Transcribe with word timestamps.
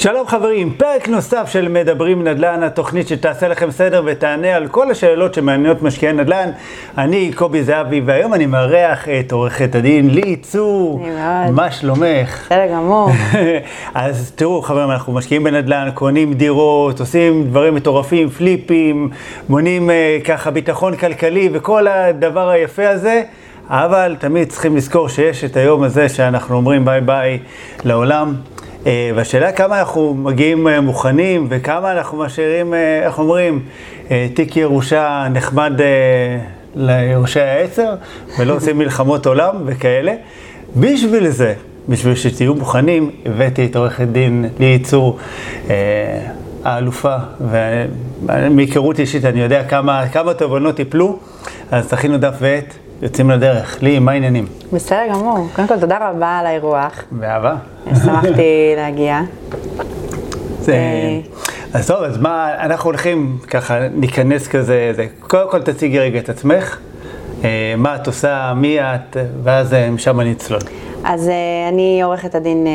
שלום 0.00 0.26
חברים, 0.26 0.72
פרק 0.76 1.08
נוסף 1.08 1.48
של 1.52 1.68
מדברים 1.68 2.28
נדל"ן, 2.28 2.62
התוכנית 2.62 3.08
שתעשה 3.08 3.48
לכם 3.48 3.70
סדר 3.70 4.02
ותענה 4.06 4.56
על 4.56 4.68
כל 4.68 4.90
השאלות 4.90 5.34
שמעניינות 5.34 5.82
משקיעי 5.82 6.12
נדל"ן. 6.12 6.50
אני 6.98 7.32
קובי 7.34 7.62
זהבי, 7.64 8.00
והיום 8.06 8.34
אני 8.34 8.46
מארח 8.46 9.08
את 9.08 9.32
עורכת 9.32 9.74
הדין 9.74 10.10
ליהי 10.10 10.36
צור. 10.36 11.06
מה 11.52 11.70
שלומך? 11.70 12.46
בסדר 12.46 12.66
גמור. 12.72 13.10
אז 13.94 14.32
תראו 14.34 14.62
חברים, 14.62 14.90
אנחנו 14.90 15.12
משקיעים 15.12 15.44
בנדל"ן, 15.44 15.88
קונים 15.94 16.34
דירות, 16.34 17.00
עושים 17.00 17.44
דברים 17.44 17.74
מטורפים, 17.74 18.28
פליפים, 18.28 19.10
בונים 19.48 19.90
אה, 19.90 20.18
ככה 20.24 20.50
ביטחון 20.50 20.96
כלכלי 20.96 21.48
וכל 21.52 21.86
הדבר 21.86 22.48
היפה 22.48 22.88
הזה. 22.88 23.22
אבל 23.70 24.16
תמיד 24.18 24.48
צריכים 24.48 24.76
לזכור 24.76 25.08
שיש 25.08 25.44
את 25.44 25.56
היום 25.56 25.82
הזה 25.82 26.08
שאנחנו 26.08 26.56
אומרים 26.56 26.84
ביי 26.84 27.00
ביי 27.00 27.38
לעולם. 27.84 28.34
אה, 28.86 29.10
והשאלה 29.14 29.52
כמה 29.52 29.78
אנחנו 29.80 30.14
מגיעים 30.14 30.68
אה, 30.68 30.80
מוכנים 30.80 31.46
וכמה 31.50 31.92
אנחנו 31.92 32.18
משאירים, 32.18 32.74
אה, 32.74 33.02
איך 33.06 33.18
אומרים, 33.18 33.62
תיק 34.34 34.56
ירושה 34.56 35.26
נחמד 35.32 35.72
ליורשי 36.74 37.40
העצר 37.40 37.94
ולא 38.38 38.54
עושים 38.54 38.78
מלחמות 38.78 39.26
עולם 39.26 39.54
וכאלה. 39.66 40.14
בשביל 40.76 41.28
זה, 41.28 41.54
בשביל 41.88 42.14
שתהיו 42.14 42.54
מוכנים, 42.54 43.10
הבאתי 43.26 43.66
את 43.66 43.76
עורכת 43.76 44.06
דין 44.08 44.44
לי 44.58 44.78
צור, 44.78 45.18
האלופה, 46.64 47.16
ומהיכרות 48.26 48.98
אישית 48.98 49.24
אני 49.24 49.40
יודע 49.40 49.64
כמה, 49.64 50.08
כמה 50.08 50.34
תובנות 50.34 50.78
יפלו, 50.78 51.18
אז 51.70 51.88
תכינו 51.88 52.18
דף 52.18 52.34
ועט. 52.40 52.74
יוצאים 53.02 53.30
לדרך. 53.30 53.82
לי, 53.82 53.98
מה 53.98 54.12
העניינים? 54.12 54.46
בסדר 54.72 55.02
גמור. 55.10 55.48
קודם 55.56 55.68
כל, 55.68 55.80
תודה 55.80 56.10
רבה 56.10 56.38
על 56.38 56.46
האירוח. 56.46 57.04
באהבה. 57.10 57.54
שמחתי 58.04 58.72
להגיע. 58.76 59.20
זה... 60.60 60.72
אה, 60.72 61.20
אז 61.72 61.86
טוב, 61.86 62.02
אז 62.02 62.18
מה, 62.18 62.54
אנחנו 62.64 62.90
הולכים 62.90 63.38
ככה, 63.50 63.88
ניכנס 63.88 64.48
כזה, 64.48 64.92
זה, 64.96 65.06
קודם 65.20 65.50
כל 65.50 65.62
תציגי 65.62 65.98
רגע 65.98 66.18
את 66.18 66.28
עצמך, 66.28 66.78
אה, 67.44 67.74
מה 67.76 67.96
את 67.96 68.06
עושה, 68.06 68.52
מי 68.56 68.80
את, 68.80 69.16
ואז 69.42 69.74
אה, 69.74 69.90
משם 69.90 70.20
נצלול. 70.20 70.60
אז 71.04 71.30
אני 71.68 72.02
עורכת 72.02 72.34
הדין 72.34 72.66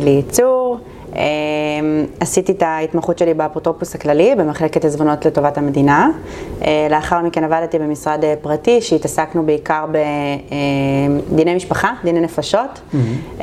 לייצור. 0.00 0.78
אמ, 1.16 2.06
עשיתי 2.20 2.52
את 2.52 2.62
ההתמחות 2.62 3.18
שלי 3.18 3.34
באפוטרופוס 3.34 3.94
הכללי, 3.94 4.34
במחלקת 4.34 4.84
עזבונות 4.84 5.26
לטובת 5.26 5.58
המדינה. 5.58 6.10
אה, 6.64 6.86
לאחר 6.90 7.20
מכן 7.20 7.44
עבדתי 7.44 7.78
במשרד 7.78 8.24
אה, 8.24 8.34
פרטי, 8.42 8.80
שהתעסקנו 8.80 9.46
בעיקר 9.46 9.84
בדיני 11.30 11.50
אה, 11.50 11.56
משפחה, 11.56 11.92
דיני 12.04 12.20
נפשות. 12.20 12.80
Mm-hmm. 12.92 13.42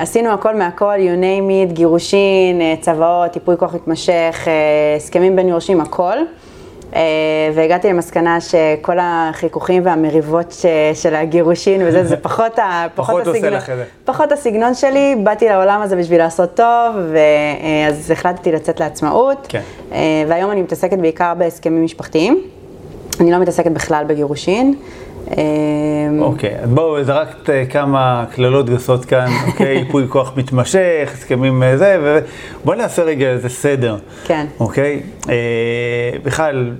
עשינו 0.00 0.30
הכל 0.30 0.56
מהכל, 0.56 0.94
you 0.96 1.20
name 1.20 1.70
it, 1.70 1.72
גירושין, 1.72 2.60
צוואות, 2.80 3.30
טיפוי 3.30 3.56
כוח 3.58 3.74
מתמשך, 3.74 4.48
הסכמים 4.96 5.36
בין 5.36 5.48
יורשים, 5.48 5.80
הכל. 5.80 6.16
אה, 6.94 7.00
והגעתי 7.54 7.88
למסקנה 7.88 8.40
שכל 8.40 8.96
החיכוכים 9.00 9.86
והמריבות 9.86 10.54
של 10.94 11.14
הגירושין 11.14 11.82
וזה, 11.84 12.04
זה 12.04 12.16
פחות, 12.26 12.58
ה, 12.58 12.86
פחות, 12.94 13.22
פחות 13.22 13.34
הסגנון, 13.34 13.60
פחות 14.04 14.32
הסגנון 14.32 14.74
שלי, 14.74 15.16
באתי 15.22 15.48
לעולם 15.48 15.82
הזה 15.82 15.96
בשביל 15.96 16.18
לעשות 16.18 16.54
טוב, 16.54 16.96
ואז 16.96 18.10
החלטתי 18.10 18.52
לצאת 18.52 18.80
לעצמאות, 18.80 19.46
כן. 19.48 19.60
אה, 19.92 19.98
והיום 20.28 20.50
אני 20.50 20.62
מתעסקת 20.62 20.98
בעיקר 20.98 21.32
בהסכמים 21.38 21.84
משפחתיים, 21.84 22.42
אני 23.20 23.32
לא 23.32 23.38
מתעסקת 23.38 23.70
בכלל 23.70 24.04
בגירושין. 24.06 24.74
אה, 25.30 25.44
אוקיי, 26.20 26.56
אז 26.62 26.70
בואו, 26.70 27.04
זרקת 27.04 27.50
כמה 27.70 28.24
קללות 28.34 28.70
גסות 28.70 29.04
כאן, 29.04 29.26
אוקיי, 29.48 29.76
ייפוי 29.78 30.04
כוח 30.08 30.32
מתמשך, 30.36 31.10
הסכמים 31.14 31.62
זה, 31.76 32.20
ובואו 32.62 32.76
נעשה 32.76 33.02
רגע 33.02 33.26
איזה 33.26 33.48
סדר. 33.48 33.96
כן. 34.24 34.46
אוקיי? 34.60 35.00
בכלל, 36.24 36.70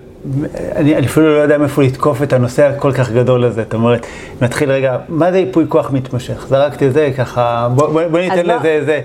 אני, 0.76 0.96
אני 0.96 1.06
אפילו 1.06 1.36
לא 1.36 1.38
יודע 1.38 1.58
מאיפה 1.58 1.82
לתקוף 1.82 2.22
את 2.22 2.32
הנושא 2.32 2.66
הכל 2.66 2.92
כך 2.92 3.10
גדול 3.10 3.44
הזה. 3.44 3.62
זאת 3.62 3.74
אומרת, 3.74 4.06
נתחיל 4.40 4.70
רגע, 4.70 4.98
מה 5.08 5.32
זה 5.32 5.38
ייפוי 5.38 5.64
כוח 5.68 5.90
מתמשך? 5.90 6.46
זרקתי 6.48 6.86
את 6.86 6.92
זה 6.92 7.10
ככה, 7.16 7.68
בוא, 7.74 7.88
בוא, 7.88 8.02
בוא 8.10 8.18
ניתן 8.18 8.46
לזה 8.46 8.68
איזה 8.68 9.00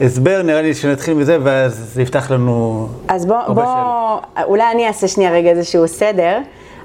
הסבר, 0.00 0.42
נראה 0.42 0.62
לי 0.62 0.74
שנתחיל 0.74 1.14
מזה, 1.14 1.38
ואז 1.42 1.90
זה 1.94 2.02
יפתח 2.02 2.30
לנו 2.30 2.88
אז 3.08 3.26
בוא, 3.26 3.36
בוא, 3.48 4.20
אולי 4.44 4.64
אני 4.72 4.86
אעשה 4.86 5.08
שנייה 5.08 5.32
רגע 5.32 5.50
איזשהו 5.50 5.88
סדר. 5.88 6.38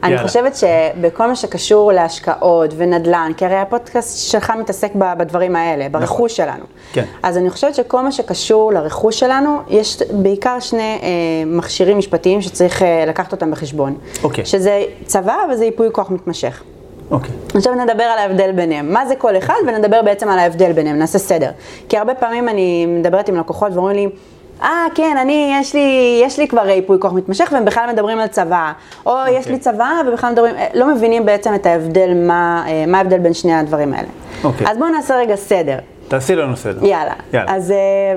אני. 0.04 0.18
חושבת 0.18 0.56
שבכל 0.56 1.28
מה 1.28 1.36
שקשור 1.36 1.92
להשקעות 1.92 2.74
ונדל"ן, 2.78 3.32
כי 3.38 3.46
הרי 3.46 3.56
הפודקאסט 3.56 4.30
שלך 4.32 4.54
מתעסק 4.60 4.92
בדברים 4.96 5.56
האלה, 5.56 5.88
נכון. 5.88 6.02
ברכוש 6.02 6.38
שלנו. 6.38 6.64
כן. 6.94 7.06
אז 7.24 7.38
אני 7.38 7.50
חושבת 7.50 7.76
שכל 7.76 8.02
מה 8.02 8.12
שקשור 8.12 8.74
לרכוש 8.74 9.20
שלנו, 9.20 9.58
יש 9.68 9.98
בעיקר 10.12 10.60
שני 10.60 11.00
אה, 11.04 11.08
מכשירים 11.46 11.98
משפטיים 11.98 12.42
שצריך 12.42 12.82
אה, 12.82 13.06
לקחת 13.08 13.32
אותם 13.32 13.52
בחשבון. 13.52 13.96
אוקיי. 14.24 14.46
שזה 14.46 14.84
צבא 15.06 15.36
וזה 15.52 15.66
ייפוי 15.66 15.88
כוח 15.92 16.12
מתמשך. 16.12 16.64
אוקיי. 17.12 17.32
עכשיו 17.56 17.76
נדבר 17.76 18.04
על 18.04 18.18
ההבדל 18.18 18.52
ביניהם. 18.52 18.94
מה 18.94 19.06
זה 19.06 19.16
כל 19.16 19.38
אחד 19.38 19.54
ונדבר 19.68 20.02
בעצם 20.02 20.30
על 20.30 20.40
ההבדל 20.40 20.72
ביניהם, 20.72 21.00
נעשה 21.00 21.20
סדר. 21.20 21.52
כי 21.90 21.98
הרבה 21.98 22.16
פעמים 22.16 22.50
אני 22.50 22.86
מדברת 22.86 23.30
עם 23.30 23.36
לקוחות 23.36 23.72
ואומרים 23.74 23.96
לי, 23.96 24.10
אה, 24.64 24.86
כן, 24.96 25.18
אני, 25.22 25.54
יש 25.60 25.74
לי, 25.74 26.22
יש 26.24 26.40
לי 26.40 26.48
כבר 26.48 26.70
ייפוי 26.70 26.98
כוח 27.00 27.14
מתמשך, 27.14 27.50
והם 27.54 27.66
בכלל 27.66 27.90
מדברים 27.94 28.20
על 28.20 28.28
צבא. 28.28 28.72
או 29.06 29.12
okay. 29.12 29.30
יש 29.30 29.38
אוקיי. 29.38 29.52
לי 29.52 29.60
צבא, 29.60 29.90
ובכלל 30.08 30.32
מדברים, 30.32 30.56
אה, 30.56 30.68
לא 30.74 30.96
מבינים 30.96 31.26
בעצם 31.26 31.56
את 31.56 31.66
ההבדל, 31.66 32.14
מה, 32.16 32.64
אה, 32.68 32.86
מה 32.88 32.98
ההבדל 32.98 33.20
בין 33.20 33.34
שני 33.34 33.54
הדברים 33.54 33.94
האלה. 33.94 34.08
אוקיי. 34.44 34.68
אז 34.68 34.78
בואו 34.78 34.90
נעשה 34.90 35.16
רגע 35.16 35.36
סדר. 35.36 35.78
תעשי 36.08 36.36
לנו 36.36 36.58
סדר. 36.58 36.86
יאללה. 36.86 37.14
יאללה. 37.34 37.56
אז 37.56 37.74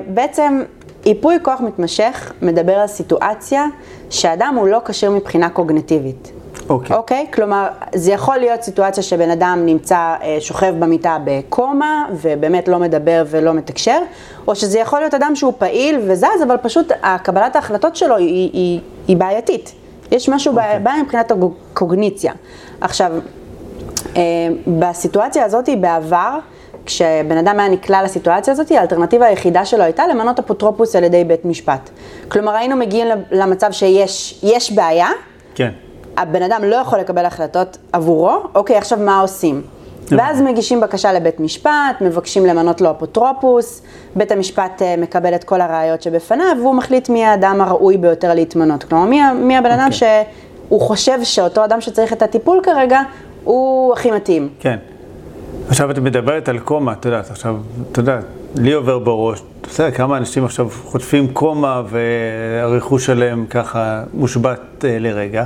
בעצם, 0.07 0.61
ייפוי 1.05 1.37
כוח 1.41 1.61
מתמשך 1.61 2.31
מדבר 2.41 2.73
על 2.73 2.87
סיטואציה 2.87 3.65
שאדם 4.09 4.55
הוא 4.57 4.67
לא 4.67 4.81
כשיר 4.85 5.11
מבחינה 5.11 5.49
קוגנטיבית. 5.49 6.31
אוקיי. 6.69 6.95
אוקיי? 6.95 7.25
כלומר, 7.33 7.67
זה 7.95 8.11
יכול 8.11 8.37
להיות 8.37 8.61
סיטואציה 8.61 9.03
שבן 9.03 9.29
אדם 9.29 9.61
נמצא, 9.65 10.15
אה, 10.21 10.37
שוכב 10.39 10.73
במיטה 10.79 11.17
בקומה, 11.23 12.05
ובאמת 12.11 12.67
לא 12.67 12.79
מדבר 12.79 13.23
ולא 13.27 13.53
מתקשר, 13.53 13.99
או 14.47 14.55
שזה 14.55 14.79
יכול 14.79 14.99
להיות 14.99 15.13
אדם 15.13 15.35
שהוא 15.35 15.53
פעיל 15.57 15.99
וזז, 16.07 16.43
אבל 16.47 16.57
פשוט 16.57 16.91
קבלת 17.23 17.55
ההחלטות 17.55 17.95
שלו 17.95 18.17
היא, 18.17 18.49
היא, 18.53 18.79
היא 19.07 19.17
בעייתית. 19.17 19.71
יש 20.11 20.29
משהו 20.29 20.53
אוקיי. 20.53 20.79
בעיה 20.79 21.03
מבחינת 21.03 21.31
הקוגניציה. 21.31 22.33
עכשיו, 22.81 23.11
אה, 24.15 24.21
בסיטואציה 24.67 25.45
הזאת, 25.45 25.69
בעבר, 25.81 26.39
כשבן 26.85 27.37
אדם 27.37 27.59
היה 27.59 27.69
נקלע 27.69 28.03
לסיטואציה 28.03 28.53
הזאת, 28.53 28.71
האלטרנטיבה 28.71 29.25
היחידה 29.25 29.65
שלו 29.65 29.83
הייתה 29.83 30.07
למנות 30.07 30.39
אפוטרופוס 30.39 30.95
על 30.95 31.03
ידי 31.03 31.23
בית 31.23 31.45
משפט. 31.45 31.89
כלומר, 32.27 32.51
היינו 32.51 32.75
מגיעים 32.75 33.07
למצב 33.31 33.71
שיש 33.71 34.71
בעיה, 34.71 35.07
כן. 35.55 35.71
הבן 36.17 36.41
אדם 36.41 36.61
לא 36.63 36.75
יכול 36.75 36.99
לקבל 36.99 37.25
החלטות 37.25 37.77
עבורו, 37.93 38.37
אוקיי, 38.55 38.77
עכשיו 38.77 38.99
מה 38.99 39.19
עושים? 39.19 39.61
ואז 40.11 40.41
מגישים 40.41 40.81
בקשה 40.81 41.13
לבית 41.13 41.39
משפט, 41.39 42.01
מבקשים 42.01 42.45
למנות 42.45 42.81
לו 42.81 42.91
אפוטרופוס, 42.91 43.81
בית 44.15 44.31
המשפט 44.31 44.81
אה, 44.81 44.95
מקבל 44.97 45.35
את 45.35 45.43
כל 45.43 45.61
הראיות 45.61 46.01
שבפניו, 46.01 46.57
והוא 46.61 46.75
מחליט 46.75 47.09
מי 47.09 47.25
האדם 47.25 47.61
הראוי 47.61 47.97
ביותר 47.97 48.33
להתמנות. 48.33 48.83
כלומר, 48.83 49.05
מי, 49.05 49.21
מי 49.33 49.57
הבן 49.57 49.71
אדם 49.71 49.89
okay. 49.91 49.93
אוקיי. 49.93 50.23
שהוא 50.69 50.81
חושב 50.81 51.23
שאותו 51.23 51.65
אדם 51.65 51.81
שצריך 51.81 52.13
את 52.13 52.21
הטיפול 52.21 52.59
כרגע, 52.63 53.01
הוא 53.43 53.93
הכי 53.93 54.11
מתאים. 54.11 54.49
כן. 54.59 54.77
עכשיו 55.69 55.91
את 55.91 55.97
מדברת 55.97 56.49
על 56.49 56.59
קומה, 56.59 56.93
את 56.93 57.05
יודעת, 57.05 57.31
עכשיו, 57.31 57.55
את 57.91 57.97
יודעת, 57.97 58.23
לי 58.55 58.73
עובר 58.73 58.99
בראש, 58.99 59.41
בסדר, 59.63 59.91
כמה 59.91 60.17
אנשים 60.17 60.45
עכשיו 60.45 60.69
חוטפים 60.83 61.27
קומה 61.27 61.81
והרכוש 61.89 63.05
שלהם 63.05 63.45
ככה 63.49 64.03
מושבת 64.13 64.85
אה, 64.85 64.99
לרגע. 64.99 65.45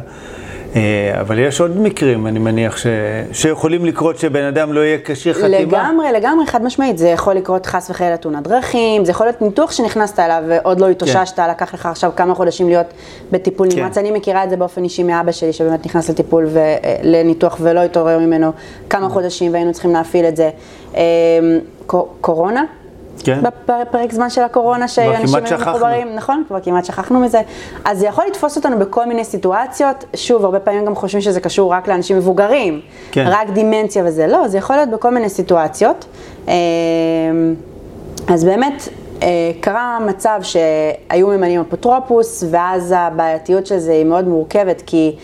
אה, 0.75 1.21
אבל 1.21 1.39
יש 1.39 1.61
עוד 1.61 1.77
מקרים, 1.79 2.27
אני 2.27 2.39
מניח, 2.39 2.77
ש... 2.77 2.87
שיכולים 3.31 3.85
לקרות 3.85 4.17
שבן 4.17 4.43
אדם 4.43 4.73
לא 4.73 4.79
יהיה 4.79 4.97
כשיר 5.05 5.33
חתימה. 5.33 5.47
לגמרי, 5.59 6.11
לגמרי, 6.11 6.45
חד 6.45 6.63
משמעית. 6.63 6.97
זה 6.97 7.09
יכול 7.09 7.33
לקרות 7.33 7.65
חס 7.65 7.89
וחלילה 7.89 8.17
תאונת 8.17 8.47
דרכים, 8.47 9.05
זה 9.05 9.11
יכול 9.11 9.25
להיות 9.25 9.41
ניתוח 9.41 9.71
שנכנסת 9.71 10.19
אליו 10.19 10.43
ועוד 10.47 10.79
לא 10.79 10.89
התאוששת, 10.89 11.35
כן. 11.35 11.49
לקח 11.49 11.73
לך 11.73 11.85
עכשיו 11.85 12.11
כמה 12.15 12.35
חודשים 12.35 12.67
להיות 12.67 12.87
בטיפול 13.31 13.71
כן. 13.71 13.79
נמרץ. 13.79 13.97
אני 13.97 14.11
מכירה 14.11 14.43
את 14.43 14.49
זה 14.49 14.57
באופן 14.57 14.83
אישי 14.83 15.03
מאבא 15.03 15.31
שלי, 15.31 15.53
שבאמת 15.53 15.85
נכנס 15.85 16.09
לטיפול 16.09 16.45
ו... 16.47 16.59
לניתוח 17.03 17.57
ולא 17.61 17.79
התעורר 17.79 18.19
ממנו 18.19 18.51
כמה 18.89 19.07
mm. 19.07 19.09
חודשים 19.09 19.53
והיינו 19.53 19.73
צריכים 19.73 19.93
להפעיל 19.93 20.25
את 20.25 20.35
זה. 20.35 20.49
אה, 20.95 21.01
קורונה, 22.21 22.63
כן. 23.23 23.39
בפרק 23.67 24.11
זמן 24.11 24.29
של 24.29 24.41
הקורונה, 24.41 24.87
שאנשים 24.87 25.35
היו 25.35 25.57
מחוברים, 25.59 26.15
נכון? 26.15 26.43
כבר 26.47 26.59
כמעט 26.59 26.85
שכחנו 26.85 27.19
מזה. 27.19 27.41
אז 27.85 27.99
זה 27.99 28.07
יכול 28.07 28.23
לתפוס 28.27 28.57
אותנו 28.57 28.79
בכל 28.79 29.05
מיני 29.05 29.23
סיטואציות. 29.23 30.05
שוב, 30.15 30.45
הרבה 30.45 30.59
פעמים 30.59 30.85
גם 30.85 30.95
חושבים 30.95 31.21
שזה 31.21 31.39
קשור 31.39 31.73
רק 31.73 31.87
לאנשים 31.87 32.17
מבוגרים, 32.17 32.81
כן. 33.11 33.25
רק 33.27 33.49
דימנציה 33.49 34.03
וזה. 34.05 34.27
לא, 34.27 34.47
זה 34.47 34.57
יכול 34.57 34.75
להיות 34.75 34.89
בכל 34.89 35.09
מיני 35.09 35.29
סיטואציות. 35.29 36.05
אמ, 36.47 36.53
אז 38.27 38.43
באמת, 38.43 38.89
אה, 39.23 39.27
קרה 39.61 39.99
מצב 40.07 40.39
שהיו 40.41 41.27
ממנים 41.27 41.61
אפוטרופוס, 41.61 42.43
ואז 42.51 42.93
הבעייתיות 42.97 43.65
של 43.65 43.77
זה 43.77 43.91
היא 43.91 44.05
מאוד 44.05 44.27
מורכבת, 44.27 44.83
כי 44.85 45.15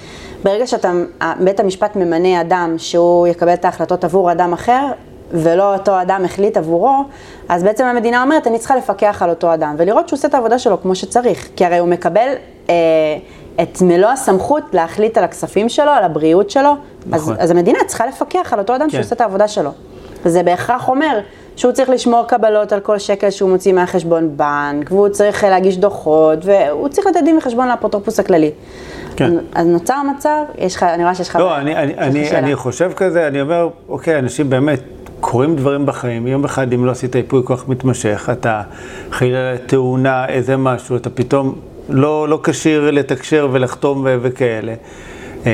ברגע 0.44 0.68
שאתה, 0.68 0.92
בית 1.40 1.60
המשפט 1.60 1.96
ממנה 1.96 2.42
אדם 2.42 2.76
שהוא 2.78 3.28
יקבל 3.28 3.54
את 3.54 3.66
ההחלטות 3.66 4.04
עבור 4.04 4.32
אדם 4.32 4.54
אחר, 4.54 4.86
ולא 5.44 5.74
אותו 5.74 6.02
אדם 6.02 6.22
החליט 6.26 6.58
עבורו, 6.58 7.04
אז 7.50 7.64
בעצם 7.64 7.86
המדינה 7.86 8.24
אומרת, 8.24 8.48
אני 8.48 8.60
צריכה 8.60 8.76
לפקח 8.76 9.22
על 9.22 9.30
אותו 9.30 9.54
אדם, 9.54 9.76
ולראות 9.78 10.10
שהוא 10.10 10.18
עושה 10.18 10.28
את 10.28 10.34
העבודה 10.34 10.60
שלו 10.60 10.82
כמו 10.82 10.96
שצריך, 10.96 11.50
כי 11.56 11.66
הרי 11.66 11.78
הוא 11.78 11.90
מקבל 11.90 12.28
אה, 12.70 12.74
את 13.62 13.82
מלוא 13.82 14.10
הסמכות 14.10 14.64
להחליט 14.74 15.18
על 15.18 15.24
הכספים 15.24 15.70
שלו, 15.70 15.92
על 15.92 16.04
הבריאות 16.04 16.50
שלו, 16.50 16.76
נכון. 17.06 17.34
אז, 17.34 17.44
אז 17.44 17.52
המדינה 17.52 17.80
צריכה 17.88 18.06
לפקח 18.06 18.54
על 18.54 18.60
אותו 18.60 18.76
אדם 18.76 18.90
כן. 18.90 18.98
שעושה 18.98 19.16
את 19.16 19.22
העבודה 19.22 19.48
שלו. 19.48 19.72
וזה 20.26 20.44
בהכרח 20.44 20.90
אומר 20.90 21.20
שהוא 21.56 21.72
צריך 21.72 21.90
לשמור 21.90 22.24
קבלות 22.28 22.72
על 22.72 22.80
כל 22.80 23.00
שקל 23.00 23.30
שהוא 23.30 23.50
מוציא 23.50 23.74
מהחשבון 23.74 24.38
בנק, 24.38 24.92
והוא 24.92 25.10
צריך 25.10 25.44
אה, 25.44 25.50
להגיש 25.50 25.78
דוחות, 25.78 26.40
והוא 26.46 26.88
צריך 26.88 27.08
לתת 27.08 27.20
דין 27.26 27.38
וחשבון 27.38 27.68
לאפוטרופוס 27.68 28.20
הכללי. 28.20 28.52
כן. 29.16 29.34
אז 29.54 29.68
נוצר 29.68 30.02
מצב, 30.16 30.44
יש 30.58 30.76
לך, 30.76 30.84
אני 30.84 31.04
רואה 31.04 31.16
שיש 31.16 31.30
לך... 31.30 31.36
לא, 31.36 31.58
אני, 31.58 31.76
אני, 31.76 31.94
אני. 31.98 32.32
אני 32.32 32.56
חושב 32.56 32.92
כזה, 32.96 33.28
אני 33.28 33.42
אומר, 33.42 33.70
אוקיי, 33.90 34.20
אנשים 34.20 34.50
באמת, 34.50 34.80
קורים 35.20 35.56
דברים 35.56 35.86
בחיים, 35.86 36.28
יום 36.28 36.46
אחד 36.46 36.74
אם 36.74 36.86
לא 36.86 36.92
עשית 36.92 37.16
ייפוי 37.16 37.42
כוח 37.44 37.66
מתמשך, 37.68 38.30
אתה 38.32 38.62
חלילה 39.12 39.58
תאונה, 39.66 40.28
איזה 40.28 40.58
משהו, 40.58 40.96
אתה 40.96 41.10
פתאום 41.10 41.56
לא, 41.90 42.30
לא 42.30 42.40
כשיר 42.44 42.92
לתקשר 42.92 43.48
ולחתום 43.52 44.02
ו- 44.06 44.18
וכאלה. 44.22 44.74
אה, 45.46 45.52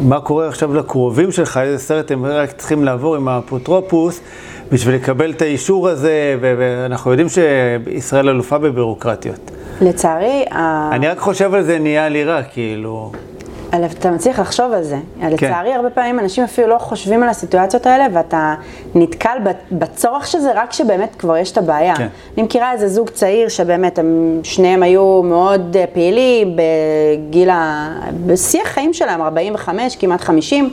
מה 0.00 0.20
קורה 0.20 0.48
עכשיו 0.48 0.74
לקרובים 0.74 1.32
שלך, 1.32 1.60
איזה 1.62 1.78
סרט 1.78 2.10
הם 2.10 2.24
רק 2.24 2.52
צריכים 2.52 2.84
לעבור 2.84 3.16
עם 3.16 3.28
האפוטרופוס 3.28 4.20
בשביל 4.72 4.94
לקבל 4.94 5.30
את 5.30 5.42
האישור 5.42 5.88
הזה, 5.88 6.36
ו- 6.40 6.54
ואנחנו 6.58 7.10
יודעים 7.10 7.28
שישראל 7.28 8.28
אלופה 8.28 8.58
בבירוקרטיות. 8.58 9.50
לצערי, 9.80 10.44
אני 10.92 11.08
רק 11.08 11.18
חושב 11.18 11.54
על 11.54 11.62
זה, 11.62 11.78
נהיה 11.78 12.08
לי 12.08 12.24
רע, 12.24 12.42
כאילו... 12.42 13.12
אבל 13.72 13.84
אתה 13.84 14.10
מצליח 14.10 14.38
לחשוב 14.38 14.72
על 14.72 14.82
זה. 14.82 14.96
כן. 15.20 15.30
לצערי, 15.32 15.74
הרבה 15.74 15.90
פעמים 15.90 16.18
אנשים 16.18 16.44
אפילו 16.44 16.68
לא 16.68 16.78
חושבים 16.78 17.22
על 17.22 17.28
הסיטואציות 17.28 17.86
האלה, 17.86 18.06
ואתה 18.12 18.54
נתקל 18.94 19.38
בצורך 19.72 20.26
של 20.26 20.38
זה 20.38 20.50
רק 20.54 20.70
כשבאמת 20.70 21.14
כבר 21.18 21.36
יש 21.36 21.52
את 21.52 21.58
הבעיה. 21.58 21.96
כן. 21.96 22.08
אני 22.36 22.42
מכירה 22.42 22.72
איזה 22.72 22.88
זוג 22.88 23.10
צעיר 23.10 23.48
שבאמת, 23.48 23.98
הם, 23.98 24.40
שניהם 24.42 24.82
היו 24.82 25.22
מאוד 25.22 25.76
אה, 25.76 25.84
פעילים 25.92 26.56
בגיל 26.56 27.50
ה... 27.50 27.90
בשיא 28.26 28.62
החיים 28.62 28.94
שלהם, 28.94 29.22
45, 29.22 29.96
כמעט 29.96 30.20
50. 30.20 30.70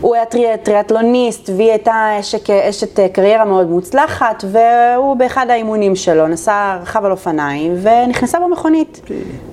הוא 0.00 0.14
היה 0.14 0.24
טרי, 0.24 0.44
טריאטלוניסט, 0.62 1.50
והיא 1.56 1.70
הייתה 1.70 2.10
אשת, 2.20 2.50
אשת 2.50 3.00
אה, 3.00 3.08
קריירה 3.08 3.44
מאוד 3.44 3.70
מוצלחת, 3.70 4.44
והוא 4.50 5.16
באחד 5.16 5.46
האימונים 5.50 5.96
שלו 5.96 6.26
נסע, 6.26 6.76
רכב 6.82 7.04
על 7.04 7.10
אופניים, 7.10 7.74
ונכנסה 7.82 8.40
במכונית. 8.40 9.00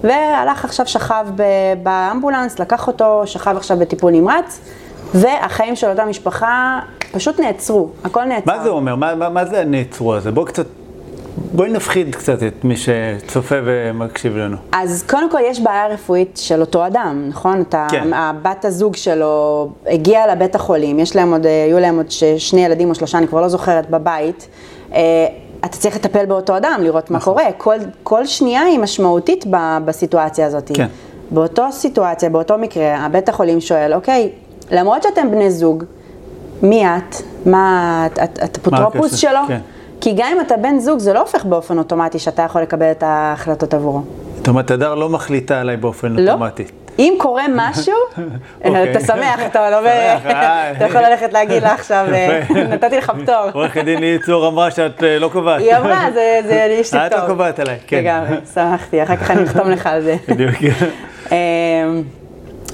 והלך 0.03 0.65
עכשיו, 0.65 0.87
שכב 0.87 1.25
ב- 1.35 1.43
באמבולנס, 1.83 2.59
לקח 2.59 2.87
אותו, 2.87 3.21
שכב 3.25 3.57
עכשיו 3.57 3.77
בטיפול 3.77 4.11
נמרץ, 4.11 4.59
והחיים 5.13 5.75
של 5.75 5.89
אותה 5.89 6.05
משפחה 6.05 6.79
פשוט 7.11 7.39
נעצרו, 7.39 7.89
הכל 8.03 8.23
נעצר. 8.23 8.57
מה 8.57 8.63
זה 8.63 8.69
אומר? 8.69 8.95
מה, 8.95 9.15
מה, 9.15 9.29
מה 9.29 9.45
זה 9.45 9.61
הנעצרו 9.61 10.15
הזה? 10.15 10.31
בואו 10.31 10.45
קצת, 10.45 10.65
בואי 11.37 11.69
נפחיד 11.69 12.15
קצת 12.15 12.43
את 12.43 12.63
מי 12.63 12.75
שצופה 12.77 13.55
ומקשיב 13.65 14.37
לנו. 14.37 14.57
אז 14.71 15.03
קודם 15.09 15.31
כל 15.31 15.39
יש 15.45 15.59
בעיה 15.59 15.87
רפואית 15.87 16.39
של 16.41 16.61
אותו 16.61 16.87
אדם, 16.87 17.25
נכון? 17.29 17.61
אתה, 17.61 17.87
כן. 17.89 18.13
הבת 18.13 18.65
הזוג 18.65 18.95
שלו 18.95 19.69
הגיעה 19.87 20.27
לבית 20.27 20.55
החולים, 20.55 20.99
יש 20.99 21.15
להם 21.15 21.31
עוד, 21.31 21.45
היו 21.45 21.79
להם 21.79 21.97
עוד 21.97 22.11
שני 22.37 22.65
ילדים 22.65 22.89
או 22.89 22.95
שלושה, 22.95 23.17
אני 23.17 23.27
כבר 23.27 23.41
לא 23.41 23.47
זוכרת, 23.47 23.89
בבית. 23.89 24.47
אה, 24.93 24.99
אתה 25.65 25.77
צריך 25.77 25.95
לטפל 25.95 26.25
באותו 26.25 26.57
אדם, 26.57 26.79
לראות 26.83 27.11
מה 27.11 27.17
נכון. 27.17 27.33
קורה. 27.33 27.51
כל, 27.57 27.75
כל 28.03 28.25
שנייה 28.25 28.61
היא 28.61 28.79
משמעותית 28.79 29.45
ב, 29.49 29.77
בסיטואציה 29.85 30.45
הזאת. 30.45 30.71
כן. 30.73 30.87
באותו 31.31 31.71
סיטואציה, 31.71 32.29
באותו 32.29 32.57
מקרה, 32.57 32.97
הבית 32.97 33.29
החולים 33.29 33.61
שואל, 33.61 33.93
אוקיי, 33.93 34.29
למרות 34.71 35.03
שאתם 35.03 35.31
בני 35.31 35.51
זוג, 35.51 35.83
מי 36.61 36.85
את? 36.85 37.15
מה, 37.45 38.07
את, 38.23 38.57
אפוטרופוס? 38.57 39.15
שלו? 39.15 39.39
כן. 39.47 39.59
כי 40.05 40.13
גם 40.15 40.27
אם 40.35 40.41
אתה 40.41 40.57
בן 40.57 40.79
זוג, 40.79 40.99
זה 40.99 41.13
לא 41.13 41.19
הופך 41.19 41.45
באופן 41.45 41.77
אוטומטי 41.77 42.19
שאתה 42.19 42.41
יכול 42.41 42.61
לקבל 42.61 42.91
את 42.91 43.03
ההחלטות 43.03 43.73
עבורו. 43.73 44.01
זאת 44.37 44.47
אומרת, 44.47 44.71
הדר 44.71 44.95
לא 44.95 45.09
מחליטה 45.09 45.61
עליי 45.61 45.77
באופן 45.77 46.11
לא. 46.11 46.31
אוטומטי. 46.31 46.63
אם 46.99 47.13
קורה 47.17 47.43
משהו, 47.55 47.93
אוקיי. 48.65 48.91
אתה 48.91 48.99
שמח, 48.99 49.39
אתה 49.45 49.69
לא... 49.69 49.81
שמח, 49.81 50.25
אה. 50.25 50.71
אתה 50.71 50.85
יכול 50.85 51.01
ללכת 51.01 51.33
להגיד 51.33 51.63
לה 51.63 51.73
עכשיו, 51.73 52.05
אה. 52.13 52.41
נתתי 52.73 52.97
לך 52.97 53.11
פטור. 53.23 53.49
עורכת 53.53 53.83
דין 53.83 53.99
ליהי 53.99 54.19
צור 54.19 54.47
אמרה 54.47 54.71
שאת 54.71 55.03
אה, 55.03 55.19
לא 55.19 55.29
קובעת. 55.33 55.61
היא 55.61 55.75
אמרה, 55.77 56.07
זה 56.47 56.67
יש 56.79 56.93
לי 56.93 57.05
את 57.05 57.11
פטור. 57.11 57.23
לא 57.23 57.27
קובעת 57.27 57.59
עליי, 57.59 57.77
כן. 57.87 57.97
לגמרי, 57.97 58.37
שמחתי, 58.53 59.03
אחר 59.03 59.15
כך 59.15 59.31
אני 59.31 59.43
אחתום 59.43 59.69
לך 59.69 59.87
על 59.87 60.01
זה. 60.01 60.15
בדיוק. 60.27 60.55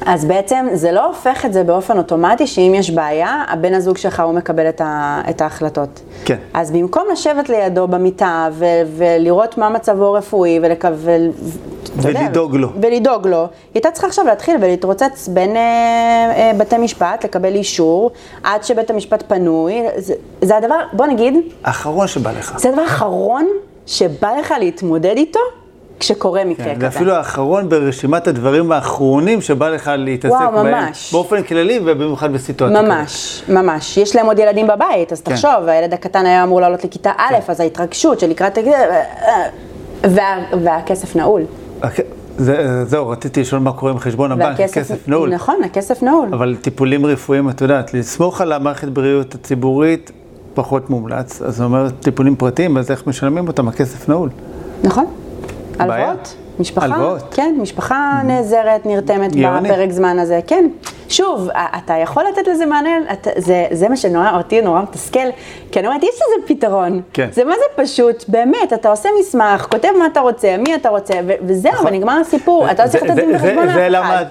אז 0.06 0.26
בעצם 0.26 0.68
זה 0.74 0.92
לא 0.92 1.06
הופך 1.06 1.46
את 1.46 1.54
זה 1.54 1.64
באופן 1.64 1.98
אוטומטי 1.98 2.48
שאם 2.48 2.74
יש 2.76 2.92
בעיה, 2.92 3.44
הבן 3.48 3.74
הזוג 3.74 3.98
שלך 3.98 4.20
הוא 4.20 4.34
מקבל 4.34 4.70
את, 4.70 4.82
ה, 4.82 5.22
את 5.30 5.42
ההחלטות. 5.42 6.02
כן. 6.26 6.38
אז 6.54 6.72
במקום 6.72 7.04
לשבת 7.12 7.50
לידו 7.50 7.88
במיטה 7.88 8.50
ו, 8.52 8.66
ולראות 8.98 9.58
מה 9.58 9.70
מצבו 9.70 10.06
הרפואי 10.06 10.60
ולקבל... 10.62 11.30
ולדאוג 11.96 12.56
לו. 12.56 12.70
ולדאוג 12.82 13.28
לו, 13.28 13.38
היא 13.42 13.48
הייתה 13.74 13.92
צריכה 13.92 14.08
עכשיו 14.08 14.26
להתחיל 14.26 14.56
ולהתרוצץ 14.62 15.28
בין 15.28 15.56
אה, 15.56 15.62
אה, 16.36 16.52
בתי 16.58 16.78
משפט, 16.78 17.24
לקבל 17.24 17.56
אישור, 17.56 18.12
עד 18.44 18.64
שבית 18.64 18.90
המשפט 18.90 19.24
פנוי. 19.28 19.84
זה, 19.98 20.14
זה 20.42 20.58
הדבר, 20.58 20.80
בוא 20.94 21.06
נגיד, 21.06 21.34
האחרון 21.64 22.08
שבא 22.08 22.32
לך. 22.32 22.58
זה 22.58 22.70
הדבר 22.70 22.82
האחרון 22.82 23.48
שבא 23.86 24.32
לך 24.40 24.54
להתמודד 24.60 25.18
איתו 25.18 25.40
כשקורה 26.02 26.46
מקרה 26.46 26.66
כן, 26.66 26.72
כזה. 26.76 26.82
זה 26.82 26.88
אפילו 26.88 27.14
האחרון 27.14 27.70
ברשימת 27.70 28.28
הדברים 28.28 28.72
האחרונים 28.72 29.42
שבא 29.42 29.70
לך 29.70 29.92
להתעסק 29.98 30.34
וואו, 30.34 30.52
בהם. 30.52 30.66
ממש. 30.66 31.14
באופן 31.14 31.44
כללי 31.44 31.80
ובמיוחד 31.86 32.34
בסיטואציה. 32.34 32.82
ממש, 32.82 33.44
ממש. 33.50 33.98
יש 33.98 34.16
להם 34.16 34.26
עוד 34.26 34.40
ילדים 34.40 34.68
בבית, 34.68 35.12
אז 35.12 35.22
כן. 35.22 35.32
תחשוב, 35.32 35.52
הילד 35.68 35.94
הקטן 35.94 36.26
היה 36.26 36.44
אמור 36.44 36.62
לעלות 36.62 36.84
לכיתה 36.84 37.12
א', 37.18 37.36
אז 37.48 37.60
ההתרגשות 37.60 38.20
של 38.20 38.28
לקראת... 38.30 38.58
וה, 40.04 40.38
והכסף 40.64 41.16
נעול. 41.16 41.42
זה- 42.38 42.86
זהו, 42.86 43.10
רציתי 43.10 43.42
לשאול 43.42 43.62
מה 43.62 43.72
קורה 43.74 43.92
עם 43.92 44.00
חשבון 44.00 44.32
הבנק, 44.32 44.60
הכסף 44.60 45.08
נעול. 45.08 45.30
נכון, 45.30 45.64
הכסף 45.66 46.04
נעול. 46.04 46.28
אבל 46.34 46.56
טיפולים 46.62 47.06
רפואיים, 47.06 47.50
את 47.50 47.62
יודעת, 47.62 47.94
לסמוך 47.94 48.42
על 48.42 48.52
המערכת 48.52 48.88
בריאות 48.88 49.36
הציבורית 49.36 50.12
פחות 50.54 50.90
מומלץ. 50.90 51.42
אז 51.42 51.56
זה 51.58 51.64
אומר 51.64 51.90
טיפולים 51.90 52.36
פרטיים, 52.36 52.78
אז 52.78 52.92
איך 52.92 53.08
משלמים 53.08 53.48
אותם? 53.48 53.68
הכסף 53.68 54.10
נעול. 54.10 54.30
נכון. 54.84 55.06
הלוואות. 55.82 56.36
משפחה, 56.60 56.86
הלוואות. 56.86 57.34
כן, 57.34 57.56
משפחה 57.62 58.22
נעזרת, 58.26 58.86
נרתמת 58.86 59.36
גאוני. 59.36 59.70
בפרק 59.70 59.92
זמן 59.92 60.20
הזה, 60.20 60.40
כן. 60.48 60.68
שוב, 61.10 61.50
אתה 61.78 61.94
יכול 61.94 62.24
לתת 62.32 62.48
לזה 62.48 62.66
מענה, 62.66 62.90
אתה, 63.14 63.30
זה, 63.38 63.66
זה 63.72 63.90
מה 63.90 63.98
שנורא, 63.98 64.32
אותי 64.38 64.62
נורא 64.62 64.82
מתסכל, 64.82 65.20
כי 65.72 65.80
אני 65.80 65.88
אומרת, 65.88 66.04
יש 66.04 66.10
לזה 66.16 66.48
פתרון. 66.48 67.02
כן. 67.14 67.28
זה 67.32 67.44
מה 67.44 67.54
זה 67.54 67.84
פשוט, 67.84 68.24
באמת, 68.28 68.74
אתה 68.74 68.90
עושה 68.90 69.10
מסמך, 69.20 69.68
כותב 69.72 69.90
מה 70.00 70.06
אתה 70.06 70.20
רוצה, 70.20 70.56
מי 70.58 70.76
אתה 70.76 70.90
רוצה, 70.90 71.14
ו- 71.28 71.34
וזהו, 71.48 71.86
ונגמר 71.86 72.20
הסיפור, 72.22 72.72
אתה 72.72 72.86
לא 72.86 72.90
צריך 72.90 73.04
נכון. 73.04 73.18
לתת 73.18 73.26
דין 73.28 73.38
זה- 73.38 73.74
זה 73.74 73.90
לאף 73.90 74.06
אחד. 74.06 74.26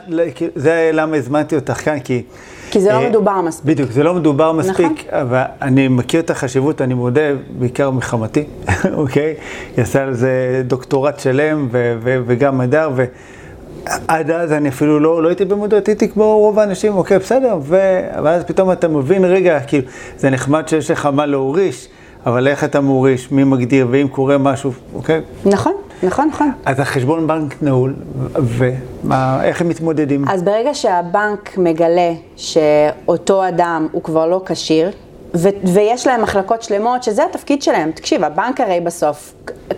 זה 0.54 0.90
למה 0.92 1.16
הזמנתי 1.16 1.54
אותך 1.57 1.73
כאן, 1.73 2.00
כי... 2.00 2.23
כי 2.70 2.80
זה 2.80 2.92
לא 2.92 2.96
אה, 3.02 3.08
מדובר 3.08 3.40
מספיק. 3.40 3.66
בדיוק, 3.66 3.90
זה 3.90 4.02
לא 4.02 4.14
מדובר 4.14 4.52
מספיק, 4.52 5.06
נכון. 5.08 5.20
אבל 5.20 5.42
אני 5.62 5.88
מכיר 5.88 6.20
את 6.20 6.30
החשיבות, 6.30 6.80
אני 6.82 6.94
מודה, 6.94 7.20
בעיקר 7.58 7.90
מחמתי, 7.90 8.44
אוקיי? 8.94 9.34
היא 9.76 9.82
עשה 9.82 10.02
על 10.02 10.14
זה 10.14 10.62
דוקטורט 10.66 11.20
שלם, 11.20 11.68
וגם 12.02 12.60
הדר, 12.60 12.90
ועד 12.94 14.30
אז 14.30 14.52
אני 14.52 14.68
אפילו 14.68 15.00
לא, 15.00 15.22
לא 15.22 15.28
הייתי 15.28 15.44
במודעות, 15.44 15.88
הייתי 15.88 16.08
כמו 16.08 16.38
רוב 16.38 16.58
האנשים, 16.58 16.96
אוקיי, 16.96 17.18
בסדר, 17.18 17.58
ו- 17.62 18.00
ואז 18.24 18.44
פתאום 18.44 18.72
אתה 18.72 18.88
מבין, 18.88 19.24
רגע, 19.24 19.60
כאילו, 19.60 19.86
זה 20.18 20.30
נחמד 20.30 20.68
שיש 20.68 20.90
לך 20.90 21.06
מה 21.06 21.26
להוריש, 21.26 21.88
אבל 22.26 22.48
איך 22.48 22.64
אתה 22.64 22.80
מוריש, 22.80 23.32
מי 23.32 23.44
מגדיר, 23.44 23.86
ואם 23.90 24.08
קורה 24.08 24.38
משהו, 24.38 24.72
אוקיי? 24.94 25.20
נכון, 25.44 25.72
נכון, 26.02 26.28
נכון. 26.28 26.52
אז 26.66 26.80
החשבון 26.80 27.26
בנק 27.26 27.54
נעול, 27.62 27.95
ואיך 28.33 29.61
הם 29.61 29.69
מתמודדים? 29.69 30.25
אז 30.28 30.42
ברגע 30.42 30.75
שהבנק 30.75 31.59
מגלה 31.59 32.12
שאותו 32.37 33.49
אדם 33.49 33.87
הוא 33.92 34.02
כבר 34.02 34.26
לא 34.26 34.42
כשיר, 34.47 34.90
ו- 35.35 35.49
ויש 35.75 36.07
להם 36.07 36.23
מחלקות 36.23 36.62
שלמות 36.62 37.02
שזה 37.02 37.25
התפקיד 37.25 37.62
שלהם, 37.62 37.90
תקשיב, 37.90 38.25
הבנק 38.25 38.61
הרי 38.61 38.80
בסוף, 38.80 39.35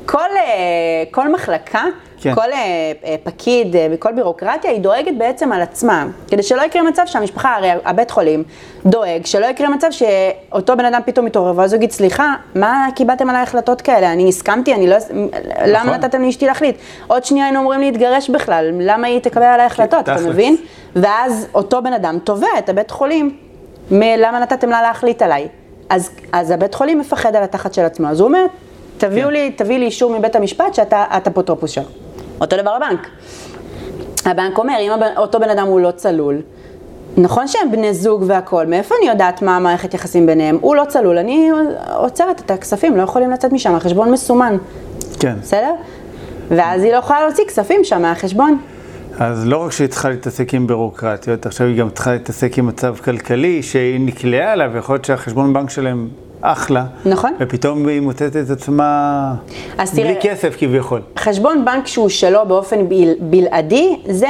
כל, 0.07 0.19
אה, 0.19 1.05
כל 1.11 1.33
מחלקה, 1.33 1.83
כן. 2.23 2.35
כל 2.35 2.53
אה, 2.53 2.93
אה, 3.05 3.17
פקיד 3.23 3.77
אה, 3.77 3.87
וכל 3.91 4.13
בירוקרטיה, 4.13 4.71
היא 4.71 4.81
דואגת 4.81 5.15
בעצם 5.19 5.53
על 5.53 5.63
עצמה, 5.63 6.07
כדי 6.29 6.43
שלא 6.43 6.63
יקרה 6.63 6.83
מצב 6.83 7.03
שהמשפחה, 7.07 7.57
הרי 7.57 7.71
הבית 7.85 8.11
חולים 8.11 8.45
דואג, 8.87 9.27
שלא 9.27 9.47
יקרה 9.47 9.69
מצב 9.69 9.89
שאותו 9.91 10.77
בן 10.77 10.85
אדם 10.85 11.01
פתאום 11.07 11.27
מתעורר, 11.27 11.53
ואז 11.57 11.73
הוא 11.73 11.79
יגיד, 11.79 11.91
סליחה, 11.91 12.35
מה 12.55 12.89
קיבלתם 12.95 13.31
עליי 13.31 13.43
החלטות 13.43 13.81
כאלה? 13.81 14.13
אני 14.13 14.29
הסכמתי, 14.29 14.75
אני 14.75 14.87
לא... 14.87 14.97
למה 15.67 15.85
נכון. 15.85 15.95
נתתם 15.95 16.23
לאשתי 16.23 16.47
להחליט? 16.47 16.77
עוד 17.07 17.25
שנייה 17.25 17.47
היינו 17.47 17.61
אמורים 17.61 17.81
להתגרש 17.81 18.31
בכלל, 18.31 18.71
למה 18.81 19.07
היא 19.07 19.21
תקבל 19.21 19.43
עליי 19.43 19.67
החלטות, 19.67 20.01
אתה. 20.01 20.17
מבין? 20.29 20.57
ואז 20.97 21.47
אותו 21.55 21.83
בן 21.83 21.93
אדם 21.93 22.19
תובע 22.25 22.47
את 22.59 22.69
הבית 22.69 22.91
חולים, 22.91 23.37
מלמה 23.91 24.39
נתתם 24.41 24.71
לה 24.71 24.83
להחליט 24.83 25.23
עליי. 25.23 25.49
אז, 25.91 26.11
אז 26.33 26.51
הבית 26.51 26.75
חולים 26.75 26.99
מפחד 26.99 27.37
על 27.37 27.43
התחת 27.43 27.75
של 27.75 27.85
עצמו, 27.85 28.09
אז 28.09 28.21
הוא 28.21 28.29
אומר, 28.29 28.47
תביאו 28.99 29.27
כן. 29.27 29.33
לי, 29.33 29.51
תביא 29.51 29.79
לי 29.79 29.85
אישור 29.85 30.19
מבית 30.19 30.37
המשפט 30.37 30.75
שאתה 30.75 31.05
את 31.17 31.27
אפוטרופוס 31.27 31.71
שלו. 31.71 31.85
אותו 32.41 32.57
דבר 32.57 32.71
הבנק. 32.71 33.09
הבנק 34.25 34.59
אומר, 34.59 34.77
אם 34.81 34.91
אותו 35.17 35.41
בן 35.41 35.51
אדם 35.51 35.67
הוא 35.67 35.81
לא 35.81 35.91
צלול, 35.91 36.41
נכון 37.17 37.49
שהם 37.49 37.73
בני 37.73 37.95
זוג 37.95 38.25
והכול, 38.27 38.67
מאיפה 38.67 38.95
אני 39.01 39.11
יודעת 39.11 39.43
מה 39.43 39.57
המערכת 39.57 39.95
יחסים 39.95 40.27
ביניהם? 40.27 40.59
הוא 40.61 40.77
לא 40.77 40.85
צלול, 40.89 41.19
אני 41.19 41.51
עוצרת 41.97 42.41
את 42.41 42.51
הכספים, 42.51 42.97
לא 42.97 43.03
יכולים 43.03 43.31
לצאת 43.31 43.53
משם, 43.53 43.75
החשבון 43.75 44.11
מסומן. 44.11 44.57
כן. 45.21 45.35
בסדר? 45.43 45.75
ואז 46.49 46.83
היא 46.83 46.93
לא 46.93 46.97
יכולה 46.97 47.27
להוציא 47.27 47.45
כספים 47.45 47.85
שם 47.85 48.03
מהחשבון. 48.03 48.59
אז 49.19 49.47
לא 49.47 49.57
רק 49.57 49.73
שהיא 49.73 49.89
צריכה 49.89 50.09
להתעסק 50.09 50.55
עם 50.55 50.67
בירוקרטיות, 50.67 51.47
עכשיו 51.47 51.67
היא 51.67 51.79
גם 51.79 51.91
צריכה 51.91 52.13
להתעסק 52.13 52.59
עם 52.59 52.67
מצב 52.67 52.97
כלכלי 52.97 53.63
שהיא 53.63 54.01
נקלעה 54.01 54.53
אליו, 54.53 54.71
ויכול 54.75 54.95
להיות 54.95 55.05
שהחשבון 55.05 55.53
בנק 55.53 55.71
שלהם 55.71 56.09
אחלה. 56.43 56.85
נכון. 57.07 57.33
ופתאום 57.41 57.89
היא 57.89 58.01
מוצאת 58.01 58.37
את 58.37 58.51
עצמה 58.51 59.35
בלי 59.77 59.87
תראה- 60.03 60.15
כסף 60.21 60.55
כביכול. 60.59 61.01
חשבון 61.19 61.65
בנק 61.65 61.87
שהוא 61.87 62.09
שלו 62.09 62.41
באופן 62.49 62.89
בל, 62.89 63.13
בלעדי, 63.21 63.97
זה 64.09 64.27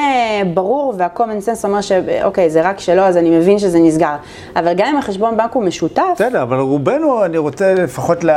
ברור 0.55 0.95
וה-common 0.99 1.21
sense 1.47 1.65
אומר 1.65 1.81
שאוקיי, 1.81 2.51
זה 2.51 2.69
רק 2.69 2.81
שלו, 2.81 3.03
אז 3.03 3.17
אני 3.17 3.39
מבין 3.39 3.59
שזה 3.59 3.79
נסגר. 3.79 4.15
אבל 4.57 4.73
גם 4.77 4.87
אם 4.87 4.97
החשבון 4.97 5.37
בנק 5.37 5.53
הוא 5.53 5.65
משותף, 5.65 6.03
בסדר, 6.15 6.43
אבל 6.43 6.57
רובנו, 6.59 7.25
אני 7.25 7.39
רוצה 7.39 7.75
לפחות 7.75 8.25
ל... 8.25 8.31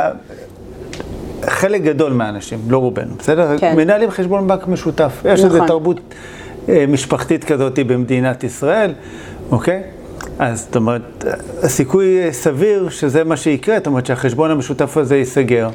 חלק 1.46 1.82
גדול 1.82 2.12
מהאנשים, 2.12 2.58
לא 2.68 2.78
רובנו, 2.78 3.14
בסדר? 3.18 3.58
כן. 3.58 3.76
מנהלים 3.76 4.10
חשבון 4.10 4.46
בנק 4.48 4.68
משותף. 4.68 5.22
יש 5.24 5.44
איזו 5.44 5.56
נכון. 5.56 5.68
תרבות 5.68 6.00
אה, 6.68 6.84
משפחתית 6.88 7.44
כזאת 7.44 7.78
במדינת 7.86 8.44
ישראל, 8.44 8.92
אוקיי? 9.50 9.82
אז 10.38 10.60
זאת 10.60 10.76
אומרת, 10.76 11.24
הסיכוי 11.62 12.32
סביר 12.32 12.88
שזה 12.88 13.24
מה 13.24 13.36
שיקרה, 13.36 13.76
זאת 13.76 13.86
אומרת 13.86 14.06
שהחשבון 14.06 14.50
המשותף 14.50 14.96
הזה 14.96 15.16
ייסגר. 15.16 15.68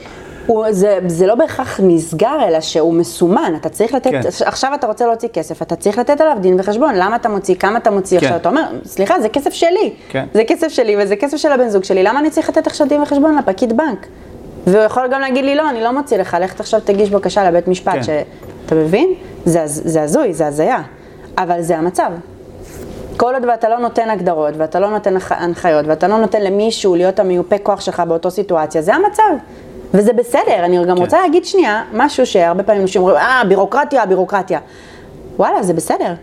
הוא, 0.45 0.65
זה, 0.71 0.99
זה 1.07 1.27
לא 1.27 1.35
בהכרח 1.35 1.79
נסגר, 1.83 2.47
אלא 2.47 2.61
שהוא 2.61 2.93
מסומן. 2.93 3.53
אתה 3.61 3.69
צריך 3.69 3.93
לתת, 3.93 4.11
כן. 4.11 4.19
עכשיו 4.45 4.71
אתה 4.75 4.87
רוצה 4.87 5.05
להוציא 5.05 5.29
כסף, 5.33 5.61
אתה 5.61 5.75
צריך 5.75 5.97
לתת 5.97 6.21
עליו 6.21 6.37
דין 6.41 6.55
וחשבון. 6.59 6.95
למה 6.95 7.15
אתה 7.15 7.29
מוציא, 7.29 7.55
כמה 7.55 7.77
אתה 7.77 7.91
מוציא 7.91 8.19
כן. 8.19 8.25
עכשיו? 8.25 8.37
אתה 8.37 8.49
אומר, 8.49 8.63
סליחה, 8.85 9.21
זה 9.21 9.29
כסף 9.29 9.53
שלי. 9.53 9.93
כן. 10.09 10.25
זה 10.33 10.43
כסף 10.47 10.67
שלי 10.67 10.95
וזה 10.99 11.15
כסף 11.15 11.37
של 11.37 11.51
הבן 11.51 11.69
זוג 11.69 11.83
שלי, 11.83 12.03
למה 12.03 12.19
אני 12.19 12.29
צריך 12.29 12.49
לתת 12.49 12.67
עכשיו 12.67 12.87
דין 12.87 13.01
וחשבון 13.01 13.37
לפקיד 13.37 13.77
בנק? 13.77 14.07
והוא 14.67 14.83
יכול 14.83 15.03
גם 15.11 15.21
להגיד 15.21 15.45
לי, 15.45 15.55
לא, 15.55 15.69
אני 15.69 15.83
לא 15.83 15.93
מוציא 15.93 16.17
לך, 16.17 16.37
לך 16.41 16.59
עכשיו 16.59 16.79
תגיש 16.83 17.09
בקשה 17.09 17.49
לבית 17.49 17.67
משפט. 17.67 17.93
כן. 17.93 18.03
ש... 18.03 18.09
אתה 18.65 18.75
מבין? 18.75 19.13
זה, 19.45 19.61
זה 19.65 20.01
הזוי, 20.01 20.33
זה 20.33 20.47
הזיה. 20.47 20.81
אבל 21.37 21.61
זה 21.61 21.77
המצב. 21.77 22.11
כל 23.21 23.33
עוד 23.33 23.45
ואתה 23.45 23.69
לא 23.69 23.77
נותן 23.77 24.09
הגדרות, 24.09 24.53
ואתה 24.57 24.79
לא 24.79 24.89
נותן 24.89 25.13
הנח- 25.13 25.31
הנחיות, 25.31 25.85
ואתה 25.87 26.07
לא 26.07 26.17
נותן 26.17 26.41
למישהו 26.41 26.95
להיות 26.95 27.19
המיופה 27.19 27.57
כוח 27.57 27.81
שלך 27.81 27.99
באותו 27.99 28.31
סיטואציה, 28.31 28.81
זה 28.81 28.95
המצב. 28.95 29.23
וזה 29.93 30.13
בסדר, 30.13 30.65
אני 30.65 30.85
גם 30.85 30.95
כן. 30.95 31.01
רוצה 31.01 31.21
להגיד 31.21 31.45
שנייה, 31.45 31.83
משהו 31.93 32.25
שהרבה 32.25 32.63
פעמים 32.63 32.81
אנשים 32.81 33.01
אומרים, 33.01 33.17
אה, 33.17 33.41
בירוקרטיה, 33.47 34.05
בירוקרטיה. 34.05 34.59
וואלה, 35.37 35.63
זה 35.63 35.73
בסדר. 35.73 36.13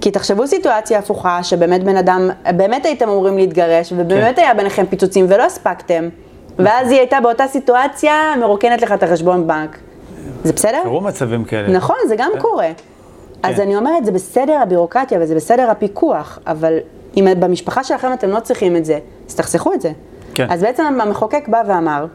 כי 0.00 0.10
תחשבו 0.10 0.46
סיטואציה 0.46 0.98
הפוכה, 0.98 1.42
שבאמת 1.42 1.84
בן 1.84 1.96
אדם, 1.96 2.30
באמת 2.56 2.86
הייתם 2.86 3.08
אמורים 3.08 3.36
להתגרש, 3.38 3.92
ובאמת 3.96 4.36
כן. 4.36 4.42
היה 4.42 4.54
ביניכם 4.54 4.86
פיצוצים 4.86 5.26
ולא 5.28 5.42
הספקתם, 5.42 6.08
ואז 6.58 6.90
היא 6.90 6.98
הייתה 6.98 7.20
באותה 7.20 7.46
סיטואציה, 7.46 8.12
מרוקנת 8.40 8.82
לך 8.82 8.92
את 8.92 9.02
החשבון 9.02 9.46
בנק. 9.46 9.78
זה 10.44 10.52
בסדר? 10.52 10.80
קרו 10.82 11.00
מצבים 11.00 11.44
כאלה. 11.44 11.68
נכון, 11.68 11.96
זה 12.08 12.16
גם 12.16 12.30
קורה. 12.38 12.68
אז 13.44 13.56
כן. 13.56 13.62
אני 13.62 13.76
אומרת, 13.76 14.04
זה 14.04 14.12
בסדר 14.12 14.58
הבירוקרטיה 14.62 15.18
וזה 15.22 15.34
בסדר 15.34 15.70
הפיקוח, 15.70 16.38
אבל 16.46 16.78
אם 17.16 17.26
במשפחה 17.38 17.84
שלכם 17.84 18.12
אתם 18.12 18.28
לא 18.28 18.40
צריכים 18.40 18.76
את 18.76 18.84
זה, 18.84 18.98
אז 19.28 19.34
תחסכו 19.34 19.72
את 19.72 19.80
זה. 19.80 19.92
כן. 20.34 20.46
אז 20.50 20.62
בעצם 20.62 21.00
המחוקק 21.00 21.48
בא 21.48 21.62
ואמר, 21.66 22.06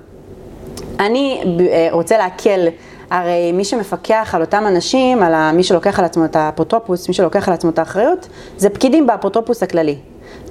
אני 1.00 1.43
אה, 1.59 1.88
רוצה 1.91 2.17
להקל, 2.17 2.67
הרי 3.09 3.51
מי 3.51 3.63
שמפקח 3.65 4.31
על 4.36 4.41
אותם 4.41 4.63
אנשים, 4.67 5.24
על 5.24 5.51
מי 5.51 5.63
שלוקח 5.63 6.00
על 6.00 6.05
עצמו 6.05 6.25
את 6.25 6.36
האפוטרופוס, 6.36 7.07
מי 7.07 7.13
שלוקח 7.13 7.48
על 7.48 7.53
עצמו 7.53 7.69
את 7.69 7.79
האחריות, 7.79 8.27
זה 8.57 8.69
פקידים 8.69 9.07
באפוטרופוס 9.07 9.63
הכללי. 9.63 9.95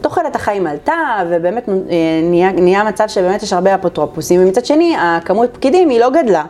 תוחלת 0.01 0.37
החיים 0.37 0.67
עלתה, 0.67 0.95
ובאמת 1.29 1.69
אה, 1.69 1.75
נהיה, 2.23 2.53
נהיה 2.53 2.85
מצב 2.85 3.09
שבאמת 3.09 3.43
יש 3.43 3.53
הרבה 3.53 3.75
אפוטרופוסים, 3.75 4.43
ומצד 4.43 4.65
שני, 4.65 4.97
הכמות 4.99 5.51
פקידים 5.53 5.89
היא 5.89 6.01
לא 6.01 6.11
גדלה. 6.11 6.45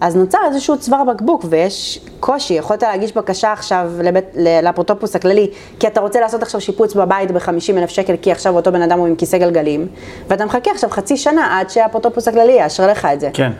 אז 0.00 0.16
נוצר 0.16 0.38
איזשהו 0.46 0.78
צוואר 0.78 1.04
בקבוק 1.04 1.44
ויש 1.48 2.00
קושי, 2.20 2.54
יכולת 2.54 2.82
להגיש 2.82 3.12
בקשה 3.12 3.52
עכשיו 3.52 3.90
לבית, 4.02 4.24
לאפוטרופוס 4.62 5.16
הכללי, 5.16 5.50
כי 5.80 5.86
אתה 5.86 6.00
רוצה 6.00 6.20
לעשות 6.20 6.42
עכשיו 6.42 6.60
שיפוץ 6.60 6.94
בבית 6.94 7.30
ב-50 7.30 7.78
אלף 7.78 7.90
שקל, 7.90 8.14
כי 8.22 8.32
עכשיו 8.32 8.56
אותו 8.56 8.72
בן 8.72 8.82
אדם 8.82 8.98
הוא 8.98 9.06
עם 9.06 9.14
כיסא 9.16 9.38
גלגלים, 9.38 9.86
ואתה 10.28 10.44
מחכה 10.44 10.70
עכשיו 10.70 10.90
חצי 10.90 11.16
שנה 11.16 11.58
עד 11.58 11.70
שהאפוטרופוס 11.70 12.28
הכללי 12.28 12.52
יאשר 12.52 12.86
לך 12.86 13.08
את 13.12 13.20
זה. 13.20 13.30
כן, 13.32 13.52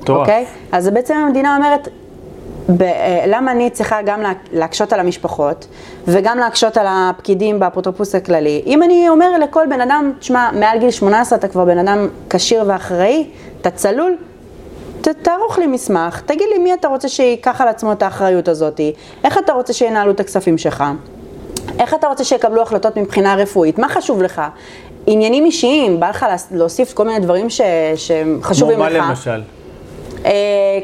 מטורף. 0.00 0.20
אוקיי? 0.20 0.44
אז 0.72 0.88
בעצם 0.88 1.14
המדינה 1.14 1.56
אומרת, 1.56 1.88
ב, 2.68 2.82
אה, 2.82 3.24
למה 3.26 3.52
אני 3.52 3.70
צריכה 3.70 4.02
גם 4.02 4.20
לה, 4.20 4.32
להקשות 4.52 4.92
על 4.92 5.00
המשפחות 5.00 5.66
וגם 6.08 6.38
להקשות 6.38 6.76
על 6.76 6.86
הפקידים 6.88 7.60
באפוטרופוס 7.60 8.14
הכללי? 8.14 8.62
אם 8.66 8.82
אני 8.82 9.08
אומר 9.08 9.38
לכל 9.38 9.66
בן 9.70 9.80
אדם, 9.80 10.12
תשמע, 10.18 10.50
מעל 10.52 10.78
גיל 10.78 10.90
18 10.90 11.38
אתה 11.38 11.48
כבר 11.48 11.64
בן 11.64 11.78
אדם 11.78 12.08
כשיר 12.30 12.64
ואחראי, 12.66 13.26
אתה 13.60 13.70
צלול, 13.70 14.16
ת, 15.02 15.08
תערוך 15.08 15.58
לי 15.58 15.66
מסמך, 15.66 16.20
תגיד 16.26 16.46
לי 16.52 16.58
מי 16.58 16.74
אתה 16.74 16.88
רוצה 16.88 17.08
שייקח 17.08 17.60
על 17.60 17.68
עצמו 17.68 17.92
את 17.92 18.02
האחריות 18.02 18.48
הזאת, 18.48 18.80
איך 19.24 19.38
אתה 19.38 19.52
רוצה 19.52 19.72
שינהלו 19.72 20.10
את 20.10 20.20
הכספים 20.20 20.58
שלך, 20.58 20.84
איך 21.78 21.94
אתה 21.94 22.06
רוצה 22.06 22.24
שיקבלו 22.24 22.62
החלטות 22.62 22.96
מבחינה 22.96 23.34
רפואית, 23.34 23.78
מה 23.78 23.88
חשוב 23.88 24.22
לך? 24.22 24.42
עניינים 25.06 25.44
אישיים, 25.44 26.00
בא 26.00 26.08
לך 26.08 26.26
להוסיף 26.50 26.92
כל 26.94 27.04
מיני 27.04 27.20
דברים 27.20 27.50
ש, 27.50 27.60
שהם 27.96 28.38
חשובים 28.42 28.76
כמו 28.76 28.84
לך. 28.86 28.96
מה 28.96 29.08
למשל? 29.08 29.42
אה, 30.26 30.30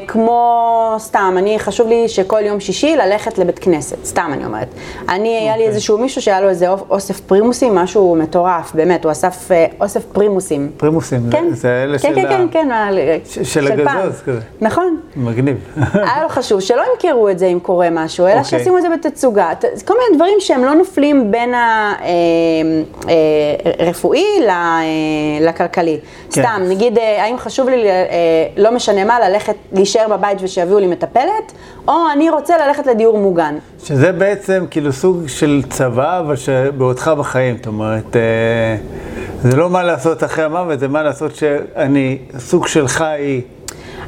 כמו, 0.07 0.55
סתם, 0.99 1.35
אני, 1.37 1.59
חשוב 1.59 1.87
לי 1.87 2.07
שכל 2.09 2.41
יום 2.45 2.59
שישי 2.59 2.95
ללכת 2.95 3.37
לבית 3.37 3.59
כנסת, 3.59 4.05
סתם 4.05 4.29
אני 4.33 4.45
אומרת. 4.45 4.67
אני, 5.09 5.29
היה 5.29 5.45
לי 5.57 5.63
אוקיי. 5.63 5.67
איזשהו 5.67 5.97
מישהו 5.97 6.21
שהיה 6.21 6.41
לו 6.41 6.49
איזה 6.49 6.65
אוסף 6.89 7.19
פרימוסים, 7.19 7.75
משהו 7.75 8.15
מטורף, 8.15 8.71
באמת, 8.73 9.03
הוא 9.05 9.11
אסף 9.11 9.51
אה, 9.51 9.65
אוסף 9.81 10.03
פרימוסים. 10.05 10.71
פרימוסים, 10.77 11.21
כן, 11.31 11.45
זה 11.51 11.83
אלה 11.83 11.97
כן, 11.99 12.07
של 12.09 12.15
כן, 12.15 12.25
ה- 12.25 12.29
כן, 12.29 12.47
כן, 12.51 12.67
ש- 13.25 13.53
של. 13.53 13.71
הגזוז 13.71 14.21
כזה. 14.21 14.39
נכון. 14.61 14.97
מגניב. 15.15 15.57
היה 15.93 16.23
לו 16.23 16.29
חשוב 16.29 16.59
שלא 16.59 16.83
ימכרו 16.93 17.29
את 17.29 17.39
זה 17.39 17.45
אם 17.45 17.59
קורה 17.59 17.89
משהו, 17.91 18.25
אלא 18.25 18.39
אוקיי. 18.39 18.43
שישימו 18.59 18.77
את 18.77 18.81
זה 18.81 18.87
בתצוגה. 18.89 19.49
כל 19.85 19.93
מיני 19.93 20.15
דברים 20.15 20.35
שהם 20.39 20.65
לא 20.65 20.73
נופלים 20.73 21.31
בין 21.31 21.53
הרפואי 23.79 24.25
לכלכלי. 25.41 25.99
כן. 26.31 26.41
סתם, 26.41 26.61
נגיד, 26.69 26.97
אה, 26.97 27.23
האם 27.23 27.37
חשוב 27.37 27.69
לי, 27.69 27.89
אה, 27.89 28.05
לא 28.57 28.71
משנה 28.71 29.05
מה, 29.05 29.19
ללכת, 29.29 29.55
להישאר 29.71 30.07
בבית 30.17 30.37
ושיביאו 30.41 30.79
לי 30.79 30.87
מטפלת, 30.87 31.51
או 31.87 31.93
אני 32.13 32.29
רוצה 32.29 32.67
ללכת 32.67 32.87
לדיור 32.87 33.17
מוגן. 33.17 33.55
שזה 33.83 34.11
בעצם 34.11 34.65
כאילו 34.71 34.93
סוג 34.93 35.27
של 35.27 35.61
צבא, 35.69 36.19
אבל 36.19 36.35
שבעודך 36.35 37.07
בחיים, 37.07 37.57
זאת 37.57 37.67
אומרת, 37.67 38.15
אה, 38.15 38.21
זה 39.43 39.57
לא 39.57 39.69
מה 39.69 39.83
לעשות 39.83 40.23
אחרי 40.23 40.43
המוות, 40.43 40.79
זה 40.79 40.87
מה 40.87 41.03
לעשות 41.03 41.35
שאני, 41.35 42.17
סוג 42.37 42.67
של 42.67 42.87
חי, 42.87 43.41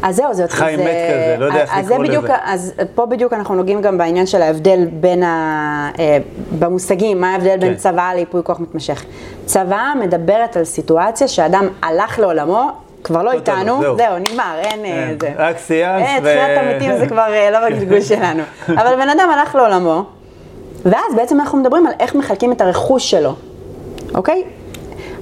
אז 0.04 0.16
זהו, 0.16 0.34
זה... 0.34 0.48
חי 0.48 0.76
מת 0.78 0.84
כזה, 0.84 1.36
לא 1.40 1.46
יודע 1.46 1.62
איך 1.62 1.78
לקרוא 1.78 1.98
בדיוק, 1.98 2.24
לזה. 2.24 2.34
אז 2.44 2.74
פה 2.96 3.06
בדיוק 3.06 3.34
אנחנו 3.34 3.56
נוגעים 3.56 3.82
גם 3.82 3.98
בעניין 3.98 4.26
של 4.26 4.42
ההבדל 4.42 4.88
בין 4.92 5.24
ה... 5.24 5.92
אה, 6.00 6.18
במושגים, 6.60 7.22
מה 7.22 7.34
ההבדל 7.34 7.58
בין 7.58 7.74
כן. 7.74 7.80
צוואה 7.80 8.14
לייפוי 8.14 8.42
כוח 8.44 8.60
מתמשך. 8.60 9.04
צוואה 9.46 9.96
מדברת 9.96 10.58
על 10.58 10.64
סיטואציה 10.64 11.28
שאדם 11.28 11.68
הלך 11.82 12.20
לעולמו, 12.20 12.72
כבר 13.04 13.24
לא 13.24 13.32
איתנו, 13.32 13.82
זהו. 13.98 14.18
נגמר, 14.20 14.54
אין 14.58 14.86
אה, 14.86 15.10
אין, 15.10 15.18
זה. 15.22 15.32
רק 15.38 15.58
סיימת 15.58 16.06
אה, 16.06 16.18
ו- 16.24 16.26
תחיית 16.26 16.58
המתים 16.58 16.98
זה 16.98 17.08
כבר 17.08 17.34
אה, 17.34 17.52
לא 17.52 17.70
בגלגול 17.70 18.02
שלנו. 18.10 18.44
אבל 18.70 18.96
בן 18.96 19.10
אדם 19.10 19.30
הלך 19.30 19.56
לעולמו, 19.56 20.04
ואז 20.86 21.16
בעצם 21.16 21.40
אנחנו 21.40 21.58
מדברים 21.58 21.88
על 21.88 21.94
איך 22.00 22.16
מחלקים 22.16 22.52
את 22.52 22.62
הרכוש 22.62 23.12
שלו, 23.12 23.36
אוקיי? 24.16 24.44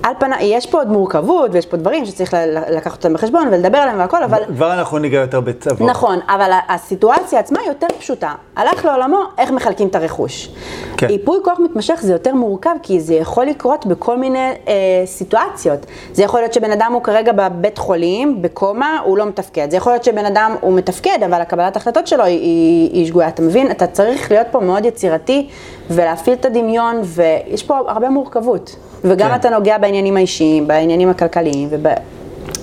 על 0.04 0.14
פניו, 0.20 0.38
יש 0.42 0.66
פה 0.66 0.78
עוד 0.78 0.88
מורכבות 0.88 1.52
ויש 1.54 1.66
פה 1.66 1.78
דברים 1.78 2.06
שצריך 2.06 2.34
לקחת 2.72 2.98
אותם 2.98 3.14
בחשבון 3.14 3.48
ולדבר 3.48 3.78
עליהם 3.78 4.00
והכל, 4.00 4.24
אבל 4.24 4.44
כבר 4.56 4.74
אנחנו 4.74 4.98
ניגע 4.98 5.18
יותר 5.18 5.40
בצבא. 5.40 5.86
נכון, 5.86 6.20
אבל 6.28 6.52
הסיטואציה 6.70 7.40
עצמה 7.40 7.60
יותר 7.68 7.88
פשוטה. 8.00 8.34
הלך 8.56 8.86
לעולמו, 8.86 9.20
איך 9.38 9.52
מחלקים 9.52 9.88
את 9.88 9.96
הרכוש. 9.96 10.50
כן. 10.98 11.10
ייפוי 11.10 11.38
כוח 11.44 11.60
מתמשך 11.60 12.00
זה 12.02 12.14
יותר 12.14 12.34
מורכב, 12.34 12.76
כי 12.84 13.00
זה 13.00 13.14
יכול 13.14 13.46
לקרות 13.46 13.86
בכל 13.86 14.18
מיני 14.18 14.52
אה, 14.68 14.74
סיטואציות. 15.06 15.86
זה 16.14 16.24
יכול 16.24 16.40
להיות 16.40 16.54
שבן 16.54 16.72
אדם 16.72 16.92
הוא 16.94 17.04
כרגע 17.04 17.32
בבית 17.32 17.78
חולים, 17.78 18.42
בקומה, 18.42 19.00
הוא 19.06 19.18
לא 19.18 19.26
מתפקד. 19.26 19.72
זה 19.72 19.78
יכול 19.78 19.92
להיות 19.92 20.04
שבן 20.04 20.26
אדם 20.26 20.56
הוא 20.62 20.74
מתפקד, 20.74 21.20
אבל 21.26 21.42
הקבלת 21.42 21.76
ההחלטות 21.76 22.08
שלו 22.08 22.24
היא, 22.24 22.40
היא, 22.40 22.92
היא 22.94 23.08
שגויה. 23.08 23.28
אתה 23.28 23.42
מבין? 23.42 23.72
אתה 23.72 23.88
צריך 23.88 24.32
להיות 24.32 24.48
פה 24.52 24.60
מאוד 24.60 24.86
יצירתי 24.86 25.50
ולהפעיל 25.90 26.36
את 26.36 26.46
הדמיון, 26.46 27.02
ויש 27.04 27.64
פה 27.64 27.78
הרבה 27.78 28.10
מורכבות. 28.10 28.76
וגם 29.04 29.30
כן. 29.30 29.36
אתה 29.36 29.50
נוגע 29.50 29.78
בעניינים 29.90 30.18
האישיים, 30.18 30.68
בעניינים 30.68 31.10
הכלכליים, 31.10 31.68
וב... 31.72 31.88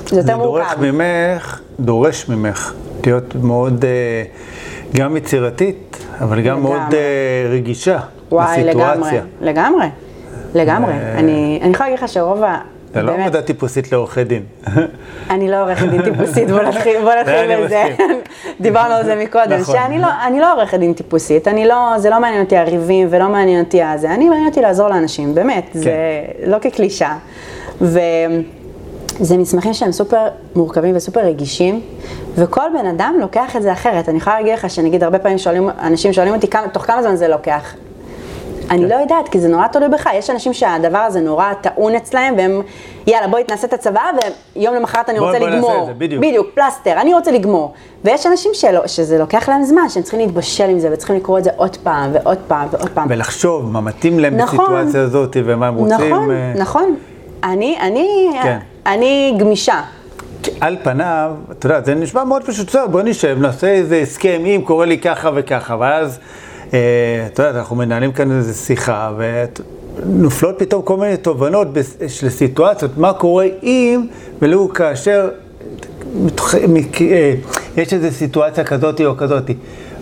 זה 0.07 0.17
יותר 0.17 0.27
זה 0.27 0.37
מורכב. 0.37 0.75
דורש 0.81 0.91
ממך, 0.91 1.61
דורש 1.81 2.29
ממך 2.29 2.73
להיות 3.07 3.35
מאוד, 3.35 3.85
אה, 3.85 4.23
גם 4.95 5.17
יצירתית, 5.17 5.97
אבל 6.21 6.41
גם 6.41 6.63
מאוד 6.63 6.75
לגמרי. 6.77 6.99
אה, 6.99 7.49
רגישה 7.51 7.99
וואי, 8.33 8.65
לגמרי, 8.65 8.85
לסיטואציה. 8.91 9.23
לגמרי, 9.41 9.87
לגמרי. 10.55 10.93
ו- 10.93 11.19
אני, 11.19 11.59
אני 11.63 11.71
יכולה 11.73 11.89
להגיד 11.89 12.05
לך 12.05 12.13
שרוב 12.13 12.43
ה... 12.43 12.59
זה 12.97 13.03
לא. 13.03 13.13
עבודה 13.13 13.43
טיפוסית 13.43 13.93
לעורכי 13.93 14.25
דין. 14.25 14.43
אני 15.31 15.51
לא 15.51 15.63
עורכת 15.63 15.89
דין 15.89 16.03
טיפוסית, 16.03 16.51
בוא 16.51 16.63
נתחיל, 16.63 16.97
זה. 17.69 17.85
מסכים. 17.89 18.21
דיברנו 18.61 18.95
על 18.95 19.05
זה 19.05 19.17
מקודם, 19.17 19.61
נכון. 19.61 19.75
שאני 19.75 19.99
לא, 19.99 20.09
לא 20.41 20.53
עורכת 20.53 20.79
דין 20.79 20.93
טיפוסית, 20.93 21.49
אני 21.49 21.67
לא, 21.67 21.95
זה 21.97 22.11
לא 22.11 22.21
מעניין 22.21 22.43
אותי 22.43 22.57
הריבים 22.57 23.09
ולא 23.11 23.29
מעניין 23.29 23.65
אותי 23.65 23.83
הזה, 23.83 24.15
אני 24.15 24.29
מעניין 24.29 24.49
אותי 24.49 24.61
לעזור 24.61 24.89
לאנשים, 24.89 25.35
באמת, 25.35 25.71
זה 25.73 25.95
לא 26.47 26.57
כקלישאה. 26.59 27.17
וזה 27.81 29.37
מסמכים 29.39 29.75
שהם 29.75 29.93
סופר 29.93 30.29
מורכבים 30.55 30.97
וסופר 30.97 31.21
רגישים, 31.21 31.81
וכל 32.35 32.67
בן 32.79 32.87
אדם 32.87 33.17
לוקח 33.21 33.57
את 33.57 33.63
זה 33.63 33.73
אחרת. 33.73 34.09
אני 34.09 34.19
יכולה 34.19 34.37
להגיד 34.37 34.55
לך 34.55 34.71
שנגיד 34.71 35.05
הרבה 35.05 35.19
פעמים 35.19 35.39
שואלים, 35.39 35.71
אנשים 35.81 36.13
שואלים 36.13 36.35
אותי 36.35 36.49
כמה, 36.49 36.69
תוך 36.69 36.83
כמה 36.83 37.03
זמן 37.03 37.17
זה 37.17 37.29
לוקח. 37.29 37.75
אני 38.71 38.83
כן. 38.83 38.89
לא 38.89 38.95
יודעת, 38.95 39.29
כי 39.29 39.41
זה 39.41 39.49
נורא 39.49 39.67
תלוי 39.67 39.89
בך. 39.89 40.07
יש 40.15 40.31
אנשים 40.31 40.53
שהדבר 40.53 40.99
הזה 40.99 41.21
נורא 41.21 41.53
טעון 41.61 41.95
אצלהם, 41.95 42.35
והם, 42.37 42.61
יאללה, 43.07 43.29
בואי 43.29 43.45
תעשה 43.45 43.67
את 43.67 43.73
הצבא, 43.73 44.01
ויום 44.57 44.75
למחרת 44.75 45.11
אני 45.11 45.19
בוא- 45.19 45.27
רוצה 45.27 45.39
בוא 45.39 45.49
נעשה 45.49 45.59
לגמור. 45.59 45.81
את 45.83 45.87
זה, 45.87 45.93
בדיוק. 45.99 46.23
בדיוק, 46.25 46.47
פלסטר, 46.55 47.01
אני 47.01 47.15
רוצה 47.15 47.31
לגמור. 47.33 47.73
ויש 48.05 48.27
אנשים 48.27 48.51
שלא, 48.55 48.87
שזה 48.87 49.19
לוקח 49.19 49.49
להם 49.49 49.63
זמן, 49.65 49.89
שהם 49.89 50.03
צריכים 50.03 50.21
להתבשל 50.21 50.69
עם 50.71 50.79
זה, 50.79 50.89
וצריכים 50.93 51.17
לקרוא 51.17 51.39
את 51.39 51.45
זה 51.45 51.51
עוד 51.57 51.77
פעם, 51.77 52.11
ועוד 52.13 52.39
פעם, 52.49 52.69
ועוד 52.71 52.89
פעם. 52.95 53.07
ולחשוב 53.11 53.71
מה 53.73 53.81
מתאים 53.81 54.19
להם 54.19 54.37
נכון. 54.37 54.59
בסיטואציה 54.59 55.01
הזאת 55.03 55.37
ומה 55.45 55.67
הם 55.69 55.75
רוצים. 55.75 55.97
נכון, 56.15 56.31
אה, 56.31 56.53
נכון. 56.57 56.97
אני, 57.45 57.77
אני, 57.81 58.31
כן. 58.43 58.59
אני 58.87 59.35
גמישה. 59.39 59.81
על 60.61 60.77
פניו, 60.83 61.31
אתה 61.53 61.67
יודע, 61.67 61.81
זה 61.85 61.95
נשמע 61.95 62.25
מאוד 62.25 62.43
פשוט, 62.45 62.77
בוא 62.91 63.03
נשב, 63.03 63.37
נעשה 63.41 63.67
איזה 63.67 63.97
הסכם, 63.97 64.43
אם 64.47 64.61
קורה 64.65 64.87
לי 64.87 64.99
ככה 64.99 65.31
וככה, 65.35 65.77
ואז, 65.81 66.19
אה, 66.75 67.27
אתה 67.27 67.43
יודע, 67.43 67.59
אנחנו 67.59 67.77
מנהלים 67.77 68.13
כאן 68.13 68.31
איזו 68.33 68.55
שיחה, 68.55 69.13
ונופלות 69.17 70.55
פתאום 70.59 70.83
כל 70.83 70.97
מיני 70.97 71.17
תובנות 71.17 71.69
של 72.09 72.29
סיטואציות, 72.29 72.99
מה 72.99 73.13
קורה 73.13 73.47
אם, 73.63 74.07
ולו 74.43 74.69
כאשר 74.73 75.29
אה, 76.55 77.35
יש 77.77 77.93
איזו 77.93 78.11
סיטואציה 78.11 78.65
כזאת 78.65 79.01
או 79.01 79.17
כזאת. 79.17 79.51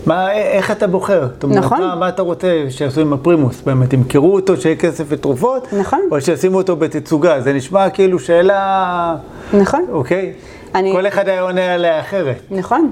מה, 0.05 0.33
איך 0.33 0.71
אתה 0.71 0.87
בוחר? 0.87 1.27
נכון. 1.47 1.81
מה, 1.81 1.95
מה 1.95 2.09
אתה 2.09 2.21
רוצה 2.21 2.65
שיעשו 2.69 3.01
עם 3.01 3.13
הפרימוס? 3.13 3.61
באמת, 3.65 3.93
ימכרו 3.93 4.33
אותו, 4.33 4.57
שיהיה 4.57 4.75
כסף 4.75 5.03
ותרופות? 5.07 5.73
נכון. 5.73 5.99
או 6.11 6.21
שישימו 6.21 6.57
אותו 6.57 6.75
בתצוגה? 6.75 7.41
זה 7.41 7.53
נשמע 7.53 7.89
כאילו 7.89 8.19
שאלה... 8.19 9.15
נכון. 9.53 9.85
אוקיי? 9.91 10.33
אני- 10.75 10.91
כל 10.91 11.07
אחד 11.07 11.29
היה 11.29 11.41
עונה 11.41 11.73
עליה 11.73 11.99
אחרת. 11.99 12.35
נכון. 12.51 12.91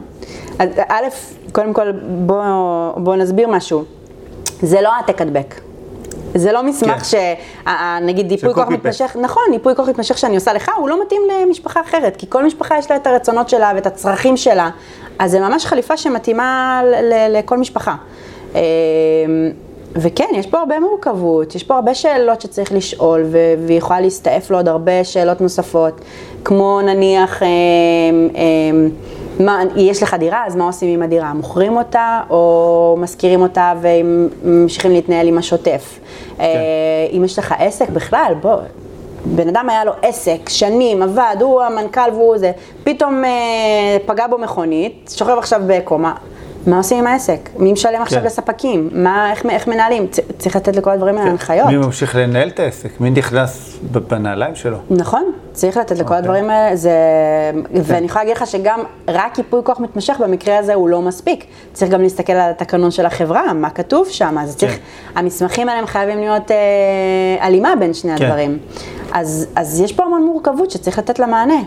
אז 0.59 0.69
א', 0.89 1.03
קודם 1.51 1.73
כל 1.73 1.91
בוא, 2.25 2.43
בוא 2.97 3.15
נסביר 3.15 3.47
משהו. 3.47 3.83
זה 4.61 4.81
לא 4.81 4.89
העתק 4.93 5.21
הדבק. 5.21 5.55
זה 6.35 6.51
לא 6.51 6.63
מסמך 6.63 7.03
כן. 7.03 7.27
שנגיד 7.99 8.31
ייפוי 8.31 8.53
כוח. 8.53 8.67
מתמשך, 8.67 9.15
נכון, 9.21 9.43
ייפוי 9.53 9.75
כוח 9.75 9.89
מתמשך 9.89 10.17
שאני 10.17 10.35
עושה 10.35 10.53
לך, 10.53 10.71
הוא 10.77 10.89
לא 10.89 11.01
מתאים 11.05 11.21
למשפחה 11.45 11.81
אחרת, 11.81 12.15
כי 12.17 12.25
כל 12.29 12.45
משפחה 12.45 12.77
יש 12.77 12.91
לה 12.91 12.97
את 12.97 13.07
הרצונות 13.07 13.49
שלה 13.49 13.71
ואת 13.75 13.85
הצרכים 13.87 14.37
שלה, 14.37 14.69
אז 15.19 15.31
זה 15.31 15.39
ממש 15.39 15.65
חליפה 15.65 15.97
שמתאימה 15.97 16.81
לכל 17.29 17.57
משפחה. 17.57 17.95
אמ, 18.55 18.59
וכן, 19.95 20.27
יש 20.33 20.47
פה 20.47 20.59
הרבה 20.59 20.79
מורכבות, 20.79 21.55
יש 21.55 21.63
פה 21.63 21.75
הרבה 21.75 21.95
שאלות 21.95 22.41
שצריך 22.41 22.71
לשאול, 22.71 23.23
ו- 23.31 23.37
והיא 23.67 23.77
יכולה 23.77 24.01
להסתעף 24.01 24.51
לעוד 24.51 24.67
הרבה 24.67 25.03
שאלות 25.03 25.41
נוספות, 25.41 26.01
כמו 26.45 26.81
נניח, 26.81 27.43
אמ, 27.43 27.47
אמ, 28.35 28.89
מה, 29.39 29.61
יש 29.75 30.03
לך 30.03 30.13
דירה, 30.13 30.45
אז 30.47 30.55
מה 30.55 30.65
עושים 30.65 30.93
עם 30.93 31.01
הדירה? 31.01 31.33
מוכרים 31.33 31.77
אותה 31.77 32.21
או 32.29 32.97
משכירים 32.99 33.41
אותה 33.41 33.73
וממשיכים 33.81 34.91
להתנהל 34.91 35.27
עם 35.27 35.37
השוטף? 35.37 35.99
אה, 36.39 36.45
אם 37.17 37.23
יש 37.25 37.39
לך 37.39 37.55
עסק 37.59 37.89
בכלל, 37.89 38.33
בוא, 38.41 38.55
בן 39.25 39.47
אדם 39.47 39.69
היה 39.69 39.85
לו 39.85 39.91
עסק, 40.01 40.49
שנים, 40.49 41.01
עבד, 41.01 41.35
הוא 41.39 41.61
המנכ"ל 41.61 42.11
והוא 42.13 42.37
זה, 42.37 42.51
פתאום 42.83 43.25
אה, 43.25 43.97
פגע 44.05 44.27
בו 44.27 44.37
מכונית, 44.37 45.11
שוכב 45.15 45.37
עכשיו 45.37 45.61
בקומה. 45.67 46.13
מה 46.67 46.77
עושים 46.77 46.97
עם 46.97 47.07
העסק? 47.07 47.49
מי 47.57 47.73
משלם 47.73 48.01
עכשיו 48.01 48.19
כן. 48.19 48.25
לספקים? 48.25 48.89
מה, 48.93 49.31
איך, 49.31 49.45
איך 49.49 49.67
מנהלים? 49.67 50.07
צ- 50.07 50.19
צריך 50.37 50.55
לתת 50.55 50.75
לכל 50.75 50.89
הדברים 50.89 51.17
האלה 51.17 51.29
הנחיות. 51.29 51.67
מי 51.67 51.77
ממשיך 51.77 52.15
לנהל 52.15 52.47
את 52.47 52.59
העסק? 52.59 53.01
מי 53.01 53.09
נכנס 53.09 53.77
בנעליים 53.91 54.55
שלו? 54.55 54.77
נכון, 54.89 55.23
צריך 55.51 55.77
לתת 55.77 55.91
לכל 55.91 56.01
אוקיי. 56.03 56.17
הדברים 56.17 56.49
האלה, 56.49 56.75
זה... 56.75 56.91
ואני 57.83 58.05
יכולה 58.05 58.23
להגיד 58.23 58.37
לך 58.37 58.47
שגם 58.47 58.79
רק 59.07 59.37
ייפוי 59.37 59.61
כוח 59.63 59.79
מתמשך 59.79 60.17
במקרה 60.19 60.57
הזה 60.57 60.73
הוא 60.73 60.89
לא 60.89 61.01
מספיק. 61.01 61.45
צריך 61.73 61.91
גם 61.91 62.01
להסתכל 62.01 62.33
על 62.33 62.51
התקנון 62.51 62.91
של 62.91 63.05
החברה, 63.05 63.53
מה 63.53 63.69
כתוב 63.69 64.07
שם, 64.09 64.37
אז 64.41 64.55
צריך... 64.57 64.71
כן. 64.73 64.79
המסמכים 65.19 65.69
האלה 65.69 65.87
חייבים 65.87 66.19
להיות 66.19 66.51
אה, 66.51 66.57
הלימה 67.45 67.73
בין 67.79 67.93
שני 67.93 68.17
כן. 68.17 68.25
הדברים. 68.25 68.57
אז, 69.13 69.47
אז 69.55 69.79
יש 69.81 69.93
פה 69.93 70.03
המון 70.03 70.23
מורכבות 70.23 70.71
שצריך 70.71 70.99
לתת 70.99 71.19
לה 71.19 71.27
מענה, 71.27 71.61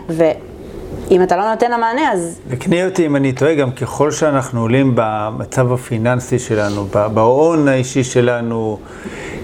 ואם 1.09 1.23
אתה 1.23 1.37
לא 1.37 1.49
נותן 1.51 1.71
לה 1.71 1.77
מענה, 1.77 2.11
אז 2.11 2.39
וקני 2.47 2.85
אותי 2.85 3.05
אם 3.05 3.15
אני 3.15 3.33
טועה, 3.33 3.55
גם 3.55 3.71
ככל 3.71 4.11
שאנחנו 4.11 4.61
עולים 4.61 4.91
במצב 4.95 5.73
הפיננסי 5.73 6.39
שלנו, 6.39 6.85
בהון 7.13 7.67
האישי 7.67 8.03
שלנו, 8.03 8.79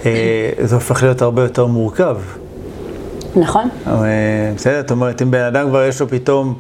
אה, 0.06 0.50
זה 0.64 0.76
הופך 0.76 1.04
להיות 1.04 1.22
הרבה 1.22 1.44
יותר 1.44 1.66
מורכב. 1.66 2.18
נכון? 3.36 3.70
אה, 3.88 3.94
בסדר? 4.56 4.82
זאת 4.82 4.92
אומרת, 4.92 5.22
אם 5.22 5.32
בן 5.32 5.44
אדם 5.44 5.70
כבר 5.70 5.84
יש 5.86 6.02
לו 6.02 6.08
פתאום 6.08 6.54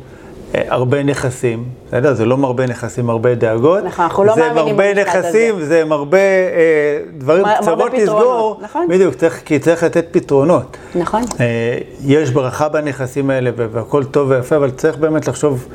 הרבה 0.54 1.04
נכסים, 1.04 1.64
בסדר? 1.88 2.14
זה 2.14 2.26
לא 2.26 2.38
מרבה 2.38 2.68
נכסים, 2.68 3.10
הרבה 3.10 3.36
דאגות. 3.36 3.84
נכון, 3.84 4.06
אנחנו 4.06 4.24
לא 4.24 4.36
מאמינים 4.38 4.56
זה 4.56 4.72
מרבה 4.72 4.94
במשפט 4.94 5.16
נכסים, 5.16 5.62
זה 5.62 5.86
מרבה 5.86 6.18
אה, 6.18 7.00
דברים 7.18 7.46
קצוות 7.62 7.92
פתרונות, 7.92 7.94
לסגור. 7.94 8.60
נכון. 8.62 8.88
בדיוק, 8.88 9.16
צריך, 9.16 9.42
כי 9.46 9.60
צריך 9.60 9.84
לתת 9.84 10.06
פתרונות. 10.12 10.78
נכון. 10.96 11.22
אה, 11.40 11.78
יש 12.06 12.32
ברכה 12.32 12.70
בנכסים 12.70 13.30
האלה 13.30 13.52
והכל 13.56 14.04
טוב 14.04 14.30
ויפה, 14.30 14.56
אבל 14.56 14.72
צריך 14.72 14.98
באמת 14.98 15.28
לחשוב 15.28 15.68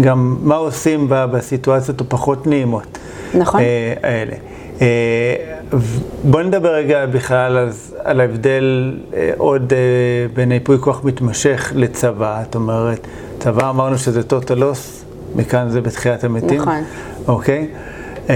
גם 0.00 0.36
מה 0.40 0.54
עושים 0.54 1.06
בסיטואציות 1.08 2.00
הפחות 2.00 2.46
נעימות. 2.46 2.98
נכון. 3.34 3.60
אה, 3.60 3.94
האלה. 4.02 4.34
אה, 4.80 5.34
בוא 6.24 6.42
נדבר 6.42 6.74
רגע 6.74 7.06
בכלל 7.06 7.58
אז, 7.58 7.96
על 8.04 8.20
ההבדל 8.20 8.94
אה, 9.14 9.30
עוד 9.36 9.72
אה, 9.72 9.78
בין 10.34 10.52
ייפוי 10.52 10.78
כוח 10.80 11.04
מתמשך 11.04 11.72
לצבא. 11.74 12.42
זאת 12.44 12.54
אומרת, 12.54 13.06
צבא 13.44 13.70
אמרנו 13.70 13.98
שזה 13.98 14.20
total 14.20 14.58
loss, 14.58 15.04
מכאן 15.34 15.68
זה 15.68 15.80
בתחיית 15.80 16.24
המתים. 16.24 16.60
נכון. 16.60 16.84
אוקיי? 17.28 17.68
אה, 18.30 18.34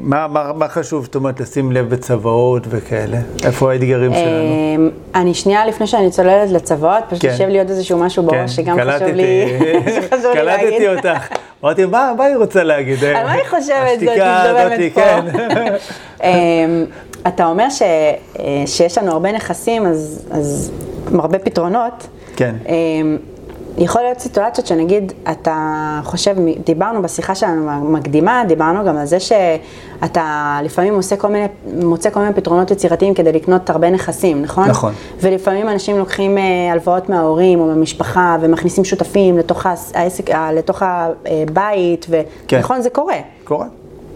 מה, 0.00 0.26
מה, 0.28 0.52
מה 0.52 0.68
חשוב, 0.68 1.04
זאת 1.04 1.14
אומרת, 1.14 1.40
לשים 1.40 1.72
לב 1.72 1.88
בצוואות 1.88 2.62
וכאלה? 2.68 3.18
איפה 3.44 3.72
האתגרים 3.72 4.14
שלנו? 4.14 4.76
אמ, 4.76 4.90
אני 5.14 5.34
שנייה 5.34 5.66
לפני 5.66 5.86
שאני 5.86 6.10
צוללת 6.10 6.50
לצוואות, 6.50 7.04
פשוט 7.08 7.22
כן. 7.22 7.28
יושב 7.28 7.48
לי 7.48 7.58
עוד 7.58 7.70
איזשהו 7.70 7.98
משהו 7.98 8.22
בראש 8.22 8.56
שגם 8.56 8.78
חשוב 8.80 9.08
לי 9.08 9.58
שחשוב 9.94 10.32
לי 10.34 10.42
להגיד. 10.42 10.68
קלטתי 10.68 10.88
אותך. 10.88 11.28
אמרתי, 11.64 11.84
מה 11.84 12.24
היא 12.24 12.36
רוצה 12.36 12.62
להגיד? 12.62 13.04
על 13.04 13.26
מה 13.26 13.32
היא 13.32 13.44
חושבת 13.50 13.86
השתיקה 13.92 14.12
מתדממת 14.12 14.66
הזאתי? 14.66 14.90
כן. 14.90 15.24
אמ, 16.24 16.84
אתה 17.26 17.46
אומר 17.46 17.66
אה, 17.82 18.62
שיש 18.66 18.98
לנו 18.98 19.12
הרבה 19.12 19.32
נכסים, 19.32 19.86
אז, 19.86 20.26
אז 20.30 20.72
הרבה 21.14 21.38
פתרונות. 21.38 22.06
כן. 22.36 22.54
יכול 23.78 24.02
להיות 24.02 24.18
סיטואציות 24.20 24.66
שנגיד, 24.66 25.12
אתה 25.30 25.56
חושב, 26.04 26.34
דיברנו 26.64 27.02
בשיחה 27.02 27.34
שלנו 27.34 27.70
המקדימה, 27.70 28.42
דיברנו 28.48 28.84
גם 28.84 28.96
על 28.96 29.06
זה 29.06 29.16
שאתה 29.20 30.58
לפעמים 30.64 30.94
עושה 30.94 31.16
כל 31.16 31.28
מיני, 31.28 31.46
מוצא 31.82 32.10
כל 32.10 32.20
מיני 32.20 32.34
פתרונות 32.34 32.70
יצירתיים 32.70 33.14
כדי 33.14 33.32
לקנות 33.32 33.70
הרבה 33.70 33.90
נכסים, 33.90 34.42
נכון? 34.42 34.68
נכון. 34.68 34.92
ולפעמים 35.20 35.68
אנשים 35.68 35.98
לוקחים 35.98 36.38
אה, 36.38 36.42
הלוואות 36.72 37.08
מההורים 37.08 37.60
או 37.60 37.66
מהמשפחה 37.66 38.36
ומכניסים 38.40 38.84
שותפים 38.84 39.38
לתוך 39.38 39.66
העס- 39.66 39.92
העסק, 39.94 40.30
לתוך 40.54 40.82
הבית, 40.86 42.06
כן. 42.48 42.56
ונכון, 42.56 42.80
זה 42.82 42.90
קורה. 42.90 43.16
קורה, 43.44 43.66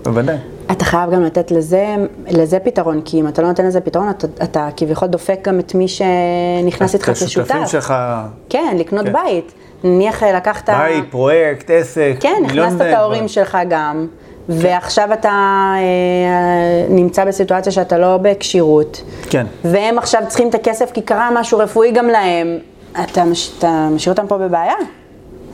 בוודאי. 0.04 0.36
אתה 0.72 0.84
חייב 0.84 1.10
גם 1.10 1.22
לתת 1.22 1.50
לזה, 1.50 1.94
לזה 2.28 2.58
פתרון, 2.58 3.02
כי 3.04 3.20
אם 3.20 3.28
אתה 3.28 3.42
לא 3.42 3.48
נותן 3.48 3.66
לזה 3.66 3.80
פתרון, 3.80 4.10
אתה, 4.10 4.26
אתה 4.42 4.68
כביכול 4.76 5.08
דופק 5.08 5.38
גם 5.48 5.60
את 5.60 5.74
מי 5.74 5.88
שנכנס 5.88 6.94
איתך 6.94 7.08
את 7.08 7.14
השותפים 7.14 7.56
כשותף. 7.56 7.72
שלך, 7.72 7.94
כן, 8.48 8.76
לקנות 8.78 9.06
כן. 9.06 9.12
בית. 9.12 9.52
נניח 9.84 10.22
אה, 10.22 10.32
לקחת... 10.32 10.70
בית, 10.70 11.04
פרויקט, 11.10 11.70
עסק, 11.70 12.16
כן, 12.20 12.42
הכנסת 12.44 12.76
את. 12.76 12.80
ההורים 12.80 13.28
שלך 13.28 13.58
גם, 13.68 14.06
ועכשיו 14.48 15.12
אתה 15.12 15.28
אה, 15.76 16.86
נמצא 16.88 17.24
בסיטואציה 17.24 17.72
שאתה 17.72 17.98
לא 17.98 18.18
בכשירות, 18.22 19.02
כן. 19.30 19.46
והם 19.64 19.98
עכשיו 19.98 20.22
צריכים 20.28 20.48
את 20.48 20.54
הכסף 20.54 20.90
כי 20.90 21.02
קרה 21.02 21.30
משהו 21.34 21.58
רפואי 21.58 21.92
גם 21.92 22.06
להם, 22.06 22.58
אתה, 22.92 23.22
אתה 23.58 23.88
משאיר 23.90 24.12
אותם 24.12 24.26
פה 24.26 24.38
בבעיה. 24.38 24.74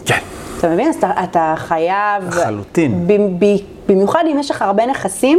כן. 0.05 0.19
אתה 0.59 0.69
מבין? 0.69 0.89
אז 0.89 0.95
אתה, 0.95 1.11
אתה 1.25 1.55
חייב... 1.57 2.29
לחלוטין. 2.29 3.07
ב, 3.07 3.13
ב, 3.13 3.47
במיוחד 3.89 4.25
אם 4.33 4.39
יש 4.39 4.51
לך 4.51 4.63
הרבה 4.63 4.87
נכסים, 4.87 5.39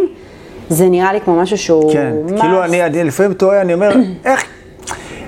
זה 0.70 0.90
נראה 0.90 1.14
לי 1.14 1.22
כמו 1.22 1.36
משהו 1.36 1.58
שהוא... 1.58 1.94
כן, 1.94 2.14
must. 2.28 2.42
כאילו 2.42 2.64
אני, 2.64 2.86
אני 2.86 3.04
לפעמים 3.04 3.34
טועה, 3.34 3.62
אני 3.62 3.74
אומר, 3.74 3.90
איך, 4.26 4.44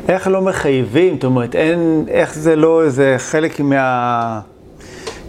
איך 0.09 0.27
לא 0.27 0.41
מחייבים, 0.41 1.13
זאת 1.13 1.23
אומרת, 1.23 1.55
אין, 1.55 2.05
איך 2.07 2.35
זה 2.35 2.55
לא 2.55 2.83
איזה 2.83 3.15
חלק 3.17 3.59
מה... 3.59 4.39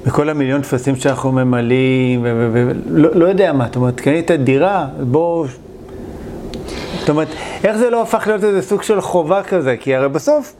מכל 0.06 0.28
המיליון 0.28 0.62
טפסים 0.62 0.96
שאנחנו 0.96 1.32
ממלאים, 1.32 2.20
ולא 2.24 3.10
לא 3.14 3.24
יודע 3.26 3.52
מה, 3.52 3.64
זאת 3.66 3.76
אומרת, 3.76 4.00
קנית 4.00 4.30
דירה, 4.30 4.86
בואו... 5.00 5.46
זאת 7.00 7.08
אומרת, 7.08 7.28
איך 7.64 7.76
זה 7.76 7.90
לא 7.90 8.02
הפך 8.02 8.26
להיות 8.26 8.44
איזה 8.44 8.62
סוג 8.62 8.82
של 8.82 9.00
חובה 9.00 9.42
כזה? 9.42 9.76
כי 9.80 9.94
הרי 9.94 10.08
בסוף, 10.08 10.54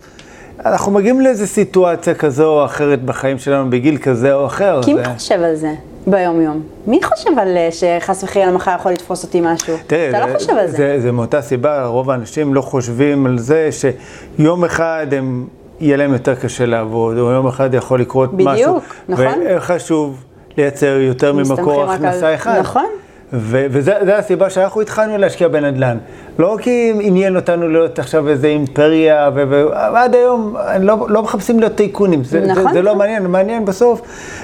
אנחנו 0.67 0.93
מגיעים 0.93 1.21
לאיזו 1.21 1.47
סיטואציה 1.47 2.15
כזו 2.15 2.45
או 2.61 2.65
אחרת 2.65 3.03
בחיים 3.03 3.38
שלנו, 3.38 3.71
בגיל 3.71 3.97
כזה 3.99 4.35
או 4.35 4.47
אחר. 4.47 4.81
כי 4.85 4.95
מי 4.95 5.05
זה- 5.05 5.11
חושב 5.15 5.43
על 5.43 5.55
זה 5.55 5.73
ביום-יום? 6.07 6.62
מי 6.87 7.01
חושב 7.03 7.31
על 7.38 7.57
אה, 7.57 7.69
שחס 7.71 8.25
וחלילה 8.25 8.53
מחר 8.53 8.75
יכול 8.79 8.93
לתפוס 8.93 9.25
אותי 9.25 9.41
משהו? 9.45 9.77
תראה, 9.87 10.11
אתה 10.11 10.27
לא 10.27 10.38
חושב 10.38 10.53
על 10.57 10.67
זה. 10.67 10.77
זה, 10.77 10.97
זה 11.01 11.12
מאותה 11.12 11.43
סיבה, 11.43 11.87
רוב 11.87 12.11
האנשים 12.11 12.55
לא 12.55 12.61
חושבים 12.61 13.27
על 13.27 13.38
זה 13.38 13.69
שיום 13.73 14.65
אחד 14.65 15.07
הם, 15.17 15.47
יהיה 15.81 15.97
להם 15.97 16.12
יותר 16.12 16.35
קשה 16.35 16.67
לעבוד, 16.67 17.19
או 17.19 17.31
יום 17.31 17.47
אחד 17.47 17.75
יכול 17.75 18.01
לקרות 18.01 18.35
בדיוק, 18.35 18.49
משהו. 18.49 18.81
נכון. 19.09 19.27
וחשוב 19.57 20.25
לייצר 20.59 20.87
יותר 21.01 21.33
ממקור 21.33 21.83
רק 21.85 21.88
על- 21.88 22.07
הכנסה 22.07 22.35
אחד. 22.35 22.59
נכון. 22.61 22.87
ו- 23.33 23.66
וזה 23.71 23.95
זה 24.05 24.18
הסיבה 24.18 24.51
שאנחנו 24.51 24.81
התחלנו 24.81 25.18
להשקיע 25.18 25.49
בנדל"ן. 25.49 25.99
לא 26.38 26.57
כי 26.61 26.92
עניין 27.01 27.37
אותנו 27.37 27.68
להיות 27.68 27.99
עכשיו 27.99 28.29
איזה 28.29 28.47
אימפריה, 28.47 29.31
ו- 29.35 29.45
ועד 29.92 30.14
היום 30.14 30.57
לא, 30.81 31.07
לא 31.09 31.23
מחפשים 31.23 31.61
להיות 31.61 31.75
טייקונים, 31.75 32.25
זה, 32.25 32.40
נכון. 32.40 32.62
זה, 32.62 32.68
זה 32.73 32.83
לא 32.83 32.95
מעניין, 32.95 33.27
מעניין 33.27 33.64
בסוף 33.64 34.01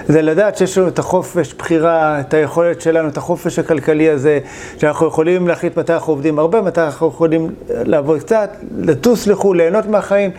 זה 0.08 0.22
לדעת 0.22 0.56
שיש 0.56 0.78
לנו 0.78 0.88
את 0.88 0.98
החופש 0.98 1.54
בחירה, 1.54 2.20
את 2.20 2.34
היכולת 2.34 2.80
שלנו, 2.80 3.08
את 3.08 3.16
החופש 3.16 3.58
הכלכלי 3.58 4.10
הזה, 4.10 4.38
שאנחנו 4.78 5.06
יכולים 5.06 5.48
להחליט 5.48 5.78
מתי 5.78 5.92
אנחנו 5.92 6.12
עובדים 6.12 6.38
הרבה, 6.38 6.62
מתי 6.62 6.80
אנחנו 6.80 7.08
יכולים 7.08 7.50
לעבוד 7.68 8.18
קצת, 8.18 8.50
לטוס 8.78 9.26
לחו"ל, 9.26 9.56
ליהנות 9.56 9.86
מהחיים, 9.86 10.30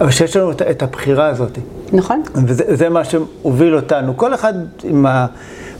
אבל 0.00 0.10
שיש 0.10 0.36
לנו 0.36 0.50
את, 0.50 0.62
את 0.62 0.82
הבחירה 0.82 1.26
הזאת. 1.26 1.58
נכון? 1.92 2.22
וזה 2.34 2.64
זה 2.76 2.88
מה 2.88 3.04
שהוביל 3.04 3.76
אותנו. 3.76 4.16
כל 4.16 4.34
אחד 4.34 4.54
עם 4.84 5.06
ה, 5.06 5.26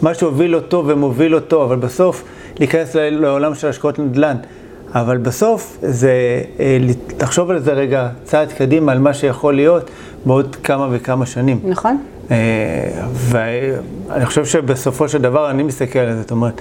מה 0.02 0.14
שהוביל 0.14 0.54
אותו 0.54 0.84
ומוביל 0.86 1.34
אותו, 1.34 1.64
אבל 1.64 1.76
בסוף 1.76 2.24
להיכנס 2.58 2.94
לעולם 2.94 3.54
של 3.54 3.68
השקעות 3.68 3.98
נדל"ן. 3.98 4.36
אבל 4.94 5.18
בסוף 5.18 5.78
זה 5.82 6.12
אה, 6.60 6.78
לחשוב 7.20 7.50
על 7.50 7.58
זה 7.58 7.72
רגע 7.72 8.08
צעד 8.24 8.52
קדימה, 8.52 8.92
על 8.92 8.98
מה 8.98 9.14
שיכול 9.14 9.54
להיות 9.54 9.90
בעוד 10.26 10.56
כמה 10.56 10.88
וכמה 10.90 11.26
שנים. 11.26 11.60
נכון? 11.64 11.98
אה, 12.30 12.36
ואני 13.14 14.26
חושב 14.26 14.44
שבסופו 14.44 15.08
של 15.08 15.22
דבר 15.22 15.50
אני 15.50 15.62
מסתכל 15.62 15.98
על 15.98 16.12
זה, 16.14 16.20
זאת 16.20 16.30
אומרת, 16.30 16.60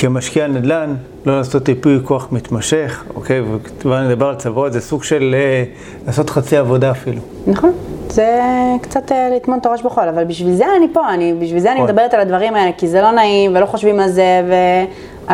כמשקיע 0.00 0.46
נדל"ן, 0.46 0.94
לא 1.26 1.38
לעשות 1.38 1.68
ייפוי 1.68 1.98
כוח 2.04 2.28
מתמשך, 2.32 3.04
אוקיי, 3.14 3.40
וכבר 3.40 4.00
נדבר 4.00 4.26
על 4.26 4.34
צבאות, 4.34 4.72
זה 4.72 4.80
סוג 4.80 5.04
של 5.04 5.34
אה, 5.38 5.64
לעשות 6.06 6.30
חצי 6.30 6.56
עבודה 6.56 6.90
אפילו. 6.90 7.20
נכון. 7.46 7.72
זה 8.08 8.40
קצת 8.82 9.12
אה, 9.12 9.28
לטמון 9.36 9.58
את 9.58 9.66
הראש 9.66 9.82
בחול, 9.82 10.08
אבל 10.08 10.24
בשביל 10.24 10.54
זה 10.54 10.64
אני 10.76 10.86
פה, 10.92 11.14
אני, 11.14 11.34
בשביל 11.40 11.60
זה 11.60 11.72
אני 11.72 11.80
נכון. 11.80 11.90
מדברת 11.90 12.14
על 12.14 12.20
הדברים 12.20 12.54
האלה, 12.54 12.72
כי 12.76 12.88
זה 12.88 13.00
לא 13.02 13.10
נעים 13.10 13.56
ולא 13.56 13.66
חושבים 13.66 14.00
על 14.00 14.08
זה, 14.10 14.42
ו... 14.48 14.54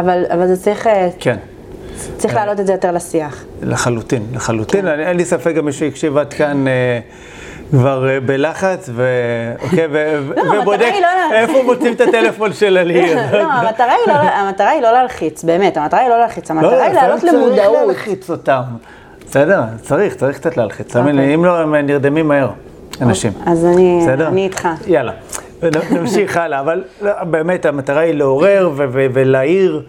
אבל, 0.00 0.24
אבל 0.32 0.46
זה 0.46 0.56
צריך, 0.56 0.86
אה, 0.86 1.08
כן. 1.18 1.36
צריך 2.16 2.34
להעלות 2.34 2.60
את 2.60 2.66
זה 2.66 2.72
יותר 2.72 2.92
לשיח. 2.92 3.44
לחלוטין, 3.62 4.22
לחלוטין. 4.34 4.80
כן. 4.80 4.86
אני, 4.86 5.06
אין 5.06 5.16
לי 5.16 5.24
ספק 5.24 5.54
גם 5.54 5.64
מי 5.64 5.72
שהקשיב 5.72 6.16
עד 6.16 6.32
כאן 6.32 6.68
אה, 6.68 7.00
כבר 7.70 8.08
אה, 8.08 8.20
בלחץ, 8.20 8.90
אוקיי, 9.62 9.88
לא, 10.36 10.60
ובודק 10.60 10.92
לא 11.02 11.36
איפה 11.36 11.62
מוצאים 11.62 11.92
את 11.92 12.00
הטלפון 12.00 12.52
של 12.52 12.78
אליר. 12.82 13.16
לא, 13.32 13.42
המטרה 13.42 13.92
היא 13.92 14.12
לא, 14.12 14.12
המטרה 14.12 14.70
היא 14.70 14.82
לא 14.82 14.92
להלחיץ, 14.92 15.44
באמת, 15.44 15.76
המטרה 15.76 16.00
היא 16.00 16.08
לא 16.08 16.18
להלחיץ, 16.18 16.50
המטרה 16.50 16.70
היא 16.70 16.78
לפעמים 16.78 16.94
להעלות 16.94 17.20
צריך 17.20 17.34
למודעות. 17.34 17.86
להלחיץ 17.86 18.30
אותם. 18.30 18.62
בסדר, 19.26 19.62
צריך, 19.82 20.14
צריך 20.14 20.36
קצת 20.36 20.56
להלחיץ. 20.56 20.92
תאמין 20.92 21.14
אוקיי. 21.14 21.28
לי, 21.28 21.34
אם 21.34 21.44
לא, 21.44 21.58
הם 21.58 21.74
נרדמים 21.74 22.28
מהר, 22.28 22.50
אנשים. 23.00 23.32
אז 23.46 23.64
אני, 23.64 24.44
איתך. 24.44 24.68
יאללה, 24.86 25.12
נמשיך 25.90 26.36
הלאה, 26.36 26.60
אבל 26.60 26.84
לא, 27.02 27.24
באמת 27.24 27.66
המטרה 27.66 28.00
היא 28.00 28.14
לעורר 28.14 28.70
ולהעיר 28.92 29.82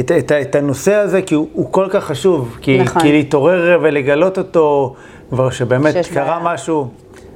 את, 0.00 0.12
את, 0.18 0.32
את 0.32 0.54
הנושא 0.54 0.94
הזה, 0.94 1.22
כי 1.22 1.34
הוא, 1.34 1.48
הוא 1.52 1.72
כל 1.72 1.86
כך 1.90 2.04
חשוב, 2.04 2.58
כי, 2.60 2.78
נכון. 2.78 3.02
כי 3.02 3.12
להתעורר 3.12 3.78
ולגלות 3.82 4.38
אותו, 4.38 4.94
כבר 5.30 5.50
שבאמת 5.50 5.94
קרה 6.14 6.24
בעיה. 6.24 6.54
משהו, 6.54 6.88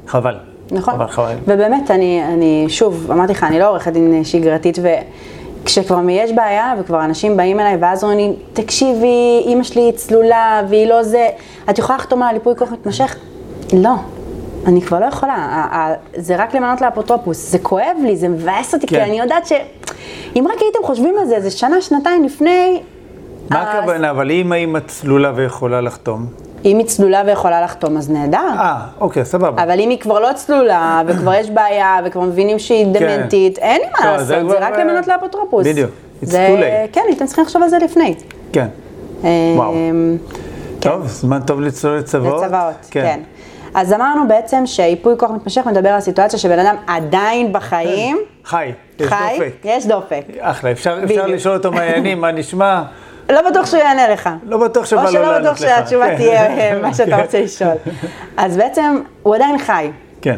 חבל. 0.07 0.35
נכון. 0.71 0.95
חבל, 0.95 1.07
חבל. 1.09 1.35
ובאמת, 1.45 1.90
אני, 1.90 2.23
אני, 2.25 2.64
שוב, 2.69 3.11
אמרתי 3.11 3.33
לך, 3.33 3.45
אני 3.45 3.59
לא 3.59 3.69
עורכת 3.69 3.93
דין 3.93 4.25
שגרתית, 4.25 4.79
וכשכבר 5.62 6.01
יש 6.11 6.33
בעיה, 6.33 6.75
וכבר 6.81 7.05
אנשים 7.05 7.37
באים 7.37 7.61
אליי, 7.61 7.77
ואז 7.81 8.05
אומרים 8.05 8.19
לי, 8.31 8.37
תקשיבי, 8.53 9.43
אימא 9.47 9.62
שלי 9.62 9.93
צלולה, 9.97 10.62
והיא 10.69 10.87
לא 10.87 11.03
זה, 11.03 11.29
את 11.71 11.79
יכולה 11.79 11.99
לחתום 11.99 12.23
על 12.23 12.35
ייפוי 12.35 12.57
כוח 12.57 12.73
מתמשך? 12.73 13.17
לא. 13.73 13.95
אני 14.67 14.83
כבר 14.83 15.01
לא 15.01 15.05
יכולה, 15.05 15.67
זה 16.17 16.37
רק 16.37 16.55
למנות 16.55 16.81
לאפוטרופוס, 16.81 17.51
זה 17.51 17.59
כואב 17.59 17.97
לי, 18.05 18.17
זה 18.17 18.29
מבאס 18.29 18.75
אותי, 18.75 18.87
כי 18.87 18.95
כן. 18.95 19.01
אני 19.03 19.21
יודעת 19.21 19.47
ש... 19.47 19.53
אם 20.37 20.47
רק 20.49 20.59
הייתם 20.61 20.79
חושבים 20.83 21.14
על 21.21 21.27
זה, 21.27 21.40
זה 21.40 21.51
שנה, 21.51 21.81
שנתיים 21.81 22.25
לפני... 22.25 22.81
מה 23.51 23.62
אז- 23.62 23.79
הכוונה? 23.79 24.11
אבל 24.11 24.31
אם 24.31 24.53
האמא 24.53 24.79
צלולה 24.87 25.33
ויכולה 25.35 25.81
לחתום? 25.81 26.27
אם 26.64 26.79
היא 26.79 26.87
צלולה 26.87 27.22
ויכולה 27.27 27.62
לחתום, 27.62 27.96
אז 27.96 28.11
נהדר. 28.11 28.38
אה, 28.59 28.77
אוקיי, 29.00 29.24
סבבה. 29.24 29.62
אבל 29.62 29.81
אם 29.81 29.90
היא 29.90 29.98
כבר 29.98 30.20
לא 30.20 30.29
צלולה, 30.35 31.03
וכבר 31.07 31.35
יש 31.35 31.50
בעיה, 31.50 31.98
וכבר 32.05 32.20
מבינים 32.20 32.59
שהיא 32.59 32.87
דמנטית, 32.87 33.59
אין 33.59 33.81
לי 33.81 33.87
מה 34.00 34.07
לא, 34.07 34.12
לעשות, 34.12 34.27
זה 34.27 34.59
רק 34.61 34.79
למנות 34.79 35.07
לאפוטרופוס. 35.07 35.66
בדיוק. 35.66 35.90
It's 36.22 36.27
too 36.27 36.31
late. 36.31 36.92
כן, 36.92 37.00
הייתם 37.09 37.27
צריכים 37.27 37.44
לחשוב 37.44 37.62
על 37.62 37.68
זה 37.68 37.79
לפני. 37.79 38.14
כן. 38.53 38.66
וואו. 39.57 39.72
אמ, 39.72 40.16
טוב, 40.81 41.07
זמן 41.07 41.40
טוב 41.46 41.61
לצלול 41.61 41.98
לצבאות. 41.98 42.42
לצוואות, 42.44 42.87
כן. 42.90 43.20
אז 43.74 43.92
אמרנו 43.92 44.29
בעצם 44.29 44.66
שייפוי 44.66 45.14
כוח 45.18 45.31
מתמשך 45.31 45.66
מדבר 45.66 45.88
על 45.88 46.00
סיטואציה 46.00 46.38
שבן 46.38 46.59
אדם 46.59 46.77
עדיין 46.87 47.53
בחיים, 47.53 48.18
חי, 48.44 48.72
יש 48.98 49.07
חי, 49.07 49.37
דופק. 49.38 49.53
יש 49.64 49.87
דופק. 49.87 50.22
אחלה, 50.40 50.70
אפשר. 50.72 50.98
לשאול 51.27 51.57
אותו 51.57 51.72
מה 51.72 51.81
העניינים, 51.81 52.20
מה 52.20 52.33
נשמע. 52.33 52.83
לא 53.28 53.50
בטוח 53.50 53.66
שהוא 53.66 53.80
יענה 53.80 54.08
לך. 54.08 54.30
לא 54.46 54.58
בטוח 54.58 54.87
שבא 54.87 55.00
לו 55.00 55.06
או 55.06 55.12
שלא 55.12 55.22
לענות 55.22 55.40
בטוח 55.40 55.52
לך. 55.52 55.68
שהתשובה 55.68 56.08
כן. 56.08 56.16
תהיה 56.16 56.46
אה, 56.46 56.78
מה 56.82 56.94
שאתה 56.94 57.16
כן. 57.16 57.22
רוצה 57.22 57.40
לשאול. 57.40 57.74
אז 58.37 58.56
בעצם 58.56 59.00
הוא 59.22 59.34
עדיין 59.34 59.58
חי. 59.58 59.90
כן, 60.22 60.37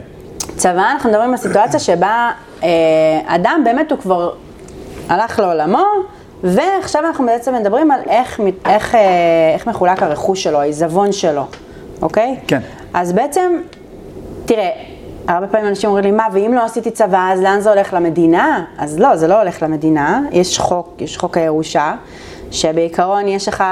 צבא, 0.56 0.90
אנחנו 0.92 1.10
מדברים 1.10 1.30
על 1.30 1.36
סיטואציה 1.36 1.80
שבה 1.80 2.30
אה, 2.62 2.68
אדם 3.26 3.60
באמת 3.64 3.90
הוא 3.90 3.98
כבר 3.98 4.32
הלך 5.08 5.38
לעולמו, 5.38 5.84
ועכשיו 6.44 7.06
אנחנו 7.06 7.26
בעצם 7.26 7.54
מדברים 7.54 7.90
על 7.90 8.00
איך, 8.08 8.40
איך, 8.66 8.94
אה, 8.94 9.00
איך 9.54 9.66
מחולק 9.66 10.02
הרכוש 10.02 10.42
שלו, 10.42 10.60
העיזבון 10.60 11.12
שלו, 11.12 11.44
אוקיי? 12.02 12.36
כן. 12.46 12.60
אז 12.94 13.12
בעצם, 13.12 13.60
תראה, 14.44 14.70
הרבה 15.28 15.46
פעמים 15.46 15.66
אנשים 15.66 15.90
אומרים 15.90 16.04
לי, 16.04 16.10
מה, 16.10 16.26
ואם 16.32 16.52
לא 16.54 16.64
עשיתי 16.64 16.90
צבא, 16.90 17.30
אז 17.32 17.42
לאן 17.42 17.60
זה 17.60 17.70
הולך 17.70 17.94
למדינה? 17.94 18.64
אז 18.78 18.98
לא, 18.98 19.16
זה 19.16 19.28
לא 19.28 19.40
הולך 19.40 19.62
למדינה, 19.62 20.20
יש 20.32 20.58
חוק, 20.58 20.94
יש 20.98 21.18
חוק 21.18 21.36
הירושה, 21.36 21.94
שבעיקרון 22.50 23.28
יש 23.28 23.48
לך 23.48 23.60
אה, 23.60 23.66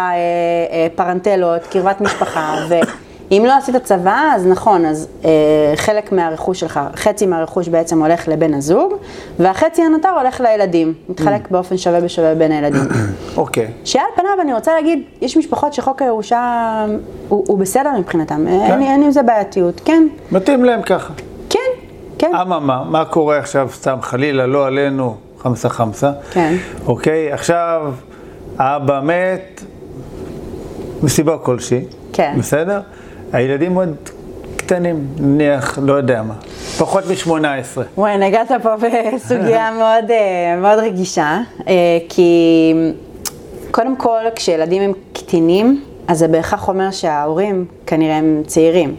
אה, 0.70 0.86
פרנטלות, 0.94 1.62
קרבת 1.66 2.00
משפחה, 2.00 2.54
ואם 2.68 3.44
לא 3.48 3.52
עשית 3.56 3.76
צבא, 3.76 4.20
אז 4.34 4.46
נכון, 4.46 4.84
אז 4.86 5.08
אה, 5.24 5.30
חלק 5.76 6.12
מהרכוש 6.12 6.60
שלך, 6.60 6.80
חצי 6.96 7.26
מהרכוש 7.26 7.68
בעצם 7.68 8.02
הולך 8.02 8.28
לבן 8.28 8.54
הזוג, 8.54 8.92
והחצי 9.38 9.82
הנותר 9.82 10.08
הולך 10.08 10.40
לילדים, 10.40 10.94
מתחלק 11.08 11.50
באופן 11.50 11.76
שווה 11.76 12.00
בשווה 12.00 12.34
בין 12.34 12.52
הילדים. 12.52 12.82
אוקיי. 13.36 13.68
שעל 13.84 14.04
פניו 14.16 14.30
אני 14.40 14.54
רוצה 14.54 14.74
להגיד, 14.74 15.02
יש 15.20 15.36
משפחות 15.36 15.72
שחוק 15.74 16.02
הירושה 16.02 16.84
הוא, 17.28 17.44
הוא 17.48 17.58
בסדר 17.58 17.90
מבחינתם, 17.98 18.46
אין 18.48 18.78
לי- 18.78 18.86
אין 18.86 19.02
עם 19.02 19.10
זה 19.10 19.22
בעייתיות, 19.22 19.80
כן, 19.84 20.06
מתאים 20.32 20.64
להם 20.64 20.82
ככה. 20.82 21.12
כן, 21.50 21.58
כן. 22.18 22.30
אממה, 22.42 22.84
מה 22.90 23.04
קורה 23.04 23.38
עכשיו, 23.38 23.68
סתם 23.72 23.96
חלילה, 24.02 24.46
לא 24.46 24.66
עלינו, 24.66 25.16
חמסה 25.38 25.68
חמסה. 25.68 26.12
כן. 26.32 26.54
אוקיי, 26.86 27.32
עכשיו 27.32 27.92
האבא 28.58 29.00
מת, 29.04 29.62
מסיבה 31.02 31.38
כלשהי. 31.38 31.84
כן. 32.12 32.34
בסדר? 32.38 32.80
הילדים 33.32 33.74
עוד 33.74 33.94
קטנים, 34.56 35.06
נניח, 35.18 35.78
לא 35.82 35.92
יודע 35.92 36.22
מה, 36.22 36.34
פחות 36.78 37.04
מ-18. 37.06 37.80
וואי, 37.98 38.18
נגעת 38.18 38.48
פה 38.62 38.70
בסוגיה 38.76 39.70
מאוד, 39.78 40.10
אה, 40.10 40.56
מאוד 40.60 40.78
רגישה, 40.78 41.40
אה, 41.68 41.74
כי 42.08 42.72
קודם 43.70 43.96
כל, 43.96 44.20
כשילדים 44.36 44.82
הם 44.82 44.92
קטינים, 45.12 45.84
אז 46.08 46.18
זה 46.18 46.28
בהכרח 46.28 46.68
אומר 46.68 46.90
שההורים 46.90 47.64
כנראה 47.86 48.16
הם 48.16 48.42
צעירים, 48.46 48.94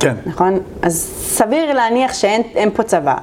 כן. 0.00 0.14
נכון? 0.26 0.58
אז 0.82 1.12
סביר 1.16 1.72
להניח 1.72 2.14
שאין 2.14 2.42
אין 2.54 2.70
פה 2.70 2.82
צבא. 2.82 3.14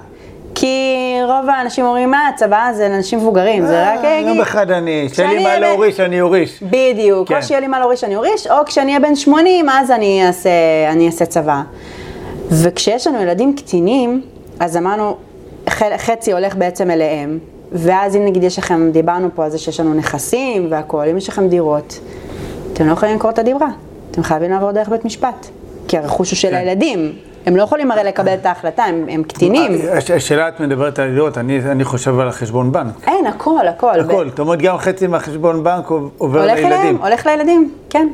כי 0.65 1.17
רוב 1.23 1.49
האנשים 1.49 1.85
אומרים, 1.85 2.11
מה, 2.11 2.29
צבא 2.35 2.69
זה 2.73 2.89
לאנשים 2.89 3.19
מבוגרים, 3.19 3.65
זה 3.65 3.93
רק... 3.93 3.99
אה, 3.99 4.05
אה, 4.05 4.19
יום 4.27 4.41
אחד 4.41 4.71
אני, 4.71 5.09
שאין 5.13 5.29
לי 5.29 5.43
מה 5.43 5.59
להוריש, 5.59 5.99
אני 5.99 6.21
אוריש. 6.21 6.63
בדיוק, 6.63 7.27
כן. 7.27 7.37
או 7.37 7.43
שיהיה 7.43 7.59
לי 7.59 7.67
מה 7.67 7.79
להוריש 7.79 8.03
אני 8.03 8.15
אוריש, 8.15 8.47
או 8.47 8.55
כשאני 8.65 8.87
אהיה 8.87 8.99
בן 8.99 9.15
80, 9.15 9.69
אז 9.69 9.91
אני 9.91 10.27
אעשה, 10.27 11.25
צבא. 11.25 11.61
וכשיש 12.49 13.07
לנו 13.07 13.21
ילדים 13.21 13.55
קטינים, 13.55 14.21
אז 14.59 14.77
אמרנו, 14.77 15.17
חצי 15.97 16.31
הולך 16.31 16.55
בעצם 16.55 16.91
אליהם, 16.91 17.39
ואז 17.71 18.15
אם 18.15 18.25
נגיד 18.25 18.43
יש 18.43 18.59
לכם, 18.59 18.91
דיברנו 18.91 19.29
פה 19.35 19.43
על 19.43 19.49
זה 19.49 19.57
שיש 19.57 19.79
לנו 19.79 19.93
נכסים 19.93 20.67
והכול, 20.69 21.07
אם 21.07 21.17
יש 21.17 21.29
לכם 21.29 21.47
דירות, 21.47 21.99
אתם 22.73 22.87
לא 22.87 22.93
יכולים 22.93 23.13
למכור 23.13 23.31
את 23.31 23.39
הדירה, 23.39 23.67
אתם 24.11 24.23
חייבים 24.23 24.51
לעבור 24.51 24.71
דרך 24.71 24.89
בית 24.89 25.05
משפט, 25.05 25.47
כי 25.87 25.97
הרכוש 25.97 26.31
הוא 26.31 26.37
של 26.37 26.49
כן. 26.49 26.55
הילדים, 26.55 27.13
הם 27.45 27.55
לא 27.55 27.63
יכולים 27.63 27.91
הרי 27.91 28.03
לקבל 28.03 28.33
את 28.33 28.45
ההחלטה, 28.45 28.83
הם, 28.83 29.05
הם 29.09 29.23
קטינים. 29.23 29.71
הש- 29.97 30.11
השאלה, 30.11 30.47
את 30.47 30.59
מדברת 30.59 30.99
על 30.99 31.13
דירות, 31.13 31.37
אני 31.37 31.59
אני 31.71 31.83
חושב 31.83 32.19
על 32.19 32.27
החשבון 32.27 32.71
בנק. 32.71 32.93
אין, 33.07 33.27
הכל, 33.27 33.67
הכל. 33.67 33.99
הכל, 33.99 34.29
זאת 34.29 34.39
אומרת, 34.39 34.59
גם 34.61 34.77
חצי 34.77 35.07
מהחשבון 35.07 35.63
בנק 35.63 35.89
עובר 36.17 36.39
הולך 36.41 36.53
לילדים. 36.55 36.71
אליהם, 36.73 36.97
הולך 37.01 37.25
לילדים, 37.25 37.71
כן. 37.89 38.07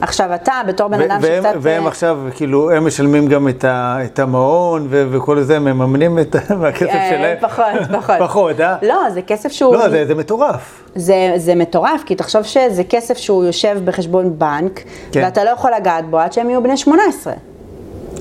עכשיו, 0.00 0.34
אתה, 0.34 0.52
בתור 0.66 0.88
בן 0.88 1.00
אדם 1.10 1.20
שקצת... 1.22 1.54
והם 1.60 1.82
אה, 1.82 1.88
עכשיו, 1.88 2.18
כאילו, 2.34 2.70
הם 2.70 2.86
משלמים 2.86 3.26
גם 3.28 3.48
את, 3.48 3.64
ה, 3.64 3.96
את 4.04 4.18
המעון 4.18 4.86
ו- 4.90 5.06
וכל 5.10 5.40
זה, 5.40 5.58
מממנים 5.58 6.18
את 6.18 6.34
ה- 6.34 6.54
מהכסף 6.60 6.82
אה, 6.88 7.08
שלהם? 7.10 7.36
פחות, 7.40 7.64
פחות. 8.00 8.16
פחות, 8.18 8.60
אה? 8.60 8.76
לא, 8.82 9.00
זה 9.14 9.22
כסף 9.22 9.52
שהוא... 9.52 9.74
לא, 9.74 9.88
זה, 9.88 10.04
זה 10.06 10.14
מטורף. 10.14 10.82
זה, 10.94 11.14
זה 11.36 11.54
מטורף, 11.54 12.02
כי 12.06 12.14
תחשוב 12.14 12.42
שזה 12.42 12.82
כסף 12.84 13.16
שהוא 13.16 13.44
יושב 13.44 13.78
בחשבון 13.84 14.38
בנק, 14.38 14.80
כן. 15.12 15.22
ואתה 15.24 15.44
לא 15.44 15.50
יכול 15.50 15.70
לגעת 15.76 16.10
בו 16.10 16.18
עד 16.18 16.32
שהם 16.32 16.50
יהיו 16.50 16.62
בני 16.62 16.76
18. 16.76 17.32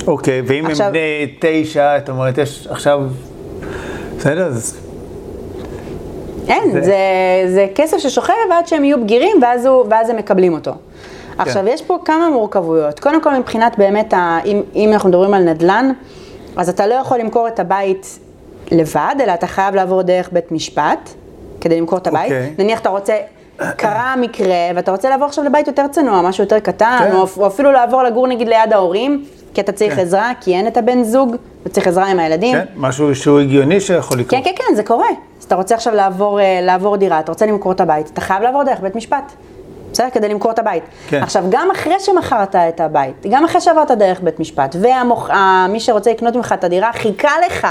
אוקיי, 0.08 0.42
ואם 0.46 0.66
עכשיו- 0.66 0.86
הם 0.88 0.94
בני 0.94 1.28
תשע, 1.40 1.98
את 1.98 2.10
אומרת, 2.10 2.38
יש 2.38 2.68
עכשיו... 2.72 3.02
בסדר, 4.18 4.46
אז... 4.48 4.78
אין, 6.48 6.72
זה- 6.72 6.82
זה, 6.82 6.96
זה 7.48 7.68
כסף 7.76 7.98
ששוכב 7.98 8.34
עד 8.52 8.68
שהם 8.68 8.84
יהיו 8.84 9.02
בגירים, 9.04 9.38
ואז, 9.42 9.66
הוא, 9.66 9.86
ואז 9.90 10.10
הם 10.10 10.16
מקבלים 10.18 10.54
אותו. 10.54 10.72
עכשיו, 11.38 11.68
יש 11.68 11.82
פה 11.82 11.98
כמה 12.06 12.30
מורכבויות. 12.30 13.00
קודם 13.00 13.22
כל, 13.22 13.36
מבחינת 13.38 13.78
באמת, 13.78 14.14
ה, 14.14 14.40
אם, 14.46 14.62
אם 14.76 14.90
אנחנו 14.94 15.10
מדברים 15.10 15.34
על 15.34 15.44
נדל"ן, 15.44 15.92
אז 16.58 16.70
אתה 16.70 16.88
לא 16.88 16.94
יכול 16.94 17.18
למכור 17.20 17.48
את 17.48 17.60
הבית 17.60 18.20
לבד, 18.72 19.16
אלא 19.24 19.34
אתה 19.34 19.48
חייב 19.48 19.76
לעבור 19.76 20.02
דרך 20.02 20.30
בית 20.32 20.52
משפט 20.52 21.10
כדי 21.62 21.80
למכור 21.80 21.98
את 22.00 22.08
הבית. 22.08 22.24
אוקיי. 22.32 22.54
נניח 22.58 22.80
אתה 22.80 22.90
רוצה, 22.90 23.14
קרה 23.78 24.16
מקרה, 24.22 24.56
ואתה 24.76 24.92
רוצה 24.92 25.10
לעבור 25.10 25.26
עכשיו 25.28 25.44
לבית 25.44 25.68
יותר 25.68 25.86
צנוע, 25.92 26.22
משהו 26.22 26.44
יותר 26.44 26.60
קטן, 26.60 26.98
כן. 27.00 27.16
או, 27.16 27.26
או 27.38 27.48
אפילו 27.48 27.72
לעבור 27.72 28.04
לגור 28.04 28.28
נגיד 28.28 28.48
ליד 28.48 28.74
ההורים, 28.74 29.26
כי 29.56 29.62
אתה 29.62 29.72
צריך 29.72 29.96
כן. 29.96 30.02
עזרה, 30.02 30.32
כי 30.42 30.56
אין 30.56 30.68
את 30.68 30.78
הבן 30.78 31.04
זוג, 31.04 31.36
וצריך 31.66 31.88
עזרה 31.88 32.08
עם 32.08 32.20
הילדים. 32.20 32.56
כן, 32.56 32.66
משהו 32.76 33.16
שהוא 33.16 33.40
הגיוני 33.40 33.80
שיכול 33.80 34.20
לקרות. 34.20 34.44
כן, 34.44 34.52
כן, 34.52 34.64
כן, 34.68 34.76
זה 34.76 34.84
קורה. 34.84 35.08
אז 35.40 35.44
אתה 35.44 35.56
רוצה 35.56 35.76
עכשיו 35.76 35.96
לעבור, 35.96 36.40
אה, 36.40 36.60
לעבור 36.62 36.98
דירה, 36.98 37.20
אתה 37.20 37.32
רוצה 37.32 37.46
למכור 37.46 37.72
את 37.72 37.82
הבית, 37.82 38.10
אתה 38.14 38.22
חייב 38.22 38.44
לעבור 38.44 38.64
דרך 38.64 38.80
בית 38.80 38.96
משפט. 38.96 39.32
בסדר? 39.92 40.10
כדי 40.14 40.30
למכור 40.30 40.52
את 40.52 40.60
הבית. 40.60 40.84
כן. 41.08 41.24
עכשיו, 41.24 41.44
גם 41.50 41.72
אחרי 41.72 42.00
שמכרת 42.00 42.56
את 42.56 42.80
הבית, 42.80 43.26
גם 43.30 43.46
אחרי 43.46 43.62
שעברת 43.62 43.92
דרך 43.92 44.22
בית 44.22 44.40
משפט, 44.40 44.76
ומי 44.76 45.80
שרוצה 45.80 46.12
לקנות 46.12 46.36
ממך 46.36 46.54
את 46.54 46.64
הדירה 46.64 46.94
חיכה 46.94 47.32
לך, 47.48 47.68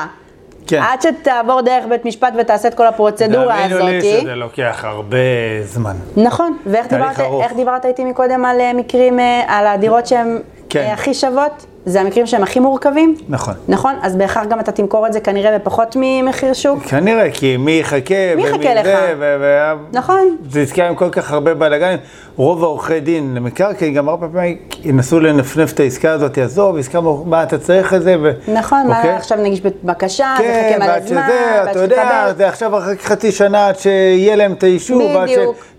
כן. 0.67 0.83
עד 0.83 1.03
שתעבור 1.03 1.61
דרך 1.61 1.85
בית 1.89 2.05
משפט 2.05 2.33
ותעשה 2.39 2.69
את 2.69 2.75
כל 2.75 2.87
הפרוצדורה 2.87 3.57
תאמינו 3.69 3.89
לי 3.89 3.99
הזאת. 3.99 4.21
שזה 4.21 4.35
לוקח 4.35 4.85
הרבה 4.85 5.17
זמן. 5.65 5.97
נכון, 6.17 6.57
ואיך 6.67 6.87
דיברת, 6.87 7.17
דיברת 7.57 7.85
איתי 7.85 8.05
מקודם 8.05 8.45
על 8.45 8.61
אה, 8.61 8.73
מקרים, 8.73 9.21
אה, 9.21 9.43
על 9.49 9.67
הדירות 9.67 10.07
שהן 10.07 10.39
כן. 10.69 10.81
אה, 10.81 10.93
הכי 10.93 11.15
שוות? 11.15 11.67
זה 11.87 12.01
המקרים 12.01 12.27
שהם 12.27 12.43
הכי 12.43 12.61
מורכבים? 12.61 13.15
נכון. 13.29 13.55
נכון? 13.69 13.95
אז 14.03 14.17
בהכרח 14.17 14.47
גם 14.47 14.61
אתה 14.61 14.73
תמכור 14.73 15.07
את 15.07 15.13
זה 15.13 15.21
כנראה 15.21 15.59
בפחות 15.59 15.97
ממחיר 16.01 16.53
שוק? 16.53 16.83
כנראה, 16.83 17.31
כי 17.31 17.57
מי 17.57 17.73
יחכה, 17.73 18.15
מי 18.37 18.43
ומי 18.43 18.49
יחכה 18.51 18.75
לך? 18.75 18.85
זה, 18.85 19.15
ו- 19.19 19.37
ו- 19.41 19.97
נכון. 19.97 20.37
זה 20.51 20.61
יזכה 20.61 20.89
עם 20.89 20.95
כל 20.95 21.11
כך 21.11 21.33
הרבה 21.33 21.55
בלאגנים. 21.55 21.99
רוב 22.37 22.63
העורכי 22.63 23.01
דין 23.01 23.35
למקרקעין 23.35 23.95
גם 23.95 24.09
הרבה 24.09 24.29
פעמים 24.29 24.57
ינסו 24.85 25.21
לנפנף 25.21 25.73
את 25.73 25.81
העסקה 25.81 26.13
הזאת, 26.13 26.39
עזוב, 26.39 26.77
עסקה, 26.77 27.01
מה 27.25 27.43
אתה 27.43 27.59
צריך 27.59 27.95
את 27.95 28.03
זה, 28.03 28.17
ו... 28.23 28.31
נכון, 28.55 28.83
אוקיי? 28.89 29.11
מה 29.11 29.17
עכשיו 29.17 29.39
נגיש 29.39 29.61
בקשה, 29.85 30.35
זה 30.39 30.45
כן, 30.45 30.77
חכה 30.77 30.85
מלא 30.85 31.01
זמן, 31.01 31.23
שזה, 31.27 31.71
אתה 31.71 31.79
יודע. 31.79 32.33
זה 32.37 32.49
עכשיו 32.49 32.71
רק 32.73 33.01
חצי 33.03 33.33
שנה 33.33 33.69
עד 33.69 33.79
שיהיה 33.79 34.37
להם 34.37 34.53
את 34.53 34.63
האישור, 34.63 35.03
ועד. 35.15 35.29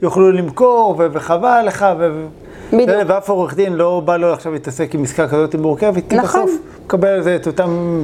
שיוכלו 0.02 0.32
למכור, 0.32 0.95
ו- 0.98 1.08
וחבל 1.12 1.63
לך, 1.65 1.86
ו... 2.00 2.26
בדיוק. 2.73 2.89
יודע, 2.89 3.13
ואף 3.15 3.30
עורך 3.30 3.56
דין 3.56 3.73
לא 3.73 4.01
בא 4.06 4.17
לו 4.17 4.34
עכשיו 4.34 4.51
להתעסק 4.51 4.95
עם 4.95 5.04
עסקה 5.04 5.28
כזאת 5.28 5.56
מורכבת, 5.56 6.10
כי 6.10 6.15
נכון. 6.15 6.45
בסוף 6.45 6.60
מקבל 6.86 7.08
על 7.08 7.21
זה 7.21 7.36
את 7.36 7.47
אותם 7.47 8.01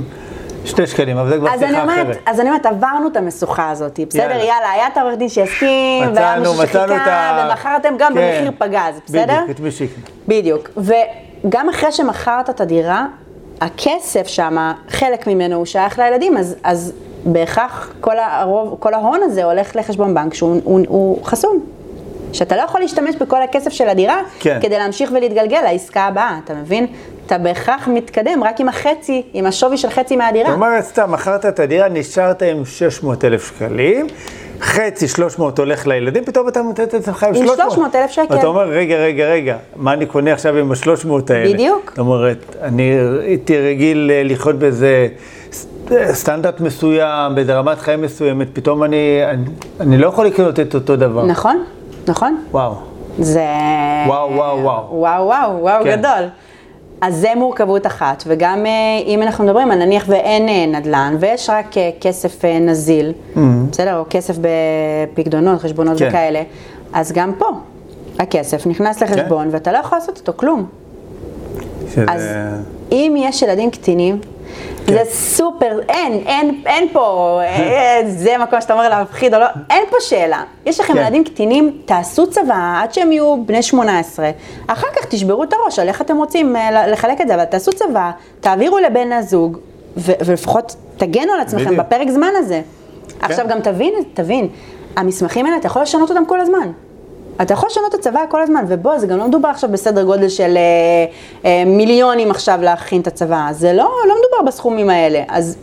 שני 0.65 0.87
שקלים, 0.87 1.17
אבל 1.17 1.29
זה 1.29 1.37
כבר 1.37 1.49
שיחה 1.59 1.83
אחרת. 1.83 2.17
אז 2.25 2.39
אני 2.39 2.49
אומרת, 2.49 2.65
עברנו 2.65 3.07
את 3.07 3.17
המשוכה 3.17 3.69
הזאת, 3.69 3.99
בסדר? 4.09 4.21
יאללה. 4.21 4.35
יאללה, 4.35 4.71
היה 4.71 4.87
את 4.87 4.97
העורך 4.97 5.15
דין 5.17 5.29
שהסכים, 5.29 6.03
והיה 6.15 6.39
מישהו 6.39 6.55
שחיכה. 6.55 7.47
ומכרתם 7.49 7.93
גם 7.97 8.13
כן. 8.13 8.37
במחיר 8.37 8.51
פגז, 8.57 9.01
בסדר? 9.05 9.23
בדיוק, 9.23 9.49
את 9.49 9.59
מי 9.59 9.71
שיקנה. 9.71 10.03
בדיוק. 10.27 10.69
וגם 10.77 11.69
אחרי 11.69 11.91
שמכרת 11.91 12.49
את 12.49 12.61
הדירה, 12.61 13.05
הכסף 13.61 14.27
שם, 14.27 14.71
חלק 14.89 15.27
ממנו 15.27 15.55
הוא 15.55 15.65
שייך 15.65 15.99
לילדים, 15.99 16.37
אז, 16.37 16.55
אז 16.63 16.93
בהכרח 17.25 17.93
כל, 18.01 18.15
הרוב, 18.19 18.75
כל 18.79 18.93
ההון 18.93 19.19
הזה 19.23 19.43
הולך 19.43 19.75
לחשבון 19.75 20.13
בנק 20.13 20.33
שהוא 20.33 20.61
הוא, 20.63 20.79
הוא 20.87 21.23
חסום. 21.25 21.59
שאתה 22.33 22.55
לא 22.55 22.61
יכול 22.61 22.81
להשתמש 22.81 23.15
בכל 23.15 23.41
הכסף 23.41 23.71
של 23.71 23.89
הדירה 23.89 24.21
כן. 24.39 24.59
כדי 24.61 24.77
להמשיך 24.77 25.11
ולהתגלגל 25.11 25.61
לעסקה 25.61 26.01
הבאה, 26.01 26.39
אתה 26.45 26.53
מבין? 26.53 26.87
אתה 27.25 27.37
בהכרח 27.37 27.87
מתקדם 27.87 28.43
רק 28.43 28.59
עם 28.59 28.69
החצי, 28.69 29.21
עם 29.33 29.45
השווי 29.45 29.77
של 29.77 29.89
חצי 29.89 30.15
מהדירה. 30.15 30.45
זאת 30.49 30.55
אומרת, 30.55 30.83
סתם, 30.83 31.11
מכרת 31.11 31.45
את 31.45 31.59
הדירה, 31.59 31.89
נשארת 31.89 32.41
עם 32.41 32.65
600 32.65 33.25
אלף 33.25 33.47
שקלים, 33.47 34.07
חצי 34.61 35.07
300 35.07 35.59
הולך 35.59 35.87
לילדים, 35.87 36.25
פתאום 36.25 36.47
אתה 36.47 36.61
מוצא 36.61 36.83
את 36.83 36.93
עצמך 36.93 37.23
עם 37.23 37.35
עם 37.35 37.45
300. 37.45 37.95
300,0ף 37.95 38.07
שקל. 38.11 38.35
ואתה 38.35 38.47
אומר, 38.47 38.61
רגע, 38.61 38.95
רגע, 38.95 39.25
רגע, 39.25 39.57
מה 39.75 39.93
אני 39.93 40.05
קונה 40.05 40.33
עכשיו 40.33 40.57
עם 40.57 40.71
ה-300 40.71 41.09
האלה? 41.29 41.53
בדיוק. 41.53 41.89
זאת 41.89 41.99
אומרת, 41.99 42.55
אני 42.61 42.83
הייתי 43.21 43.57
רגיל 43.57 44.11
אה, 44.13 44.21
לחיות 44.23 44.55
באיזה 44.55 45.07
סטנדרט 46.11 46.59
מסוים, 46.59 47.35
באיזה 47.35 47.55
רמת 47.55 47.79
חיים 47.79 48.01
מסוימת, 48.01 48.47
פתאום 48.53 48.83
אני, 48.83 49.21
אני, 49.29 49.43
אני 49.79 49.97
לא 49.97 50.07
יכול 50.07 50.25
לקנות 50.25 50.59
את 50.59 50.75
אותו 50.75 50.95
דבר. 50.95 51.25
נכון, 51.25 51.63
נכון. 52.07 52.43
וואו. 52.51 52.73
זה... 53.19 53.45
וואו, 54.07 54.31
וואו, 54.35 54.59
וואו. 54.59 54.87
וואו, 54.91 55.25
וואו, 55.25 55.61
וואו 55.61 55.83
כן. 55.83 55.99
גדול. 55.99 56.29
אז 57.01 57.15
זה 57.15 57.29
מורכבות 57.35 57.87
אחת, 57.87 58.23
וגם 58.27 58.65
אה, 58.65 58.71
אם 59.05 59.21
אנחנו 59.21 59.43
מדברים 59.43 59.71
על 59.71 59.79
נניח 59.79 60.05
ואין 60.07 60.49
אה, 60.49 60.79
נדל"ן, 60.79 61.15
ויש 61.19 61.49
רק 61.49 61.77
אה, 61.77 61.89
כסף 62.01 62.45
נזיל, 62.45 63.13
בסדר? 63.71 63.97
או 63.97 64.03
כסף 64.09 64.35
בפקדונות, 64.41 65.61
חשבונות 65.61 65.97
כן. 65.97 66.07
וכאלה, 66.07 66.41
אז 66.93 67.11
גם 67.11 67.33
פה 67.37 67.45
הכסף 68.19 68.67
נכנס 68.67 69.03
לחשבון, 69.03 69.47
ואתה 69.51 69.71
לא 69.71 69.77
יכול 69.77 69.97
לעשות 69.97 70.17
איתו 70.17 70.33
כלום. 70.35 70.65
שזה... 71.89 72.05
אז 72.07 72.21
אם 72.91 73.15
יש 73.17 73.41
ילדים 73.41 73.71
קטינים, 73.71 74.19
כן. 74.85 74.93
זה 74.93 75.11
סופר, 75.11 75.79
אין, 75.89 76.13
אין, 76.25 76.61
אין 76.65 76.87
פה, 76.93 77.39
אה, 77.43 78.01
זה 78.05 78.37
מקום 78.37 78.61
שאתה 78.61 78.73
אומר 78.73 78.89
להפחיד 78.89 79.33
או 79.33 79.39
לא, 79.39 79.45
אין 79.69 79.83
פה 79.89 79.95
שאלה. 79.99 80.43
יש 80.65 80.79
לכם 80.79 80.93
כן. 80.93 80.99
ילדים 80.99 81.23
קטינים, 81.23 81.77
תעשו 81.85 82.29
צבא 82.29 82.79
עד 82.83 82.93
שהם 82.93 83.11
יהיו 83.11 83.45
בני 83.45 83.61
18, 83.63 84.29
אחר 84.67 84.87
כך 84.95 85.05
תשברו 85.05 85.43
את 85.43 85.53
הראש 85.53 85.79
על 85.79 85.87
איך 85.87 86.01
אתם 86.01 86.17
רוצים 86.17 86.55
אה, 86.55 86.87
לחלק 86.87 87.21
את 87.21 87.27
זה, 87.27 87.35
אבל 87.35 87.45
תעשו 87.45 87.71
צבא, 87.71 88.11
תעבירו 88.39 88.79
לבן 88.79 89.11
הזוג, 89.11 89.57
ו- 89.97 90.11
ולפחות 90.25 90.75
תגנו 90.97 91.33
על 91.33 91.39
עצמכם 91.39 91.65
בדיוק. 91.65 91.79
בפרק 91.79 92.09
זמן 92.09 92.31
הזה. 92.37 92.61
עכשיו 93.21 93.45
גם 93.49 93.61
תבין, 93.61 93.93
תבין, 94.13 94.47
המסמכים 94.95 95.45
האלה, 95.45 95.57
אתה 95.57 95.67
יכול 95.67 95.81
לשנות 95.81 96.09
אותם 96.09 96.25
כל 96.25 96.41
הזמן. 96.41 96.71
אתה 97.41 97.53
יכול 97.53 97.69
לשנות 97.71 97.95
את 97.95 97.99
הצבא 97.99 98.19
כל 98.29 98.41
הזמן, 98.41 98.65
ובוא, 98.67 98.97
זה 98.97 99.07
גם 99.07 99.17
לא 99.17 99.27
מדובר 99.27 99.49
עכשיו 99.49 99.69
בסדר 99.71 100.03
גודל 100.03 100.29
של 100.29 100.57
אה, 100.57 101.05
אה, 101.45 101.63
מיליונים 101.65 102.31
עכשיו 102.31 102.59
להכין 102.61 103.01
את 103.01 103.07
הצבא, 103.07 103.47
זה 103.51 103.73
לא, 103.73 103.91
לא 104.07 104.15
מדובר 104.19 104.47
בסכומים 104.47 104.89
האלה, 104.89 105.23
אז 105.27 105.57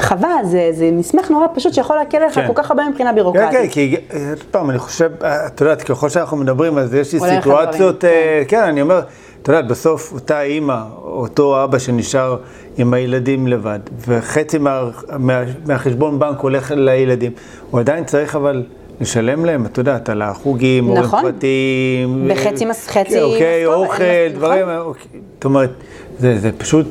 חבל, 0.00 0.28
זה, 0.44 0.68
זה 0.72 0.90
מסמך 0.92 1.30
נורא 1.30 1.46
פשוט 1.54 1.74
שיכול 1.74 1.96
להקל 1.96 2.16
עליך 2.16 2.34
כן. 2.34 2.46
כל 2.46 2.52
כך 2.54 2.70
הרבה 2.70 2.88
מבחינה 2.88 3.10
כן, 3.10 3.14
בירוקרטית. 3.14 3.58
כן, 3.58 3.68
כי 3.68 3.96
אה, 4.12 4.28
עוד 4.30 4.42
פעם, 4.50 4.70
אני 4.70 4.78
חושב, 4.78 5.10
אה, 5.24 5.46
את 5.46 5.60
יודעת, 5.60 5.82
ככל 5.82 6.08
שאנחנו 6.08 6.36
מדברים, 6.36 6.78
אז 6.78 6.94
יש 6.94 7.12
לי 7.12 7.20
סיטואציות, 7.20 8.04
אה, 8.04 8.42
כן, 8.48 8.62
אני 8.62 8.82
אומר, 8.82 9.00
את 9.42 9.48
יודעת, 9.48 9.66
בסוף 9.66 10.12
אותה 10.12 10.42
אימא, 10.42 10.82
אותו 11.02 11.64
אבא 11.64 11.78
שנשאר 11.78 12.36
עם 12.76 12.94
הילדים 12.94 13.46
לבד, 13.46 13.78
וחצי 14.06 14.58
מה, 14.58 14.80
מה, 15.18 15.42
מהחשבון 15.66 16.18
בנק 16.18 16.40
הולך 16.40 16.72
לילדים, 16.76 17.32
הוא 17.70 17.80
עדיין 17.80 18.04
צריך 18.04 18.36
אבל 18.36 18.62
לשלם 19.00 19.44
להם, 19.44 19.66
את 19.66 19.78
יודעת, 19.78 20.08
על 20.08 20.22
החוגים, 20.22 20.94
נכון. 20.94 21.22
פרטיים. 21.22 22.28
בחצי 22.30 22.64
מס- 22.64 22.88
חצי 22.88 23.20
אוקיי, 23.22 23.66
אוכל, 23.66 23.84
נכון. 23.94 24.04
דברים, 24.34 24.68
אוקיי, 24.68 25.02
זאת 25.34 25.44
אומרת, 25.44 25.70
זה, 26.18 26.38
זה 26.38 26.50
פשוט, 26.58 26.86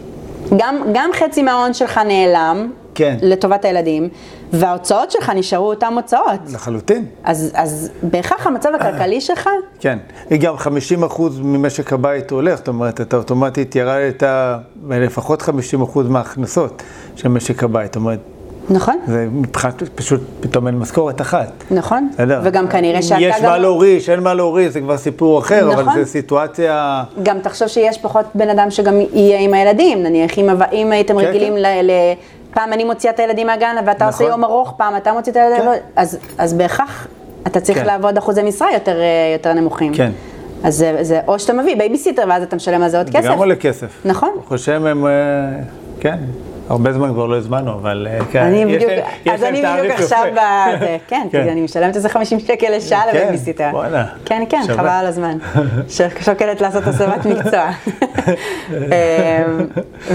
גם, 0.58 0.76
גם 0.94 1.10
חצי 1.13 1.44
מההון 1.44 1.74
שלך 1.74 1.98
נעלם, 1.98 2.72
כן. 2.96 3.18
לטובת 3.22 3.65
הילדים, 3.65 4.10
וההוצאות 4.54 5.12
שלך 5.12 5.30
נשארו 5.36 5.70
אותן 5.70 5.94
הוצאות. 5.96 6.39
לחלוטין. 6.54 7.06
אז, 7.24 7.52
אז 7.54 7.91
בהכרח 8.04 8.48
המצב 8.48 8.70
הכלכלי 8.76 9.22
שלך, 9.22 9.50
כן, 9.80 9.98
גם 10.39 10.56
50% 10.56 10.68
ממשק 11.44 11.94
הבית 11.94 12.32
הולך, 12.32 12.58
זאת 12.58 12.68
אומרת, 12.68 13.02
אתה 13.02 13.18
אוטומטית 13.18 13.76
ירדת 13.76 14.24
לפחות 14.89 15.41
50% 15.41 15.48
מההכנסות 16.10 16.84
של 17.15 17.28
משק 17.28 17.63
הבית, 17.63 17.86
זאת 17.94 17.96
אומרת, 17.96 18.20
נכון? 18.69 18.99
זה 19.08 19.28
מבחינת, 19.32 19.84
פשוט 19.95 20.21
פתאום 20.39 20.67
אין 20.67 20.80
משכורת 20.80 21.21
אחת. 21.21 21.63
נכון. 21.71 22.10
בסדר? 22.13 22.41
וגם 22.43 22.67
כנראה 22.67 23.01
שאתה 23.01 23.21
יש 23.21 23.36
גם... 23.41 23.49
מה 23.49 23.58
להוריש, 23.58 24.10
אין 24.10 24.19
מה 24.19 24.34
להוריש, 24.34 24.73
זה 24.73 24.80
כבר 24.80 24.97
סיפור 24.97 25.39
אחר, 25.39 25.73
אבל 25.73 25.84
נכון. 25.84 26.04
זו 26.04 26.10
סיטואציה... 26.10 27.04
גם 27.23 27.39
תחשוב 27.39 27.67
שיש 27.67 27.97
פחות 27.97 28.25
בן 28.36 28.49
אדם 28.49 28.71
שגם 28.71 28.93
יהיה 29.13 29.39
עם 29.39 29.54
הילדים, 29.54 30.04
נניח 30.04 30.38
אם, 30.38 30.49
אם 30.71 30.91
הייתם 30.91 31.19
כן, 31.19 31.25
רגילים 31.25 31.54
כן. 31.54 31.60
ל, 31.60 31.91
ל... 31.91 31.91
פעם 32.54 32.73
אני 32.73 32.84
מוציאה 32.84 33.13
את 33.13 33.19
הילדים 33.19 33.47
מהגן 33.47 33.75
ואתה 33.86 34.06
עושה 34.06 34.17
נכון. 34.17 34.32
יום 34.32 34.43
ארוך, 34.43 34.73
פעם 34.78 34.97
אתה 34.97 35.13
מוציא 35.13 35.32
את 35.32 35.38
הילדים, 35.38 35.63
כן. 35.65 35.80
אז, 35.95 36.17
אז 36.38 36.54
בהכרח 36.54 37.08
אתה 37.47 37.60
צריך 37.60 37.78
כן. 37.78 37.86
לעבוד 37.86 38.17
אחוזי 38.17 38.43
משרה 38.43 38.73
יותר, 38.73 38.99
אה, 38.99 39.06
יותר 39.34 39.54
נמוכים. 39.54 39.93
כן. 39.93 40.12
אז 40.63 40.75
זה, 40.75 40.97
זה 41.01 41.21
או 41.28 41.39
שאתה 41.39 41.54
מביא 41.54 41.78
בייביסיטר 41.78 42.23
ואז 42.30 42.43
אתה 42.43 42.56
משלם 42.56 42.82
על 42.82 42.89
זה 42.89 42.97
עוד 42.97 43.08
זה 43.08 43.13
כסף. 43.13 43.28
גם 43.28 43.38
עולה 43.38 43.56
כסף. 43.56 44.01
נכון. 44.06 44.30
השם 44.51 44.86
הם, 44.86 45.06
אה, 45.06 45.12
כן, 45.99 46.17
הרבה 46.69 46.93
זמן 46.93 47.13
כבר 47.13 47.25
לא 47.25 47.38
הזמנו, 47.38 47.73
אבל 47.73 48.08
אה, 48.10 48.25
כן, 48.32 48.43
אני 48.43 48.65
בדיוק, 48.65 48.91
אז 49.32 49.43
אני 49.43 49.62
בדיוק. 49.62 49.99
עכשיו 49.99 50.23
בזה, 50.32 50.97
כן, 51.08 51.28
כי 51.32 51.38
כן. 51.38 51.49
אני 51.49 51.62
משלמת 51.62 51.95
איזה 51.95 52.10
50 52.10 52.39
שקל 52.39 52.67
לשעה 52.75 53.01
כן, 53.04 53.17
לבייביסיטר. 53.17 53.69
כן, 54.25 54.43
כן. 54.49 54.62
חבל 54.67 54.88
על 54.88 55.06
הזמן. 55.06 55.38
שוקלת 56.25 56.62
לעשות 56.62 56.88
הסבת 56.88 57.25
מקצוע. 57.25 57.69
אמ, 58.71 59.67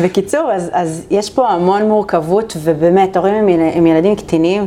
בקיצור, 0.05 0.53
אז, 0.73 1.07
יש 1.11 1.31
פה 1.31 1.49
המון 1.49 1.89
מורכבות, 1.89 2.57
ובאמת, 2.63 3.17
הורים 3.17 3.49
עם 3.75 3.87
ילדים 3.87 4.17
קטינים, 4.17 4.67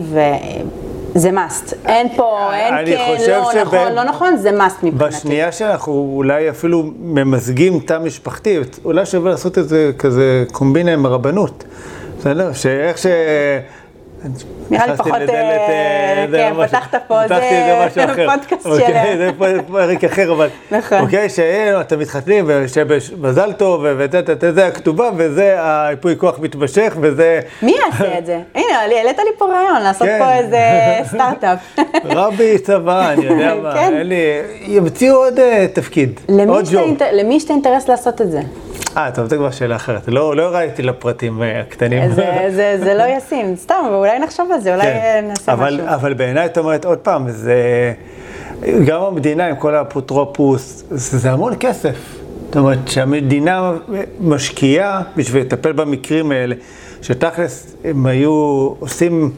וזה 1.16 1.30
must. 1.30 1.76
אין 1.86 2.08
פה, 2.16 2.54
אין 2.54 2.86
כן, 2.86 3.16
לא 3.28 3.64
נכון, 3.64 3.94
לא 3.94 4.04
נכון, 4.04 4.38
זה 4.38 4.50
must 4.50 4.84
מבחינתי. 4.84 5.16
בשנייה 5.18 5.52
שאנחנו 5.52 6.14
אולי 6.16 6.50
אפילו 6.50 6.84
ממזגים 7.00 7.80
תא 7.80 8.00
משפחתי, 8.00 8.60
אולי 8.86 9.06
שווה 9.06 9.32
לעשות 9.32 9.58
את 9.58 9.70
זה 9.70 9.92
כזה 9.98 10.44
קומבינה 10.52 10.94
עם 10.94 11.06
הרבנות. 11.06 11.64
בסדר? 12.20 12.54
שאיך 12.54 12.98
ש... 12.98 13.06
נראה 14.70 14.88
לי 14.88 14.98
פחות, 14.98 15.14
אה, 15.14 16.26
זה 16.32 16.38
כן, 16.38 16.54
פתחת 16.68 16.96
פה, 17.08 17.20
פתחתי 17.26 17.42
זה 17.50 17.86
משהו 17.88 18.12
אחר. 18.14 18.28
פודקאסט 18.38 18.66
אוקיי, 18.66 18.88
של- 19.12 19.18
זה 19.18 19.30
פרק 19.68 20.04
אחר, 20.04 20.32
אבל... 20.34 20.48
נכון. 20.72 20.98
אוקיי, 21.00 21.30
שאתם 21.30 22.00
מתחתנים, 22.00 22.46
ושמזל 22.88 23.54
טוב, 23.54 23.86
וזה 24.42 24.68
הכתובה, 24.68 25.10
וזה 25.18 25.56
היפוי 25.60 26.16
כוח 26.18 26.40
מתמשך, 26.40 26.94
וזה... 27.02 27.40
מי 27.62 27.76
יעשה 27.86 28.18
את 28.18 28.26
זה? 28.26 28.40
הנה, 28.56 28.88
לי- 28.88 28.98
העלית 28.98 29.18
לי 29.18 29.38
פה 29.38 29.46
רעיון, 29.46 29.82
לעשות 29.82 30.08
כן. 30.08 30.20
פה 30.20 30.34
איזה 30.34 30.60
סטארט-אפ. 31.10 31.60
רבי 32.18 32.58
צבא, 32.58 33.10
אני 33.12 33.26
יודע 33.26 33.56
מה, 33.64 33.74
כן. 33.74 33.80
אין 33.80 34.08
לי... 34.08 34.24
ימציאו 34.62 35.16
עוד 35.16 35.40
אה, 35.40 35.66
תפקיד, 35.74 36.20
עוד 36.48 36.66
ג'וב. 36.72 36.82
למי 37.12 37.36
יש 37.36 37.46
את 37.46 37.50
האינטרס 37.50 37.88
לעשות 37.90 38.22
את 38.22 38.32
זה? 38.32 38.40
אה, 38.98 39.12
טוב, 39.12 39.28
זו 39.30 39.36
כבר 39.38 39.52
שאלה 39.52 39.76
אחרת. 39.76 40.02
לא, 40.08 40.36
לא 40.36 40.42
ירדתי 40.44 40.82
לפרטים 40.82 41.44
אה, 41.44 41.60
הקטנים. 41.60 42.12
זה- 42.12 42.32
זה 42.56 42.76
זה 42.84 42.94
לא 42.94 43.04
ישים, 43.18 43.56
סתם, 43.56 43.76
אבל 43.88 43.96
אולי 43.96 44.20
נחשוב 44.20 44.52
על 44.54 44.60
זה, 44.62 44.74
אולי 44.74 44.84
כן. 44.84 44.90
אה, 45.04 45.22
נעשה 45.28 45.54
אבל, 45.54 45.74
משהו. 45.84 45.96
אבל 45.96 46.14
בעיניי, 46.14 46.46
את 46.46 46.58
אומרת, 46.58 46.86
עוד 46.86 46.98
פעם, 46.98 47.30
זה... 47.30 47.94
גם 48.86 49.02
המדינה 49.02 49.48
עם 49.48 49.56
כל 49.56 49.76
האפוטרופוס, 49.76 50.84
זה, 50.92 51.18
זה 51.18 51.32
המון 51.32 51.54
כסף. 51.60 51.96
זאת 52.46 52.56
אומרת, 52.56 52.78
שהמדינה 52.88 53.72
משקיעה 54.20 55.02
בשביל 55.18 55.42
לטפל 55.42 55.72
במקרים 55.72 56.32
האלה, 56.32 56.56
שתכלס 57.02 57.76
הם 57.84 58.06
היו 58.06 58.32
עושים... 58.80 59.32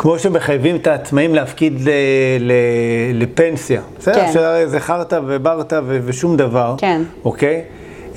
כמו 0.00 0.18
שמחייבים 0.18 0.76
את 0.76 0.86
העצמאים 0.86 1.34
להפקיד 1.34 1.80
ל, 1.80 1.90
ל, 2.40 2.52
לפנסיה. 3.14 3.80
בסדר? 3.98 4.14
כן. 4.14 4.32
שהרי 4.32 4.66
זה 4.68 4.80
חרטא 4.80 5.20
וברטא 5.26 5.80
ושום 5.84 6.36
דבר. 6.36 6.74
כן. 6.78 7.02
אוקיי? 7.24 7.62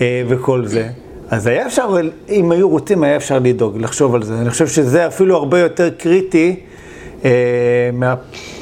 אה, 0.02 0.24
וכל 0.28 0.66
זה. 0.66 0.88
אז 1.30 1.48
היה 1.48 1.66
אפשר, 1.68 1.96
אם 2.30 2.52
היו 2.52 2.70
רוצים, 2.70 3.04
היה 3.04 3.16
אפשר 3.16 3.40
לדאוג, 3.44 3.78
לחשוב 3.78 4.16
על 4.16 4.24
זה. 4.24 4.34
אני 4.42 4.50
חושב 4.50 4.68
שזה 4.68 5.08
אפילו 5.08 5.36
הרבה 5.36 5.60
יותר 5.60 5.90
קריטי, 5.90 6.56
אה, 7.26 7.30
מה, 7.94 8.16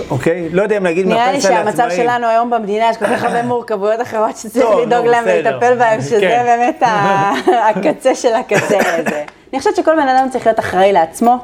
אוקיי? 0.09 0.49
לא 0.51 0.61
יודע 0.61 0.77
אם 0.77 0.83
להגיד 0.83 1.07
נראה 1.07 1.25
לי 1.25 1.37
מהפנסיה 1.37 1.63
לעצמאים. 1.63 1.77
שהמצב 1.77 1.95
שלנו 2.03 2.27
היום 2.27 2.49
במדינה, 2.49 2.89
יש 2.89 2.97
כל 2.97 3.05
כך 3.05 3.23
הרבה 3.23 3.43
מורכבויות 3.43 4.01
אחרות 4.01 4.37
שצריך 4.37 4.65
לדאוג 4.81 5.05
להם. 5.05 5.23
ולטפל 5.27 5.75
בהם, 5.75 6.01
שזה 6.01 6.19
כן. 6.19 6.43
באמת 6.45 6.83
הקצה 7.69 8.15
של 8.15 8.33
הקצה 8.33 8.77
הזה. 8.79 9.23
אני 9.53 9.59
חושבת 9.59 9.75
שכל 9.75 9.95
בן 9.95 10.07
אדם 10.07 10.27
צריך 10.31 10.45
להיות 10.45 10.59
אחראי 10.59 10.93
לעצמו, 10.93 11.37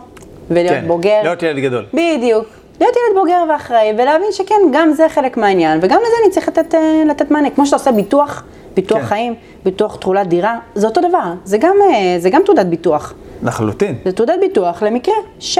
ולהיות 0.49 0.73
כן, 0.73 0.87
בוגר. 0.87 1.19
להיות 1.23 1.43
ילד 1.43 1.59
גדול. 1.59 1.85
בדיוק. 1.93 2.45
להיות 2.79 2.95
ילד 2.95 3.19
בוגר 3.21 3.43
ואחראי, 3.49 3.93
ולהבין 3.97 4.31
שכן, 4.31 4.55
גם 4.73 4.93
זה 4.93 5.09
חלק 5.09 5.37
מהעניין, 5.37 5.79
וגם 5.81 5.99
לזה 6.01 6.13
אני 6.23 6.31
צריך 6.31 6.47
לתת, 6.47 6.75
אה, 6.75 7.03
לתת 7.07 7.31
מענה. 7.31 7.49
כמו 7.49 7.65
שאתה 7.65 7.75
עושה 7.75 7.91
ביטוח, 7.91 8.43
ביטוח 8.75 8.99
כן. 8.99 9.05
חיים, 9.05 9.35
ביטוח 9.63 9.95
תכולת 9.95 10.27
דירה, 10.27 10.57
זה 10.75 10.87
אותו 10.87 11.01
דבר. 11.01 11.33
זה 11.43 11.57
גם, 11.57 11.75
אה, 11.81 12.19
זה 12.19 12.29
גם 12.29 12.41
תעודת 12.45 12.65
ביטוח. 12.65 13.13
לחלוטין. 13.43 13.95
זה 14.05 14.11
תעודת 14.11 14.39
ביטוח 14.39 14.83
למקרה 14.83 15.15
ש... 15.39 15.59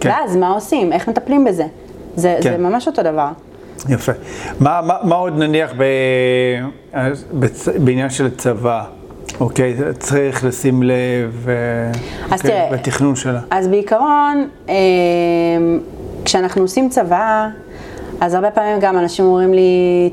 כן. 0.00 0.08
ואז 0.08 0.36
מה 0.36 0.50
עושים? 0.50 0.92
איך 0.92 1.08
מטפלים 1.08 1.44
בזה? 1.44 1.64
זה, 2.16 2.38
כן. 2.42 2.50
זה 2.50 2.58
ממש 2.58 2.86
אותו 2.86 3.02
דבר. 3.02 3.28
יפה. 3.88 4.12
מה, 4.60 4.80
מה, 4.86 4.94
מה 5.02 5.14
עוד 5.14 5.38
נניח 5.38 5.72
ב, 5.76 5.84
אז 6.92 7.24
בצ, 7.32 7.68
בעניין 7.68 8.10
של 8.10 8.36
צבא? 8.36 8.84
אוקיי, 9.40 9.74
צריך 9.98 10.44
לשים 10.44 10.82
לב 10.82 11.46
אה, 11.48 11.54
אז 12.34 12.40
אוקיי, 12.40 12.50
תראה, 12.50 12.68
בתכנון 12.72 13.16
שלה. 13.16 13.40
אז 13.50 13.68
בעיקרון, 13.68 14.48
אה, 14.68 14.74
כשאנחנו 16.24 16.62
עושים 16.62 16.88
צבא, 16.88 17.48
אז 18.20 18.34
הרבה 18.34 18.50
פעמים 18.50 18.80
גם 18.80 18.98
אנשים 18.98 19.24
אומרים 19.24 19.54
לי, 19.54 19.62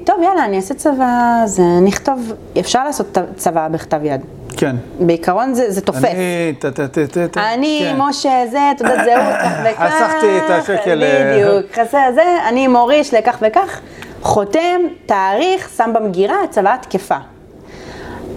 טוב, 0.04 0.15
יאללה, 0.24 0.45
אני 0.45 0.56
אעשה 0.58 0.74
צבא, 0.74 1.06
אז 1.43 1.60
נכתוב, 1.82 2.34
אפשר 2.60 2.84
לעשות 2.86 3.17
ת- 3.17 3.38
צבא 3.38 3.67
בכתב 3.67 4.00
יד. 4.04 4.22
כן. 4.58 4.76
בעיקרון 5.00 5.54
זה, 5.54 5.72
זה 5.72 5.82
תופס. 5.82 6.04
אני, 6.04 6.54
ט, 6.60 6.65
ט, 6.65 6.80
ט, 6.80 7.17
ט, 7.17 7.38
אני, 7.38 7.80
כן. 7.84 7.95
משה, 7.98 8.43
זה, 8.52 8.60
תעודת 8.78 8.95
זהות, 9.06 9.34
כך 9.43 9.52
וכך. 9.65 9.82
חסכתי 9.84 10.38
את 10.38 10.50
השקל, 10.50 11.04
אה, 11.04 11.34
בדיוק, 11.36 11.72
חסר 11.74 11.98
זה, 12.13 12.24
אני 12.50 12.67
מוריש 12.67 13.13
לכך 13.13 13.38
וכך, 13.41 13.80
חותם, 14.22 14.80
תאריך, 15.06 15.69
שם 15.78 15.89
במגירה, 15.93 16.36
הצוואה 16.43 16.76
תקפה. 16.82 17.15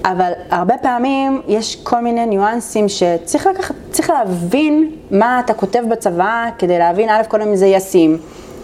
אבל 0.04 0.32
הרבה 0.50 0.74
פעמים 0.82 1.40
יש 1.48 1.76
כל 1.82 2.00
מיני 2.00 2.26
ניואנסים 2.26 2.88
שצריך 2.88 3.46
לקחת, 3.46 3.74
צריך 3.90 4.10
להבין 4.10 4.90
מה 5.10 5.40
אתה 5.44 5.54
כותב 5.54 5.82
בצבא 5.90 6.48
כדי 6.58 6.78
להבין, 6.78 7.08
א', 7.08 7.22
כל 7.28 7.42
אם 7.42 7.56
זה 7.56 7.66
ישים, 7.66 8.18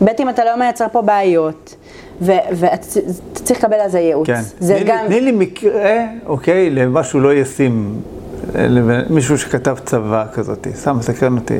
ב', 0.04 0.08
אם 0.18 0.28
אתה 0.28 0.44
לא 0.44 0.56
מייצר 0.56 0.86
פה 0.92 1.02
בעיות, 1.02 1.74
ואתה 2.20 2.86
צריך 3.34 3.58
לקבל 3.58 3.76
על 3.76 3.90
זה 3.90 3.98
ייעוץ. 3.98 4.26
כן. 4.26 4.40
זה 4.58 4.74
תני, 4.74 4.84
גם... 4.84 4.98
תני 5.06 5.20
לי 5.20 5.32
מקרה, 5.32 5.96
אוקיי, 6.26 6.70
למשהו 6.70 7.20
לא 7.20 7.34
ישים. 7.34 8.00
אה, 8.56 8.66
מישהו 9.10 9.38
שכתב 9.38 9.76
צבא 9.84 10.24
כזאת, 10.32 10.66
סתם 10.74 10.96
מסקרן 10.96 11.36
אותי. 11.36 11.54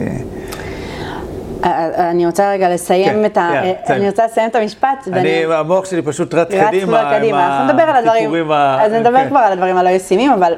אה, 1.65 2.11
אני 2.11 2.27
רוצה 2.27 2.51
רגע 2.51 2.69
לסיים 2.75 3.09
כן, 3.09 3.25
את 3.25 3.37
ה... 3.37 3.41
אה. 3.41 3.73
אני 3.97 4.07
רוצה 4.07 4.25
לסיים 4.25 4.49
את 4.49 4.55
המשפט. 4.57 5.09
אני, 5.13 5.45
המוח 5.45 5.85
שלי 5.85 6.03
פשוט 6.03 6.35
רץ 6.35 6.49
רץ 6.53 6.67
קדימה. 6.69 6.87
כבר 6.87 7.07
עם 7.09 7.19
קדימה, 7.19 7.47
אנחנו 7.47 7.73
נדבר 7.75 7.83
על 7.83 7.97
הדברים, 7.97 8.53
ה- 8.53 8.79
אז 8.85 8.93
נדבר 8.93 9.19
כן. 9.19 9.29
כבר 9.29 9.39
על 9.39 9.53
הדברים 9.53 9.77
הלא 9.77 9.89
ישימים, 9.89 10.33
אבל 10.33 10.53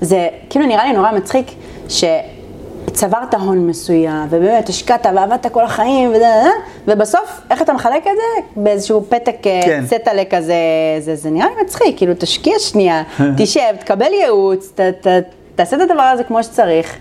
זה 0.00 0.28
כאילו 0.50 0.66
נראה 0.66 0.84
לי 0.86 0.92
נורא 0.92 1.12
מצחיק 1.12 1.46
שצברת 1.88 3.34
הון 3.34 3.66
מסוים, 3.66 4.26
ובאמת 4.30 4.68
השקעת 4.68 5.06
ועבדת 5.14 5.46
כל 5.52 5.64
החיים, 5.64 6.10
וזה, 6.10 6.26
ובסוף, 6.88 7.40
איך 7.50 7.62
אתה 7.62 7.72
מחלק 7.72 8.06
את 8.06 8.12
זה? 8.16 8.60
באיזשהו 8.62 9.04
פתק 9.08 9.36
אה, 9.46 9.60
כן. 9.64 9.84
צטלה 9.86 10.22
כזה, 10.30 10.54
זה, 10.98 11.14
זה 11.16 11.30
נראה 11.30 11.46
לי 11.56 11.62
מצחיק, 11.62 11.96
כאילו 11.96 12.12
תשקיע 12.18 12.58
שנייה, 12.58 13.02
תשב, 13.38 13.60
תקבל 13.80 14.12
ייעוץ, 14.12 14.72
ת, 14.74 14.80
ת, 14.80 15.06
תעשה 15.54 15.76
את 15.76 15.80
הדבר 15.80 16.02
הזה 16.02 16.24
כמו 16.24 16.42
שצריך. 16.42 16.96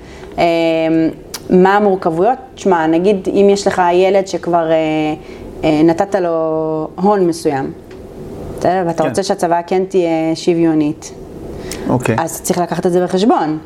מה 1.50 1.76
המורכבויות? 1.76 2.38
תשמע, 2.56 2.88
נגיד 2.88 3.30
אם 3.32 3.48
יש 3.50 3.68
לך 3.68 3.82
ילד 3.94 4.28
שכבר 4.28 4.72
אה, 4.72 4.76
אה, 5.64 5.82
נתת 5.84 6.16
לו 6.16 6.88
הון 6.96 7.28
מסוים, 7.28 7.72
בסדר? 8.60 8.84
ואתה 8.88 9.04
כן. 9.04 9.10
רוצה 9.10 9.24
שהצבא 9.24 9.62
כן 9.68 9.86
תהיה 9.86 10.36
שוויונית, 10.36 11.14
אוקיי, 11.90 12.16
אז 12.20 12.42
צריך 12.42 12.60
לקחת 12.60 12.86
את 12.86 12.92
זה 12.92 13.04
בחשבון. 13.04 13.60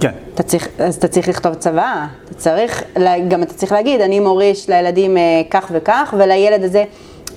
כן. 0.00 0.10
אתה 0.34 0.42
צריך, 0.42 0.68
אז 0.78 0.94
אתה 0.96 1.08
צריך 1.08 1.28
לכתוב 1.28 1.54
צבא, 1.54 2.06
אתה 2.24 2.34
צריך, 2.34 2.82
גם 3.28 3.42
אתה 3.42 3.54
צריך 3.54 3.72
להגיד, 3.72 4.00
אני 4.00 4.20
מוריש 4.20 4.70
לילדים 4.70 5.16
אה, 5.16 5.22
כך 5.50 5.70
וכך, 5.72 6.14
ולילד 6.18 6.62
הזה, 6.62 6.84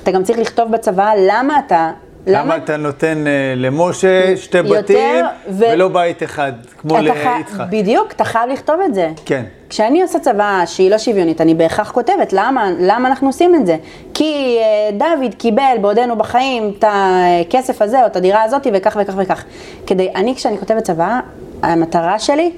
אתה 0.03 0.11
גם 0.11 0.23
צריך 0.23 0.39
לכתוב 0.39 0.71
בצבא 0.71 1.11
למה 1.17 1.59
אתה, 1.59 1.91
למה 2.29 2.57
אתה 2.57 2.77
נותן 2.77 3.27
אה, 3.27 3.53
למשה 3.55 4.37
שתי 4.37 4.61
בתים 4.61 5.25
ו- 5.49 5.63
ולא 5.71 5.87
בית 5.87 6.23
אחד, 6.23 6.51
כמו 6.77 6.97
ליצחק? 6.97 7.65
בדיוק, 7.69 8.11
אתה 8.11 8.23
חייב 8.23 8.49
לכתוב 8.49 8.75
את 8.85 8.93
זה. 8.93 9.09
כן. 9.25 9.43
כשאני 9.69 10.01
עושה 10.01 10.19
צבא 10.19 10.63
שהיא 10.65 10.91
לא 10.91 10.97
שוויונית, 10.97 11.41
אני 11.41 11.55
בהכרח 11.55 11.91
כותבת 11.91 12.33
למה, 12.33 12.69
למה 12.79 13.07
אנחנו 13.07 13.27
עושים 13.27 13.55
את 13.55 13.65
זה. 13.65 13.77
כי 14.13 14.57
אה, 14.59 14.97
דוד 14.97 15.35
קיבל 15.35 15.77
בעודנו 15.81 16.15
בחיים 16.15 16.73
את 16.79 16.85
הכסף 16.87 17.81
הזה 17.81 18.01
או 18.01 18.05
את 18.05 18.15
הדירה 18.15 18.43
הזאת 18.43 18.67
וכך 18.73 18.97
וכך 19.01 19.13
וכך. 19.17 19.43
כדי, 19.87 20.09
אני 20.15 20.35
כשאני 20.35 20.57
כותבת 20.57 20.83
צבא, 20.83 21.19
המטרה 21.63 22.19
שלי 22.19 22.51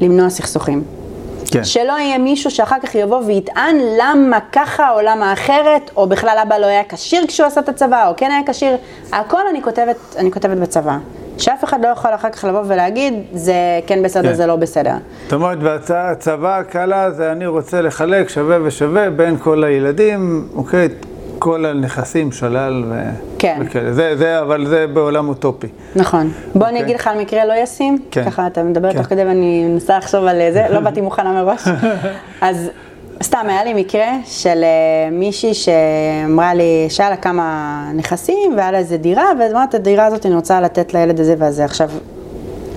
למנוע 0.00 0.30
סכסוכים. 0.30 1.05
כן. 1.52 1.64
שלא 1.64 1.92
יהיה 1.92 2.18
מישהו 2.18 2.50
שאחר 2.50 2.76
כך 2.82 2.94
יבוא 2.94 3.22
ויטען 3.26 3.76
למה 4.00 4.38
ככה 4.52 4.90
או 4.90 5.00
למה 5.00 5.32
אחרת, 5.32 5.90
או 5.96 6.06
בכלל 6.06 6.38
אבא 6.42 6.58
לא 6.58 6.66
היה 6.66 6.82
כשיר 6.88 7.26
כשהוא 7.28 7.46
עשה 7.46 7.60
את 7.60 7.68
הצבא, 7.68 8.08
או 8.08 8.14
כן 8.16 8.30
היה 8.30 8.40
כשיר. 8.46 8.76
הכל 9.12 9.40
אני 9.50 9.62
כותבת, 9.62 9.96
אני 10.18 10.32
כותבת 10.32 10.58
בצבא. 10.58 10.98
שאף 11.38 11.64
אחד 11.64 11.84
לא 11.84 11.88
יכול 11.88 12.14
אחר 12.14 12.30
כך 12.30 12.44
לבוא 12.44 12.62
ולהגיד, 12.66 13.14
זה 13.32 13.54
כן 13.86 14.02
בסדר, 14.02 14.28
כן. 14.28 14.34
זה 14.34 14.46
לא 14.46 14.56
בסדר. 14.56 14.94
זאת 15.24 15.32
אומרת, 15.32 15.58
בצבא 15.58 16.58
הקלה 16.58 17.10
זה 17.10 17.32
אני 17.32 17.46
רוצה 17.46 17.82
לחלק 17.82 18.28
שווה 18.28 18.58
ושווה 18.64 19.10
בין 19.10 19.36
כל 19.38 19.64
הילדים, 19.64 20.48
אוקיי? 20.56 20.88
כל 21.38 21.66
הנכסים 21.66 22.32
שלל 22.32 22.84
ו... 22.88 22.94
כן. 23.38 23.60
וכאלה. 23.66 23.92
זה, 23.92 24.16
זה, 24.16 24.40
אבל 24.40 24.66
זה 24.66 24.86
בעולם 24.86 25.28
אוטופי. 25.28 25.66
נכון. 25.96 26.32
בוא 26.54 26.66
אני 26.66 26.70
אוקיי. 26.70 26.84
אגיד 26.84 26.96
לך 26.96 27.06
על 27.06 27.20
מקרה 27.20 27.44
לא 27.44 27.52
ישים. 27.62 27.98
כן. 28.10 28.24
ככה 28.24 28.46
אתה 28.46 28.62
מדבר 28.62 28.92
כן. 28.92 28.98
תוך 28.98 29.06
כדי 29.06 29.24
ואני 29.24 29.64
מנסה 29.64 29.98
לחשוב 29.98 30.24
על 30.24 30.40
זה, 30.52 30.66
לא 30.70 30.80
באתי 30.80 31.00
מוכנה 31.00 31.32
מראש. 31.32 31.62
אז 32.40 32.70
סתם, 33.22 33.46
היה 33.48 33.64
לי 33.64 33.74
מקרה 33.74 34.08
של 34.24 34.64
אה, 34.64 35.10
מישהי 35.10 35.54
שאמרה 35.54 36.54
לי 36.54 36.86
שהיה 36.88 37.10
לה 37.10 37.16
כמה 37.16 37.90
נכסים 37.94 38.54
והיה 38.56 38.70
לה 38.70 38.78
איזה 38.78 38.96
דירה, 38.96 39.24
ואז 39.40 39.52
אמרת, 39.52 39.68
את 39.68 39.74
הדירה 39.74 40.06
הזאת 40.06 40.26
אני 40.26 40.34
רוצה 40.34 40.60
לתת 40.60 40.94
לילד 40.94 41.20
הזה 41.20 41.34
והזה. 41.38 41.64
עכשיו, 41.64 41.90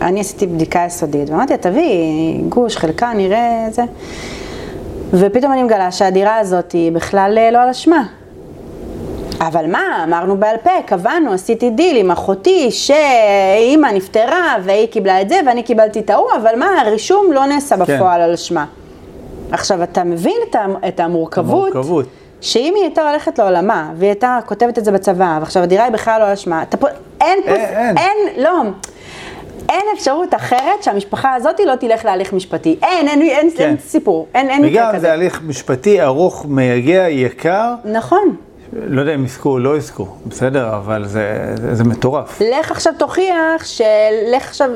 אני 0.01 0.19
עשיתי 0.19 0.47
בדיקה 0.47 0.83
יסודית, 0.87 1.29
ואמרתי 1.29 1.53
לה, 1.53 1.57
תביאי 1.57 2.41
גוש, 2.49 2.77
חלקה, 2.77 3.11
נראה 3.15 3.67
זה. 3.71 3.83
ופתאום 5.13 5.53
אני 5.53 5.63
מגלה 5.63 5.91
שהדירה 5.91 6.37
הזאת 6.37 6.71
היא 6.71 6.91
בכלל 6.91 7.37
אה, 7.37 7.51
לא 7.51 7.61
על 7.61 7.69
אשמה. 7.69 8.18
אבל 9.41 9.71
מה, 9.71 10.03
אמרנו 10.03 10.37
בעל 10.37 10.57
פה, 10.63 10.69
קבענו, 10.85 11.33
עשיתי 11.33 11.69
דיל 11.69 11.97
עם 11.97 12.11
אחותי 12.11 12.71
שאימא 12.71 13.87
נפטרה 13.87 14.55
והיא 14.63 14.87
קיבלה 14.87 15.21
את 15.21 15.29
זה 15.29 15.39
ואני 15.45 15.63
קיבלתי 15.63 15.99
את 15.99 16.09
ההוא, 16.09 16.27
אבל 16.41 16.59
מה, 16.59 16.81
הרישום 16.81 17.31
לא 17.33 17.45
נעשה 17.45 17.75
כן. 17.77 17.95
בפועל 17.95 18.21
על 18.21 18.33
אשמה. 18.33 18.65
עכשיו, 19.51 19.83
אתה 19.83 20.03
מבין 20.03 20.37
את, 20.49 20.55
את 20.87 20.99
המורכבות, 20.99 21.71
המורכבות. 21.71 22.05
שאם 22.41 22.73
היא 22.75 22.83
הייתה 22.83 23.09
הולכת 23.09 23.39
לעולמה, 23.39 23.91
והיא 23.95 24.09
הייתה 24.09 24.39
כותבת 24.45 24.77
את 24.77 24.85
זה 24.85 24.91
בצבא, 24.91 25.37
ועכשיו 25.39 25.63
הדירה 25.63 25.83
היא 25.83 25.93
בכלל 25.93 26.21
לא 26.21 26.25
על 26.25 26.31
אשמה, 26.31 26.61
אתה 26.61 26.77
פה, 26.77 26.87
אין 27.21 27.39
פה, 27.45 27.49
אין, 27.49 27.77
אין. 27.77 27.97
אין, 27.97 28.43
לא, 28.43 28.61
אין 29.69 29.85
אפשרות 29.93 30.33
אחרת 30.33 30.83
שהמשפחה 30.83 31.33
הזאת 31.33 31.59
לא 31.65 31.75
תלך 31.75 32.05
להליך 32.05 32.33
משפטי. 32.33 32.77
אין, 32.83 33.07
אין, 33.07 33.21
אין, 33.21 33.49
כן. 33.57 33.63
אין 33.63 33.77
סיפור, 33.77 34.27
אין, 34.33 34.49
אין 34.49 34.65
מקרה 34.65 34.83
וגם 34.83 34.89
כזה. 34.93 34.99
זה 34.99 35.13
הליך 35.13 35.41
משפטי 35.47 36.01
ארוך, 36.01 36.45
מייגע, 36.49 37.09
יקר. 37.09 37.73
נכון. 37.85 38.35
לא 38.73 39.01
יודע 39.01 39.15
אם 39.15 39.25
יזכו 39.25 39.49
או 39.49 39.59
לא 39.59 39.77
יזכו, 39.77 40.07
בסדר, 40.25 40.75
אבל 40.75 41.05
זה, 41.05 41.53
זה, 41.55 41.75
זה 41.75 41.83
מטורף. 41.83 42.41
לך 42.41 42.71
עכשיו 42.71 42.93
תוכיח, 42.97 43.65
שלך 43.65 44.47
עכשיו, 44.47 44.69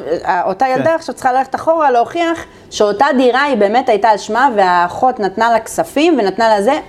אותה 0.45 0.65
ילדה 0.67 0.89
כן. 0.89 0.95
עכשיו 0.95 1.15
צריכה 1.15 1.33
ללכת 1.33 1.55
אחורה 1.55 1.91
להוכיח 1.91 2.45
שאותה 2.69 3.05
דירה 3.17 3.43
היא 3.43 3.57
באמת 3.57 3.89
הייתה 3.89 4.09
על 4.09 4.17
שמה 4.17 4.49
והאחות 4.55 5.19
נתנה 5.19 5.51
לה 5.51 5.59
כספים 5.59 6.17
ונתנה 6.19 6.49
לה 6.49 6.61
זה. 6.61 6.79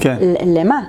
כן. 0.00 0.16
למה? 0.46 0.80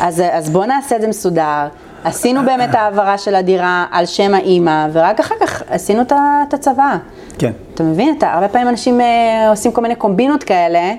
אז, 0.00 0.22
אז 0.32 0.50
בואו 0.50 0.66
נעשה 0.66 0.96
את 0.96 1.00
זה 1.00 1.08
מסודר. 1.08 1.66
עשינו 2.04 2.42
באמת 2.44 2.74
העברה 2.74 3.18
של 3.18 3.34
הדירה 3.34 3.86
על 3.90 4.06
שם 4.06 4.34
האימא, 4.34 4.86
ורק 4.92 5.20
אחר 5.20 5.34
כך 5.40 5.62
עשינו 5.68 6.02
את 6.48 6.54
הצוואה. 6.54 6.96
כן. 7.38 7.52
אתה 7.74 7.82
מבין? 7.82 8.14
אתה, 8.18 8.32
הרבה 8.32 8.48
פעמים 8.48 8.68
אנשים 8.68 9.00
אה, 9.00 9.50
עושים 9.50 9.72
כל 9.72 9.80
מיני 9.80 9.94
קומבינות 9.94 10.44
כאלה, 10.44 10.92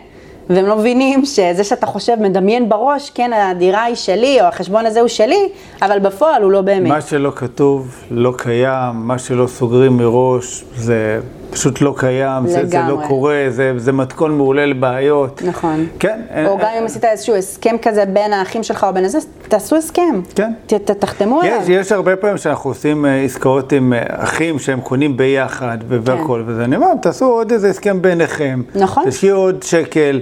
והם 0.50 0.66
לא 0.66 0.76
מבינים 0.76 1.26
שזה 1.26 1.64
שאתה 1.64 1.86
חושב, 1.86 2.16
מדמיין 2.20 2.70
בראש, 2.70 3.10
כן, 3.10 3.32
הדירה 3.34 3.84
היא 3.84 3.96
שלי, 3.96 4.42
או 4.42 4.46
החשבון 4.46 4.86
הזה 4.86 5.00
הוא 5.00 5.08
שלי, 5.08 5.50
אבל 5.82 6.00
בפועל 6.00 6.44
הוא 6.44 6.52
לא 6.52 6.62
באמת. 6.62 6.88
מה 6.88 7.02
שלא 7.02 7.32
כתוב 7.36 7.96
לא 8.12 8.34
קיים, 8.38 8.94
מה 8.94 9.20
שלא 9.20 9.48
סוגרים 9.48 9.98
מראש, 9.98 10.64
זה 10.76 11.20
פשוט 11.52 11.82
לא 11.82 11.94
קיים, 11.98 12.48
זה, 12.48 12.66
זה 12.66 12.80
לא. 12.88 13.02
קורה, 13.08 13.46
זה, 13.50 13.74
זה 13.78 13.92
מתכון 13.92 14.38
מעולה 14.38 14.66
לבעיות. 14.66 15.42
נכון. 15.46 15.88
כן. 16.00 16.22
אין- 16.30 16.46
או 16.46 16.58
גם 16.58 16.68
אם 16.80 16.86
עשית 16.86 17.06
איזשהו 17.06 17.36
הסכם 17.36 17.76
כזה 17.82 18.06
בין 18.06 18.34
האחים 18.34 18.64
שלך 18.64 18.84
או 18.84 18.94
בין 18.94 19.06
הזה, 19.06 19.18
תעשו 19.48 19.76
הסכם. 19.76 20.22
כן. 20.36 20.52
ת, 20.68 20.74
ת, 20.74 20.92
תחתמו 20.92 21.42
עליו. 21.42 21.58
יש, 21.62 21.70
יש 21.70 21.92
הרבה 21.92 22.16
פעמים 22.16 22.38
שאנחנו 22.38 22.70
עושים 22.70 23.06
אה, 23.06 23.22
עסקאות 23.22 23.72
עם 23.74 23.94
אה, 23.94 24.00
אחים 24.08 24.60
שהם 24.60 24.82
קונים 24.82 25.18
ביחד 25.18 25.78
ו- 25.88 25.98
והכל, 26.04 26.44
וזה, 26.48 26.64
אני 26.64 26.76
אומר, 26.76 26.88
תעשו 27.02 27.26
עוד 27.26 27.52
איזה 27.52 27.70
הסכם 27.70 28.02
ביניכם. 28.02 28.62
כן. 28.74 28.80
נכון. 28.80 29.04
תשקיעו 29.10 29.40
עוד 29.42 29.64
שקל, 29.64 30.22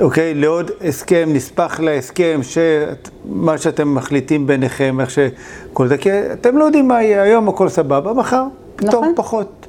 אוקיי, 0.00 0.34
לעוד 0.34 0.70
הסכם, 0.84 1.28
נספח 1.32 1.80
להסכם, 1.80 2.40
שמה 2.42 3.58
שאתם 3.58 3.94
מחליטים 3.94 4.46
ביניכם, 4.46 5.00
איך 5.00 5.10
שכל 5.10 5.88
זה, 5.88 5.98
כי 5.98 6.10
אתם 6.32 6.58
לא 6.58 6.64
יודעים 6.64 6.88
מה 6.88 7.02
יהיה, 7.02 7.22
היום 7.22 7.48
הכל 7.48 7.68
סבבה, 7.68 8.12
מחר 8.12 8.44
פתאום 8.76 9.02
נכון. 9.04 9.12
פחות. 9.16 9.59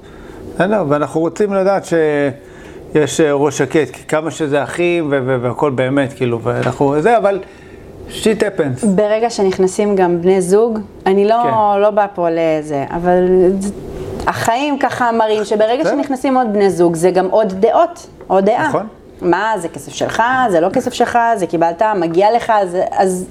בסדר, 0.62 0.84
ואנחנו 0.90 1.22
רוצים 1.22 1.54
לדעת 1.54 1.86
שיש 1.86 3.22
אה, 3.22 3.34
ראש 3.34 3.58
שקט, 3.58 3.90
כי 3.94 4.04
כמה 4.08 4.32
שזה 4.32 4.64
אחים 4.64 5.14
והכל 5.42 5.72
באמת, 5.72 6.14
כאילו, 6.14 6.42
ואנחנו, 6.42 7.02
זה, 7.02 7.18
אבל 7.18 7.40
שיט 8.10 8.44
happens. 8.44 8.86
ברגע 8.88 9.30
שנכנסים 9.30 9.96
גם 9.96 10.22
בני 10.22 10.42
זוג, 10.42 10.80
אני 11.06 11.28
לא, 11.28 11.44
כן. 11.44 11.82
לא 11.82 11.90
באה 11.90 12.08
פה 12.08 12.28
לזה, 12.32 12.86
אבל 12.90 13.24
החיים 14.28 14.80
ככה 14.80 15.12
מראים 15.12 15.46
שברגע. 15.46 15.84
שנכנסים 15.84 16.38
עוד 16.38 16.48
בני 16.54 16.70
זוג, 16.70 16.96
זה 16.96 17.12
גם 17.12 17.28
עוד 17.30 17.54
דעות, 17.60 18.08
עוד 18.28 18.46
דעה. 18.46 18.68
נכון. 18.68 18.88
מה, 19.22 19.54
זה 19.58 19.68
כסף 19.68 19.94
שלך, 19.94 20.24
זה 20.52 20.60
לא 20.60 20.70
כסף 20.70 20.94
שלך, 20.94 21.20
זה 21.36 21.48
קיבלת, 21.48 21.82
מגיע 21.96 22.28
לך, 22.36 22.54
זה, 22.72 22.84
אז, 22.92 23.26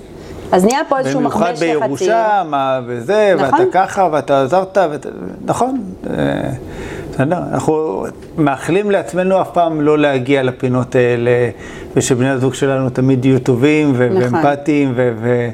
אז 0.53 0.65
נהיה 0.65 0.81
פה 0.89 0.99
איזשהו 0.99 1.19
במיוחד 1.19 1.41
מכבש 1.41 1.63
לחצים. 1.63 1.81
בירושה, 1.81 2.43
מה 2.47 2.81
וזה, 2.87 3.35
נכון. 3.39 3.61
ואתה 3.61 3.73
ככה, 3.73 4.09
ואתה 4.13 4.43
עזרת, 4.43 4.79
ואתה... 4.91 5.09
נכון. 5.45 5.81
בסדר, 7.11 7.39
אנחנו 7.53 8.05
מאחלים 8.39 8.91
לעצמנו 8.91 9.41
אף 9.41 9.51
פעם 9.53 9.81
לא 9.81 9.99
להגיע 9.99 10.43
לפינות 10.43 10.95
האלה, 10.95 11.31
ושבני 11.97 12.29
הזוג 12.29 12.55
שלנו 12.55 12.91
תמיד 12.91 13.25
יהיו 13.25 13.39
טובים 13.41 13.93
ו- 13.97 14.09
נכון. 14.09 14.35
ואמפתיים 14.35 14.93
ו- 14.97 15.13
ו- 15.23 15.49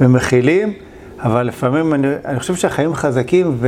ומכילים, 0.00 0.72
אבל 1.22 1.42
לפעמים 1.46 1.94
אני, 1.94 2.08
אני 2.24 2.38
חושב 2.40 2.54
שהחיים 2.54 2.94
חזקים 2.94 3.58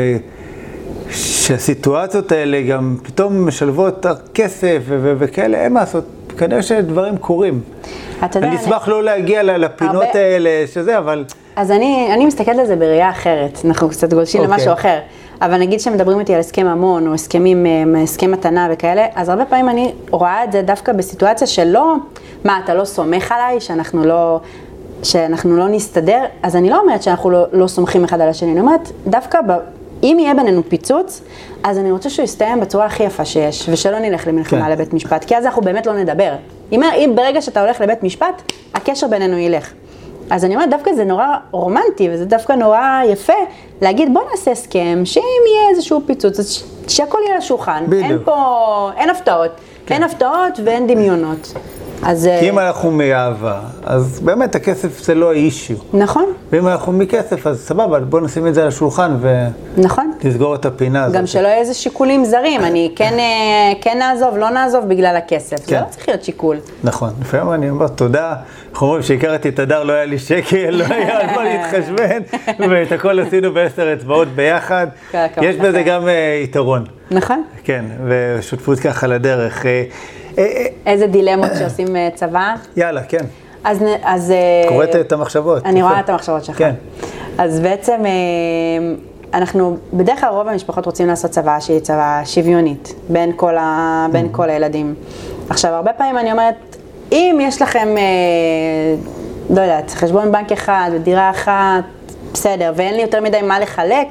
ושהסיטואציות 1.09 2.33
האלה 2.33 2.63
גם 2.63 2.97
פתאום 3.03 3.47
משלבות 3.49 4.07
כסף 4.35 4.83
ו- 4.87 4.99
ו- 5.03 5.15
וכאלה, 5.19 5.59
אין 5.65 5.73
מה 5.73 5.81
לעשות, 5.81 6.05
כנראה 6.39 6.63
שדברים 6.63 7.17
קורים. 7.17 7.61
אתה 8.25 8.39
יודע, 8.39 8.49
אני 8.49 8.57
אשמח 8.57 8.89
לא 8.89 9.03
להגיע 9.05 9.43
לפינות 9.43 9.95
הרבה- 9.95 10.19
האלה, 10.19 10.51
שזה, 10.73 10.99
אבל... 10.99 11.25
אז 11.57 11.71
אני, 11.71 12.09
אני 12.15 12.27
מסתכלת 12.27 12.59
על 12.59 12.67
זה 12.67 12.77
בראייה 12.77 13.11
אחרת, 13.11 13.59
אנחנו 13.65 13.89
קצת 13.89 14.13
גולשים 14.15 14.41
אוקיי. 14.41 14.55
למשהו 14.55 14.73
אחר. 14.73 14.99
אבל 15.43 15.61
נגיד 15.61 15.81
שמדברים 15.81 16.21
איתי 16.21 16.35
על 16.35 16.41
הסכם 16.41 16.67
ממון, 16.67 17.07
או 17.07 17.15
הסכמים, 17.15 17.67
אה, 17.67 18.03
הסכם 18.03 18.31
מתנה 18.31 18.69
וכאלה, 18.73 19.07
אז 19.15 19.29
הרבה 19.29 19.45
פעמים 19.45 19.69
אני 19.69 19.93
רואה 20.11 20.45
את 20.45 20.53
זה 20.53 20.63
דווקא 20.63 20.93
בסיטואציה 20.93 21.47
שלא, 21.47 21.95
מה, 22.45 22.61
אתה 22.65 22.75
לא 22.75 22.85
סומך 22.85 23.33
עליי, 23.33 23.61
שאנחנו 23.61 24.05
לא, 24.05 24.41
שאנחנו 25.03 25.57
לא 25.57 25.69
נסתדר? 25.69 26.25
אז 26.43 26.57
אני 26.57 26.71
לא 26.71 26.81
אומרת 26.81 27.03
שאנחנו 27.03 27.31
לא, 27.31 27.45
לא 27.53 27.67
סומכים 27.67 28.05
אחד 28.05 28.21
על 28.21 28.29
השני, 28.29 28.53
אני 28.53 28.61
אומרת, 28.61 28.93
דווקא 29.07 29.41
ב, 29.41 29.53
אם 30.03 30.17
יהיה 30.21 30.35
בינינו 30.35 30.63
פיצוץ, 30.69 31.23
אז 31.63 31.79
אני 31.79 31.91
רוצה 31.91 32.11
שהוא 32.11 32.25
יסתיים 32.25 32.61
בצורה 32.61 32.87
הכי 32.87 33.03
יפה 33.03 33.25
שיש, 33.25 33.69
ושלא 33.73 33.99
נלך 33.99 34.27
למלחמה 34.27 34.65
כן. 34.65 34.71
לבית 34.71 34.95
משפט, 34.95 35.25
כי 35.25 35.37
אז 35.37 35.47
אנחנו 35.47 35.63
באמת 35.63 35.87
לא 35.87 35.93
נדבר. 35.93 36.33
אם, 36.73 36.83
אם 36.83 37.13
ברגע 37.15 37.43
שאתה 37.43 37.61
הולך 37.61 37.81
לבית 37.81 38.03
משפט, 38.03 38.43
הקשר 38.75 39.07
בינינו 39.09 39.39
ילך. 39.39 39.73
אז 40.31 40.45
אני 40.45 40.55
אומרת, 40.55 40.71
דווקא 40.71 40.93
זה 40.93 41.05
נורא 41.05 41.27
רומנטי, 41.51 42.09
וזה 42.13 42.25
דווקא 42.25 42.53
נורא 42.53 43.01
יפה, 43.07 43.33
להגיד, 43.83 44.15
בוא 44.15 44.23
נעשה 44.31 44.51
הסכם, 44.51 45.01
שאם 45.05 45.23
יהיה 45.23 45.71
איזשהו 45.71 46.01
פיצוץ, 46.07 46.39
אז 46.39 46.63
שהכל 46.89 47.19
יהיה 47.23 47.33
על 47.33 47.39
השולחן. 47.39 47.85
בדיוק. 47.89 48.05
אין 48.05 48.19
פה, 48.25 48.91
אין 48.97 49.11
הפתעות. 49.11 49.51
כן. 49.87 49.95
אין 49.95 50.03
הפתעות 50.03 50.61
ואין 50.65 50.87
דמיונות. 50.87 51.53
אז... 52.03 52.27
אה, 52.27 52.41
כי 52.41 52.49
אם 52.49 52.59
אנחנו 52.59 52.91
מאהבה, 52.91 53.61
אז 53.85 54.21
באמת 54.21 54.55
הכסף 54.55 55.03
זה 55.03 55.15
לא 55.15 55.31
האישיו. 55.31 55.77
נכון, 55.93 56.25
ואם 56.53 56.69
אנחנו 56.69 56.93
מכסף, 56.93 57.47
אז 57.47 57.61
סבבה, 57.61 58.01
בוא 58.01 58.21
נשים 58.21 58.47
את 58.47 58.55
זה 58.55 58.63
על 58.63 58.69
השולחן 58.69 59.17
נכון. 59.77 60.13
ונסגור 60.25 60.55
את 60.55 60.67
הפינה 60.67 61.05
הזאת. 61.05 61.17
גם 61.17 61.27
שלא 61.27 61.49
יהיה 61.49 61.59
איזה 61.59 61.75
שיקולים 61.75 62.25
זרים, 62.25 62.61
אני 62.61 62.93
כן, 62.97 63.15
אה, 63.19 63.73
כן 63.81 63.99
נעזוב, 63.99 64.37
לא 64.37 64.51
נעזוב 64.51 64.85
בגלל 64.89 65.17
הכסף. 65.17 65.57
זה 65.57 65.67
כן. 65.67 65.81
לא 65.81 65.91
צריך 65.91 66.09
להיות 66.09 66.25
שיקול. 66.25 66.57
נכון, 66.85 67.11
לפעמים 67.21 67.53
אני 67.53 67.71
אומר 67.71 67.89
תודה, 67.89 68.35
איך 68.73 68.83
אומרים, 68.83 69.03
כשהכרתי 69.03 69.49
את 69.49 69.59
הדר 69.59 69.85
לא 69.85 69.93
היה 69.93 70.05
לי 70.05 70.19
שקל, 70.19 70.71
לא 70.71 70.85
היה 70.91 71.21
על 71.21 71.27
מה 71.27 71.45
להתחשבן, 71.45 72.23
ואת 72.71 72.93
הכל 72.93 73.21
עשינו 73.21 73.53
בעשר 73.53 73.93
אצבעות 73.93 74.29
ביחד. 74.29 74.87
יש 75.43 75.57
בזה. 75.57 75.83
גם 75.83 76.09
אה, 76.09 76.41
יתרון, 76.45 76.85
נכון. 77.11 77.43
כן, 77.65 77.85
ושותפות 78.07 78.81
ככה 78.81 79.07
לדרך. 79.07 79.65
אה, 80.39 80.45
אה, 80.45 80.67
איזה 80.87 81.07
דילמות 81.07 81.51
שעושים 81.59 81.97
אה, 81.97 82.09
צבא. 82.15 82.55
יאללה, 82.77 83.03
כן, 83.03 83.25
אז... 83.65 83.85
אז 84.03 84.33
קוראת 84.69 84.97
את 84.97 85.13
המחשבות. 85.13 85.67
אני. 85.67 85.83
רואה 85.83 86.01
את 86.01 86.09
המחשבות 86.09 86.45
שלך. 86.45 86.59
כן. 86.59 86.75
אז 87.39 87.61
בעצם 87.61 88.01
אנחנו, 89.35 89.77
בדרך 89.93 90.21
כלל 90.21 90.29
רוב 90.29 90.49
המשפחות 90.49 90.87
רוצים 90.87 91.07
לעשות 91.07 91.31
צבא 91.31 91.61
שהיא 91.61 91.81
צבא 91.81 92.21
שוויונית, 92.25 92.95
בין 93.09 93.33
כל, 93.37 93.57
ה, 93.57 94.07
בין 94.13 94.27
Mm-hmm. 94.27 94.37
כל 94.37 94.51
הילדים. 94.51 94.95
עכשיו, 95.51 95.73
הרבה 95.73 95.93
פעמים 95.93 96.19
אני 96.19 96.33
אומרת, 96.33 96.77
אם 97.13 97.39
יש 97.43 97.63
לכם, 97.63 97.89
לא 99.51 99.61
יודעת, 99.61 99.91
חשבון 99.91 100.33
בנק 100.33 100.53
אחד 100.53 100.91
ודירה 100.95 101.31
אחת, 101.31 101.85
בסדר, 102.33 102.73
ואין 102.77 102.95
לי 102.95 103.03
יותר 103.03 103.21
מדי 103.21 103.43
מה 103.43 103.61
לחלק, 103.61 104.07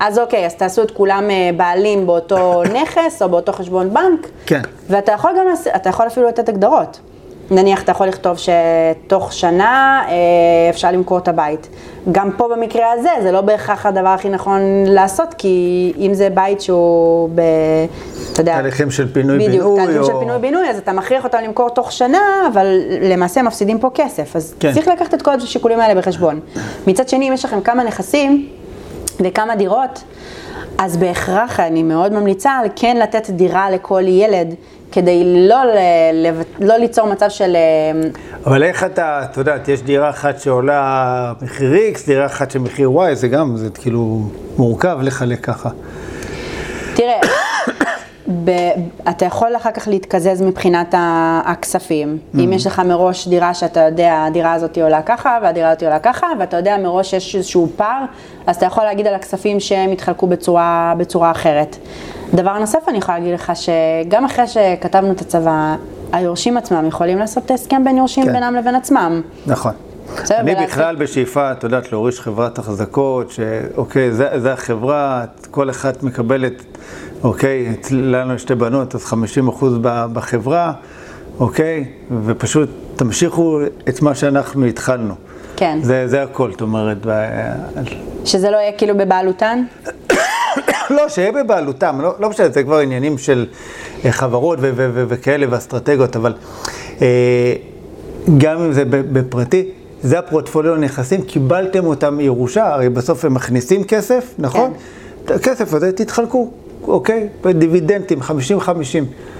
אז 0.00 0.18
אוקיי, 0.18 0.46
אז 0.46 0.54
תעשו 0.54 0.82
את 0.82 0.90
כולם 0.90 1.30
אה, 1.30 1.50
בעלים 1.56 2.06
באותו 2.06 2.62
נכס 2.82 3.22
או 3.22 3.28
באותו 3.28 3.52
חשבון 3.52 3.94
בנק. 3.94 4.28
כן. 4.46 4.60
ואתה 4.90 5.12
יכול 5.12 5.30
גם, 5.38 5.46
אתה 5.76 5.88
יכול 5.88 6.06
אפילו 6.06 6.28
לתת 6.28 6.48
הגדרות. 6.48 7.00
נניח 7.50 7.82
אתה 7.82 7.92
יכול 7.92 8.06
לכתוב 8.06 8.36
שתוך 8.38 9.32
שנה 9.32 10.02
אה, 10.08 10.14
אפשר 10.70 10.90
למכור 10.90 11.18
את 11.18 11.28
הבית. 11.28 11.68
גם 12.12 12.30
פה 12.36 12.48
במקרה 12.48 12.92
הזה, 12.92 13.08
זה 13.22 13.32
לא 13.32 13.40
בהכרח 13.40 13.86
הדבר 13.86 14.08
הכי 14.08 14.28
נכון 14.28 14.60
לעשות, 14.86 15.34
כי 15.38 15.92
אם 15.98 16.14
זה 16.14 16.28
בית 16.30 16.60
שהוא 16.60 17.28
ב... 17.34 17.40
אתה 18.32 18.40
יודע... 18.40 18.54
תהליכים 18.54 18.90
של 18.90 19.12
פינוי-בינוי, 19.12 19.48
בדיוק, 19.48 19.78
תהליכים 19.78 20.04
של 20.04 20.12
או- 20.12 20.20
פינוי-בינוי, 20.20 20.70
אז 20.70 20.78
אתה 20.78 20.92
מכריח 20.92 21.24
אותם 21.24 21.38
למכור 21.44 21.70
תוך 21.70 21.92
שנה, 21.92 22.48
אבל 22.52 22.80
למעשה 23.02 23.42
מפסידים 23.42 23.78
פה 23.78 23.90
כסף. 23.94 24.36
אז 24.36 24.54
כן. 24.60 24.72
צריך 24.72 24.88
לקחת 24.88 25.14
את 25.14 25.22
כל 25.22 25.30
השיקולים 25.30 25.80
האלה 25.80 26.00
בחשבון. 26.00 26.40
מצד 26.86 27.08
שני, 27.08 27.28
אם 27.28 27.32
יש 27.32 27.44
לכם 27.44 27.60
כמה 27.60 27.84
נכסים 27.84 28.48
וכמה 29.20 29.56
דירות, 29.56 30.02
אז 30.78 30.96
בהכרח 30.96 31.60
אני 31.60 31.82
מאוד 31.82 32.12
ממליצה 32.12 32.50
על 32.52 32.68
כן 32.76 32.96
לתת 32.96 33.30
דירה 33.30 33.70
לכל 33.70 34.02
ילד, 34.06 34.54
כדי 34.92 35.46
לא, 35.48 35.64
ל- 35.64 36.26
לא 36.66 36.76
ליצור 36.76 37.06
מצב 37.06 37.28
של... 37.28 37.56
אה, 37.56 38.08
אבל 38.46 38.62
איך 38.62 38.84
אתה, 38.84 39.20
את 39.24 39.36
יודעת, 39.36 39.68
יש 39.68 39.82
דירה 39.82 40.10
אחת 40.10 40.40
שעולה 40.40 41.32
מחיר 41.42 41.72
X, 41.94 42.06
דירה 42.06 42.26
אחת 42.26 42.50
שמחיר 42.50 42.90
Y, 43.10 43.14
זה 43.14 43.28
גם, 43.28 43.56
זה 43.56 43.70
כאילו 43.70 44.20
מורכב 44.58 44.98
לחלק 45.02 45.40
ככה. 45.44 45.70
ב, 48.44 48.50
אתה 49.08 49.24
יכול 49.24 49.56
אחר 49.56 49.70
כך 49.70 49.88
להתקזז 49.88 50.42
מבחינת 50.42 50.94
הכספים. 51.44 52.18
Mm. 52.18 52.40
אם 52.40 52.52
יש 52.52 52.66
לך 52.66 52.78
מראש 52.78 53.28
דירה 53.28 53.54
שאתה 53.54 53.80
יודע, 53.80 54.24
הדירה 54.26 54.52
הזאת 54.52 54.78
עולה 54.78 55.02
ככה 55.02 55.38
והדירה 55.42 55.70
הזאת 55.70 55.82
עולה 55.82 55.98
ככה, 55.98 56.26
ואתה 56.40 56.56
יודע 56.56 56.76
מראש 56.76 57.10
שיש 57.10 57.36
איזשהו 57.36 57.68
פער, 57.76 58.04
אז 58.46 58.56
אתה 58.56 58.66
יכול 58.66 58.84
להגיד 58.84 59.06
על 59.06 59.14
הכספים 59.14 59.60
שהם 59.60 59.92
יתחלקו 59.92 60.26
בצורה, 60.26 60.94
בצורה 60.98 61.30
אחרת. 61.30 61.76
דבר 62.34 62.58
נוסף, 62.58 62.88
אני 62.88 62.98
יכולה 62.98 63.18
להגיד 63.18 63.34
לך 63.34 63.52
שגם 63.54 64.24
אחרי 64.24 64.46
שכתבנו 64.46 65.12
את 65.12 65.20
הצבא, 65.20 65.76
היורשים 66.12 66.56
עצמם 66.56 66.86
יכולים 66.86 67.18
לעשות 67.18 67.50
הסכם 67.50 67.84
בין 67.84 67.96
יורשים 67.96 68.24
כן. 68.24 68.32
בינם 68.32 68.54
לבין 68.54 68.74
עצמם. 68.74 69.22
נכון. 69.46 69.72
אני 70.30 70.54
בכלל 70.54 70.96
בשאיפה, 70.96 71.52
את 71.52 71.64
יודעת, 71.64 71.92
להוריש 71.92 72.20
חברת 72.20 72.58
החזקות, 72.58 73.30
שאוקיי, 73.30 74.12
זה, 74.12 74.28
זה 74.36 74.52
החברה, 74.52 75.24
כל 75.50 75.70
אחת 75.70 76.02
מקבלת, 76.02 76.62
אוקיי, 77.22 77.76
לנו 77.90 78.34
יש 78.34 78.42
שתי 78.42 78.54
בנות, 78.54 78.94
אז 78.94 79.04
50 79.04 79.48
אחוז 79.48 79.78
בחברה, 80.12 80.72
אוקיי, 81.40 81.84
ופשוט 82.24 82.68
תמשיכו 82.96 83.60
את 83.88 84.02
מה 84.02 84.14
שאנחנו 84.14 84.66
התחלנו. 84.66 85.14
כן. 85.56 85.78
זה, 85.82 86.08
זה 86.08 86.22
הכל, 86.22 86.50
זאת 86.50 86.60
אומרת, 86.60 86.98
שזה 88.24 88.50
לא 88.50 88.56
יהיה 88.56 88.72
כאילו 88.72 88.96
בבעלותן? 88.96 89.62
לא, 90.96 91.08
שיהיה 91.08 91.32
בבעלותם, 91.32 92.00
לא, 92.00 92.14
לא 92.18 92.30
משנה, 92.30 92.48
זה 92.48 92.62
כבר 92.62 92.78
עניינים 92.78 93.18
של 93.18 93.46
אה, 94.04 94.12
חברות 94.12 94.58
ו- 94.62 94.70
ו- 94.76 94.90
ו- 94.94 95.04
וכאלה 95.08 95.46
ואסטרטגיות, 95.50 96.16
אבל 96.16 96.34
אה, 97.02 97.54
גם 98.38 98.58
אם 98.58 98.72
זה 98.72 98.84
בפרטי, 98.88 99.68
זה 100.02 100.18
הפורטפוליו 100.18 100.76
נכסים, 100.76 101.22
קיבלתם 101.22 101.86
אותם 101.86 102.20
ירושה, 102.20 102.74
הרי 102.74 102.88
בסוף 102.88 103.24
הם 103.24 103.34
מכניסים 103.34 103.84
כסף, 103.84 104.34
נכון? 104.38 104.72
את 105.24 105.30
הכסף 105.30 105.74
הזה 105.74 105.92
תתחלקו, 105.92 106.50
אוקיי? 106.82 107.28
בדיבידנדים, 107.42 108.18
50-50. 108.20 108.22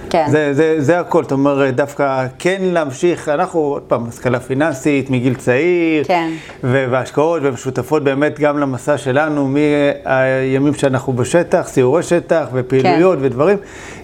כן. 0.09 0.25
זה, 0.29 0.53
זה, 0.53 0.75
זה 0.77 0.99
הכל, 0.99 1.23
זאת 1.23 1.31
אומרת, 1.31 1.75
דווקא 1.75 2.25
כן 2.39 2.57
להמשיך, 2.61 3.29
אנחנו, 3.29 3.59
עוד 3.59 3.81
פעם, 3.81 4.07
השכלה 4.07 4.39
פיננסית 4.39 5.09
מגיל 5.09 5.35
צעיר, 5.35 6.03
כן. 6.03 6.31
והשקעות 6.63 7.41
ומשותפות 7.45 8.03
באמת 8.03 8.39
גם 8.39 8.59
למסע 8.59 8.97
שלנו 8.97 9.47
מהימים 9.47 10.73
שאנחנו 10.73 11.13
בשטח, 11.13 11.67
סיורי 11.67 12.03
שטח 12.03 12.45
ופעילויות 12.53 13.19
כן. 13.19 13.25
ודברים, 13.25 13.57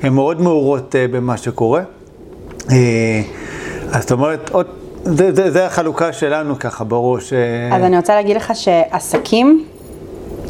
הן 0.04 0.14
מאוד 0.14 0.42
מעורות 0.42 0.96
אה, 0.96 1.06
במה 1.12 1.38
שקורה. 1.38 1.82
אה, 2.72 3.22
אז 3.92 4.02
זאת 4.02 4.12
אומרת, 4.12 4.50
עוד, 4.50 4.68
זה, 5.04 5.36
זה, 5.36 5.52
זה 5.52 5.66
החלוקה 5.66 6.14
שלנו 6.14 6.60
ככה 6.60 6.84
בראש. 6.84 7.34
אה, 7.34 7.76
אז 7.76 7.84
אני 7.84 7.98
רוצה 7.98 8.16
להגיד 8.16 8.36
לך 8.36 8.52
שעסקים, 8.56 9.66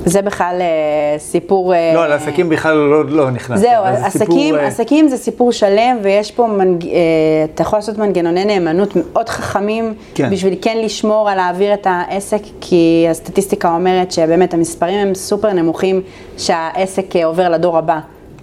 זה 0.05 0.21
בכלל 0.21 0.57
אה, 0.61 1.19
סיפור... 1.19 1.73
אה, 1.73 1.91
לא, 1.93 2.03
על 2.03 2.11
עסקים 2.11 2.49
בכלל 2.49 2.75
לא, 2.75 3.05
לא 3.05 3.31
נכנס. 3.31 3.59
זהו, 3.59 3.83
זה 3.85 4.09
סיפור, 4.09 4.23
עסקים, 4.23 4.55
אה, 4.55 4.67
עסקים 4.67 5.07
זה 5.07 5.17
סיפור 5.17 5.51
שלם, 5.51 5.97
ויש 6.01 6.31
פה, 6.31 6.47
מנג... 6.47 6.87
אה, 6.87 6.91
אתה 7.53 7.61
יכול 7.61 7.79
לעשות 7.79 7.97
מנגנוני 7.97 8.45
נאמנות 8.45 8.95
מאוד 8.95 9.29
חכמים, 9.29 9.93
כן. 10.15 10.29
בשביל 10.29 10.55
כן 10.61 10.77
לשמור 10.83 11.29
על 11.29 11.37
להעביר 11.37 11.73
את 11.73 11.87
העסק, 11.89 12.41
כי 12.61 13.05
הסטטיסטיקה 13.09 13.75
אומרת 13.75 14.11
שבאמת 14.11 14.53
המספרים 14.53 15.07
הם 15.07 15.15
סופר 15.15 15.53
נמוכים 15.53 16.01
שהעסק 16.37 17.15
אה, 17.15 17.25
עובר 17.25 17.49
לדור 17.49 17.77
הבא. 17.77 17.99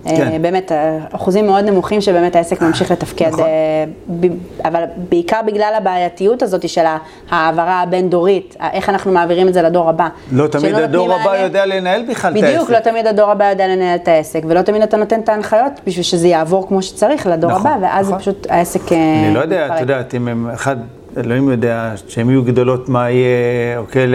אה, 0.07 0.17
כן. 0.17 0.43
באמת, 0.43 0.73
אה, 0.73 0.99
אחוזים 1.13 1.47
מאוד 1.47 1.65
נמוכים 1.65 2.01
שבאמת 2.01 2.37
העסק 2.37 2.63
ממשיך 2.63 2.91
לתפקד, 2.91 3.29
נכון. 3.29 3.45
אה, 3.45 4.29
אבל 4.65 4.85
בעיקר 5.09 5.41
בגלל 5.47 5.73
הבעייתיות 5.77 6.43
הזאת 6.43 6.69
של 6.69 6.85
ההעברה 7.31 7.83
הבין-דורית, 7.83 8.57
איך 8.73 8.89
אנחנו 8.89 9.13
מעבירים 9.13 9.49
את 9.49 9.55
זה 9.55 9.63
לדור 9.63 9.89
הבא. 9.89 10.09
לא 10.33 10.47
תמיד 10.47 10.75
הדור 10.75 11.13
הבא 11.13 11.25
מענה. 11.25 11.39
יודע 11.43 11.67
לנהל 11.67 12.03
בכלל 12.11 12.33
את 12.33 12.43
העסק. 12.43 12.55
בדיוק, 12.55 12.71
לא 12.71 12.79
תמיד 12.79 13.07
הדור 13.07 13.31
הבא 13.31 13.51
יודע 13.51 13.69
לנהל 13.69 13.97
את 13.97 14.09
העסק, 14.09 14.43
ולא 14.49 14.63
תמיד 14.63 14.83
אתה 14.83 14.97
נותן 14.97 15.21
את 15.21 15.29
ההנחיות 15.29 15.73
בשביל 15.87 16.05
שזה 16.05 16.29
יעבור 16.29 16.69
כמו 16.69 16.83
שצריך 16.83 17.27
לדור 17.27 17.51
נכון, 17.51 17.67
הבא, 17.71 17.87
ואז 17.87 18.07
נכון. 18.07 18.19
פשוט 18.19 18.47
העסק... 18.51 18.93
אני 18.93 19.35
לא 19.35 19.41
יודע, 19.41 19.67
את. 19.67 19.81
יודעת, 19.81 20.15
אם 20.15 20.51
אחד, 20.55 20.77
אלוהים 21.17 21.49
יודע, 21.49 21.93
שהן 22.09 22.31
יהיו 22.31 22.43
גדולות, 22.43 22.89
מה 22.89 23.11
יהיה, 23.11 23.79
אוקיי, 23.79 24.07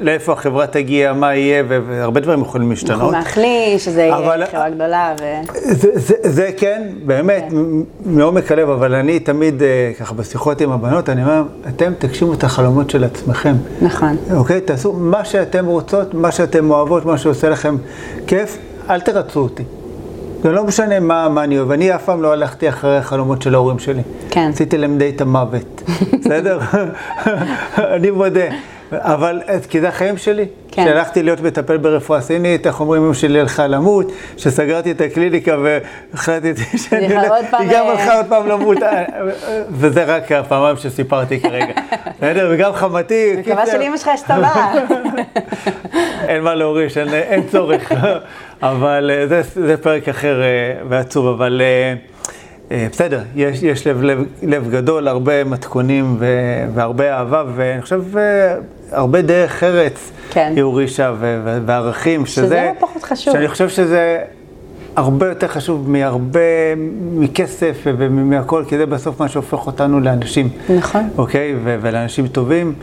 לאיפה 0.00 0.32
החברה 0.32 0.66
תגיע, 0.66 1.12
מה 1.12 1.34
יהיה, 1.34 1.62
והרבה 1.68 2.20
דברים 2.20 2.40
יכולים 2.40 2.70
אנחנו 2.70 2.88
להשתנות. 2.88 3.12
מאחלים 3.12 3.78
שזה 3.78 4.00
יהיה 4.02 4.46
חברה 4.46 4.70
גדולה, 4.70 5.14
ו... 5.20 5.24
זה, 5.54 5.90
זה, 5.94 6.14
זה 6.22 6.50
כן, 6.56 6.82
באמת, 7.04 7.44
כן. 7.50 7.56
מעומק 8.04 8.52
הלב, 8.52 8.68
אבל 8.70 8.94
אני 8.94 9.20
תמיד, 9.20 9.62
אה, 9.62 9.92
ככה, 10.00 10.14
בשיחות 10.14 10.60
עם 10.60 10.72
הבנות, 10.72 11.08
אני 11.08 11.22
אומר, 11.22 11.42
אתם 11.68 11.92
תגשימו 11.98 12.34
את 12.34 12.44
החלומות 12.44 12.90
של 12.90 13.04
עצמכם. 13.04 13.54
נכון. 13.82 14.16
אוקיי? 14.34 14.60
תעשו 14.60 14.92
מה 14.92 15.24
שאתם 15.24 15.66
רוצות, 15.66 16.14
מה 16.14 16.32
שאתם 16.32 16.70
אוהבות, 16.70 17.04
מה 17.04 17.18
שעושה 17.18 17.48
לכם 17.48 17.76
כיף, 18.26 18.58
אל 18.90 19.00
תרצו 19.00 19.40
אותי. 19.40 19.62
זה 20.42 20.52
לא 20.52 20.64
משנה 20.64 21.00
מה, 21.00 21.28
מה 21.28 21.44
אני 21.44 21.58
אוהב, 21.58 21.70
אני 21.70 21.94
אף 21.94 22.04
פעם 22.04 22.22
לא 22.22 22.32
הלכתי 22.32 22.68
אחרי 22.68 22.96
החלומות 22.96 23.42
של 23.42 23.54
ההורים 23.54 23.78
שלי. 23.78 24.02
כן. 24.30 24.50
עשיתי 24.52 24.78
להם 24.78 24.98
די 24.98 25.12
את 25.16 25.20
המוות, 25.20 25.82
בסדר? 26.20 26.58
אני 27.96 28.10
מודה. 28.10 28.46
אבל, 28.92 29.40
כי 29.68 29.80
זה 29.80 29.88
החיים 29.88 30.18
שלי. 30.18 30.46
כן. 30.76 30.82
כשהלכתי 30.84 31.22
להיות 31.22 31.40
מטפל 31.40 31.76
ברפואה 31.76 32.20
סינית, 32.20 32.66
איך 32.66 32.80
אומרים, 32.80 33.04
אמא 33.04 33.14
שלי 33.14 33.40
הלכה 33.40 33.66
למות, 33.66 34.12
שסגרתי 34.36 34.90
את 34.90 35.00
הקליניקה 35.00 35.56
והחלטתי 35.62 36.78
שאני 36.88 37.16
הולך, 37.16 37.32
פעם, 37.50 37.60
היא 37.62 37.70
גם 37.72 37.86
הלכה 37.86 38.16
עוד 38.16 38.26
פעם 38.28 38.46
למות, 38.46 38.82
אה, 38.82 39.04
וזה 39.70 40.04
רק 40.04 40.32
הפעמיים 40.32 40.76
שסיפרתי 40.76 41.40
כרגע. 41.40 41.72
בסדר? 42.18 42.50
וגם 42.54 42.72
חמותי, 42.72 43.36
מקווה. 43.38 43.66
שלאמא 43.66 43.96
שלך 43.96 44.10
יש 44.14 44.22
צבא. 44.22 44.72
אין 46.28 46.42
מה 46.42 46.54
להוריש, 46.54 46.98
אין, 46.98 47.08
אין 47.08 47.42
צורך. 47.50 47.92
אבל 48.62 49.10
אה, 49.14 49.26
זה, 49.26 49.42
זה 49.54 49.76
פרק 49.76 50.08
אחר 50.08 50.42
אה, 50.42 50.46
ועצוב, 50.88 51.26
אבל 51.26 51.62
בסדר, 52.70 53.20
יש, 53.34 53.62
יש 53.62 53.86
לב, 53.86 54.02
לב, 54.02 54.24
לב 54.42 54.70
גדול, 54.70 55.08
הרבה 55.08 55.44
מתכונים 55.44 56.16
ו, 56.18 56.26
והרבה 56.74 57.12
אהבה, 57.12 57.44
ואני 57.54 57.82
חושב 57.82 58.02
הרבה 58.92 59.22
דרך 59.22 59.62
ארץ 59.62 60.10
כן. 60.30 60.52
היא 60.56 60.62
הורישה 60.62 61.12
ו, 61.20 61.40
וערכים, 61.66 62.26
שזה... 62.26 62.46
שזה 62.46 62.70
לא 62.74 62.86
פחות 62.86 63.02
חשוב. 63.02 63.32
שאני 63.34 63.48
חושב 63.48 63.68
שזה 63.68 64.18
הרבה 64.96 65.28
יותר 65.28 65.48
חשוב 65.48 65.90
מהרבה, 65.90 66.40
מכסף 67.14 67.76
ומהכל, 67.84 68.64
כי 68.68 68.78
זה 68.78 68.86
בסוף 68.86 69.20
מה 69.20 69.28
שהופך 69.28 69.66
אותנו 69.66 70.00
לאנשים. 70.00 70.48
נכון. 70.76 71.08
אוקיי? 71.18 71.54
ו- 71.64 71.76
ולאנשים 71.82 72.26
טובים. 72.26 72.74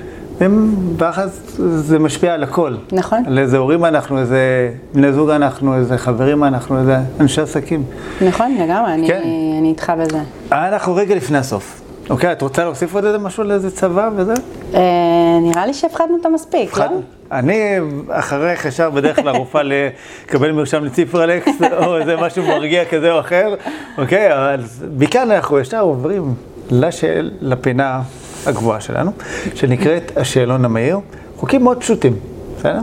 ואז 0.97 1.41
זה 1.58 1.99
משפיע 1.99 2.34
על 2.34 2.43
הכל. 2.43 2.76
נכון. 2.91 3.24
על 3.28 3.39
איזה 3.39 3.58
הורים 3.58 3.86
אנחנו, 3.86 4.20
איזה 4.20 4.72
בני 4.93 5.14
זוג 5.14 5.30
אנחנו, 5.30 5.76
איזה 5.76 5.97
חברים 5.97 6.43
אנחנו, 6.43 6.80
איזה 6.80 6.95
אנשי 7.20 7.41
עסקים. 7.41 7.84
נכון, 8.28 8.56
לגמרי, 8.60 8.93
אני- 8.93 9.08
כן. 9.08 9.22
אני 9.60 9.68
איתך 9.70 9.93
בזה. 9.99 10.20
אנחנו 10.51 10.95
רגע 10.95 11.16
לפני 11.16 11.38
הסוף. 11.38 11.82
אוקיי, 12.10 12.32
את 12.32 12.41
רוצה 12.41 12.64
להוסיף 12.64 12.95
עוד 12.95 13.06
איזה 13.06 13.18
משהו 13.18 13.43
לאיזה 13.43 13.72
צבא 13.72 14.10
וזה? 14.16 14.34
אה, 14.74 14.80
נראה 15.41 15.66
לי 15.66 15.74
שהפחדנו 15.74 16.16
אותו 16.16 16.30
מספיק, 16.30 16.78
לא? 16.78 16.86
אני 17.32 17.78
אחריך 18.10 18.66
ישר 18.66 18.89
בדרך 18.89 19.16
כלל 19.16 19.36
רופאה 19.36 19.62
לקבל 20.26 20.51
מרשם 20.51 20.86
לציפרלקס, 20.86 21.51
או 21.86 21.97
איזה 21.97 22.16
משהו 22.18 22.47
מרגיע 22.47 22.86
כזה 22.86 23.12
או 23.12 23.20
אחר, 23.20 23.56
אוקיי? 23.97 24.34
אבל 24.34 24.62
מכאן 24.97 25.32
אנחנו 25.32 25.60
ישר 25.60 25.80
עוברים 25.80 26.34
לשאל, 26.72 27.32
לפינה 27.41 28.01
הגבוהה 28.45 28.82
שלנו, 28.82 29.12
שנקראת 29.56 30.12
השאלון 30.18 30.66
המהיר. 30.66 30.99
חוקים 31.38 31.64
מאוד 31.64 31.82
פשוטים, 31.82 32.14
בסדר? 32.58 32.80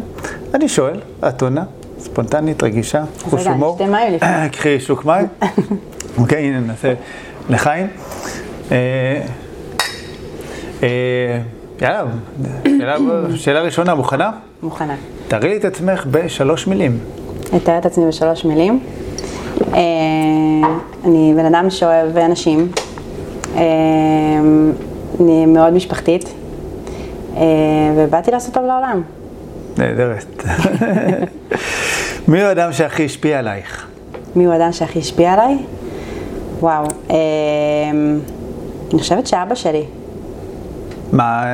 אני 0.55 0.68
שואל, 0.68 1.01
את 1.29 1.43
עונה, 1.43 1.64
ספונטנית, 1.99 2.62
רגישה, 2.62 3.03
חוש 3.23 3.47
הומור. 3.47 3.79
קחי 4.53 4.81
שוק 4.81 5.05
מים. 5.05 5.27
אוקיי, 6.21 6.45
הנה 6.45 6.61
נעשה 6.61 6.95
לחיים. 7.51 7.87
אה, 8.73 9.21
אה, 10.83 10.89
יאללה, 11.83 12.03
שאלה- 12.79 12.97
שאלה 13.37 13.61
ראשונה, 13.61 13.95
מוכנה? 13.95 14.31
מוכנה. 14.62 14.95
תראי 15.29 15.49
לי 15.49 15.57
את 15.57 15.64
עצמך 15.64 16.07
בשלוש 16.11 16.66
מילים. 16.66 16.99
אתאר 17.57 17.79
את 17.79 17.87
עצמי 17.87 18.07
בשלוש 18.09 18.45
מילים. 18.45 18.81
אה, 19.75 19.81
אני 21.05 21.33
בן 21.37 21.45
אדם 21.55 21.71
שאוהב 21.71 22.16
אנשים, 22.16 22.68
אני 25.21 25.47
מאוד 25.47 25.73
משפחתית, 25.73 26.35
ובאתי 27.97 28.31
לעשות 28.31 28.55
טוב 28.55 28.64
לעולם. 28.64 29.03
נהדרת. 29.79 30.43
מי 32.29 32.41
הוא 32.41 32.49
האדם 32.49 32.73
שהכי 32.73 33.05
השפיע 33.05 33.39
עלייך? 33.39 33.87
מי 34.37 34.45
הוא 34.45 34.53
האדם 34.53 34.73
שהכי 34.73 34.99
השפיע 34.99 35.33
עליי? 35.33 35.57
וואו, 36.61 36.85
אני 38.93 39.01
חושבת 39.01 39.26
שאבא 39.26 39.55
שלי. 39.55 39.84
מה, 41.12 41.45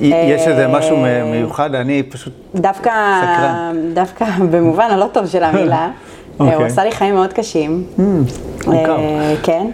יש 0.00 0.48
איזה 0.48 0.68
משהו 0.68 0.96
מיוחד? 1.30 1.74
אני 1.74 2.02
פשוט... 2.02 2.32
דווקא, 2.54 2.90
סקרן. 3.22 3.76
דווקא 3.94 4.24
במובן 4.52 4.88
הלא 4.90 5.06
טוב 5.12 5.26
של 5.26 5.42
המילה, 5.42 5.90
אוקיי. 6.40 6.54
הוא 6.54 6.64
עשה 6.64 6.84
לי 6.84 6.92
חיים 6.92 7.14
מאוד 7.14 7.32
קשים. 7.32 7.84
אה, 8.68 9.34
כן. 9.42 9.66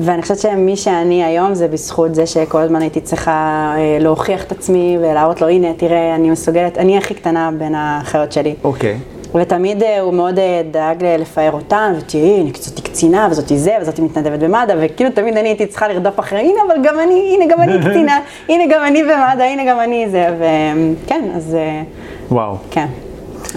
ואני 0.00 0.22
חושבת 0.22 0.38
שמי 0.38 0.76
שאני 0.76 1.24
היום 1.24 1.54
זה 1.54 1.68
בזכות 1.68 2.14
זה 2.14 2.26
שכל 2.26 2.60
הזמן 2.60 2.82
הייתי 2.82 3.00
צריכה 3.00 3.72
אה, 3.76 3.98
להוכיח 4.00 4.44
את 4.44 4.52
עצמי 4.52 4.98
ולהראות 5.00 5.40
לו, 5.40 5.48
הנה, 5.48 5.68
תראה, 5.76 6.14
אני 6.14 6.30
מסוגלת, 6.30 6.78
אני 6.78 6.98
הכי 6.98 7.14
קטנה 7.14 7.50
בין 7.58 7.74
האחיות 7.74 8.32
שלי. 8.32 8.54
אוקיי. 8.64 8.98
ותמיד 9.34 9.82
אה, 9.82 10.00
הוא 10.00 10.14
מאוד 10.14 10.38
אה, 10.38 10.62
דאג 10.70 11.04
ל- 11.04 11.16
לפאר 11.20 11.52
אותם, 11.52 11.92
ותראי, 11.98 12.40
הנה, 12.40 12.50
זאתי 12.60 12.82
קצינה, 12.82 13.28
וזאתי 13.30 13.58
זה, 13.58 13.76
וזאתי 13.80 14.02
מתנדבת 14.02 14.38
במד"א, 14.38 14.74
וכאילו 14.80 15.10
תמיד 15.10 15.36
אני 15.36 15.48
הייתי 15.48 15.66
צריכה 15.66 15.88
לרדוף 15.88 16.20
אחרי, 16.20 16.38
הנה, 16.40 16.60
אבל 16.66 16.74
גם 16.84 16.94
אני, 17.00 17.34
הנה, 17.40 17.54
גם 17.54 17.62
אני 17.62 17.78
קצינה, 17.78 18.18
הנה, 18.48 18.64
גם 18.74 18.84
אני 18.86 19.02
במד"א, 19.02 19.42
הנה, 19.42 19.62
גם 19.70 19.80
אני 19.80 20.08
זה, 20.10 20.26
וכן, 20.38 21.24
אז 21.36 21.54
אה, 21.54 21.82
וואו, 22.28 22.56
כן, 22.70 22.86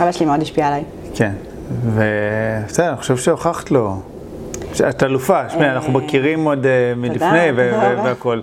אבא 0.02 0.12
שלי 0.12 0.26
מאוד 0.26 0.42
השפיע 0.42 0.68
עליי. 0.68 0.84
כן. 1.16 1.32
ובסדר, 1.86 2.90
אני 2.90 2.98
חושב 2.98 3.18
שהוכחת 3.18 3.72
לו. 3.72 3.96
את 4.90 5.04
אלופה, 5.04 5.50
שמע, 5.50 5.72
אנחנו 5.72 5.94
מכירים 5.94 6.46
עוד 6.46 6.66
אה, 6.66 6.72
מלפני 6.98 7.28
ו- 7.56 7.72
תודה 7.74 7.88
ו- 7.88 7.92
רבה. 8.00 8.04
והכל. 8.04 8.40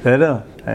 בסדר. 0.00 0.34
אה, 0.68 0.72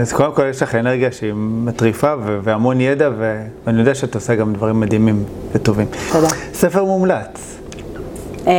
אז 0.00 0.12
קודם 0.12 0.32
כל 0.32 0.46
יש 0.50 0.62
לך 0.62 0.74
אנרגיה 0.74 1.12
שהיא 1.12 1.32
מטריפה 1.36 2.14
ו- 2.24 2.38
והמון 2.42 2.80
ידע, 2.80 3.10
ו- 3.18 3.42
ואני 3.66 3.80
יודע 3.80 3.94
שאת 3.94 4.14
עושה 4.14 4.34
גם 4.34 4.52
דברים 4.52 4.80
מדהימים 4.80 5.24
וטובים. 5.52 5.86
תודה. 6.12 6.28
ספר 6.52 6.84
מומלץ. 6.84 7.58
אה, 8.46 8.52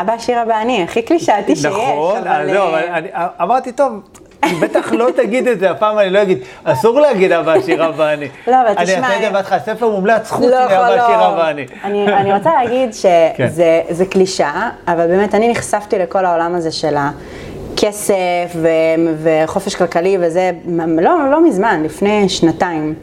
אבא 0.00 0.18
שירה 0.18 0.42
ואני, 0.48 0.82
הכי 0.82 1.02
קלישאתי 1.02 1.56
שיש, 1.56 1.64
נכון, 1.66 2.18
אבל... 2.18 2.28
אז 2.28 2.50
זהו, 2.50 2.62
אה, 2.62 2.68
אבל 2.68 2.88
אני- 2.92 3.08
אמרתי, 3.42 3.72
טוב, 3.72 3.92
בטח 4.60 4.92
לא 4.92 5.08
תגיד 5.16 5.46
את 5.48 5.60
זה, 5.60 5.70
הפעם 5.70 5.98
אני 5.98 6.10
לא 6.10 6.22
אגיד, 6.22 6.38
אסור 6.64 7.00
להגיד 7.00 7.32
אבא 7.32 7.60
שירה 7.60 7.90
ואני. 7.96 8.28
לא, 8.46 8.54
אבל 8.62 8.74
תשמע, 8.74 8.82
אני 8.82 9.04
אעשה 9.04 9.16
את 9.16 9.20
זה 9.20 9.26
אני- 9.26 9.34
בהתחלה, 9.34 9.58
ספר 9.60 9.88
מומלץ 9.90 10.30
חוץ 10.30 10.44
לא, 10.46 10.58
מאבא 10.68 10.96
לא. 10.96 11.06
שירה 11.06 11.36
ואני. 11.38 11.66
אני, 11.84 12.12
אני 12.16 12.32
רוצה 12.34 12.50
להגיד 12.54 12.88
כן. 13.36 13.48
שזה 13.48 13.82
זה 13.90 14.06
קלישאה, 14.06 14.70
אבל 14.88 15.06
באמת 15.06 15.34
אני 15.34 15.48
נחשפתי 15.50 15.98
לכל 15.98 16.24
העולם 16.24 16.54
הזה 16.54 16.70
של 16.72 16.96
הכסף 17.80 18.14
ו, 18.56 18.68
וחופש 19.22 19.74
כלכלי 19.74 20.18
וזה, 20.20 20.50
לא, 20.98 21.30
לא 21.30 21.44
מזמן, 21.44 21.82
לפני 21.84 22.28
שנתיים, 22.28 22.94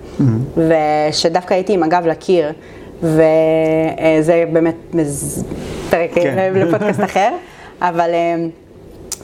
ושדווקא 0.58 1.54
הייתי 1.54 1.74
עם 1.74 1.84
הגב 1.84 2.08
לקיר, 2.08 2.52
וזה 3.02 4.44
באמת 4.54 4.76
מז- 4.94 5.44
פרק 5.90 6.10
כן. 6.16 6.54
לפודקאסט 6.56 7.04
אחר, 7.04 7.30
אבל... 7.82 8.10
אה, 8.14 8.36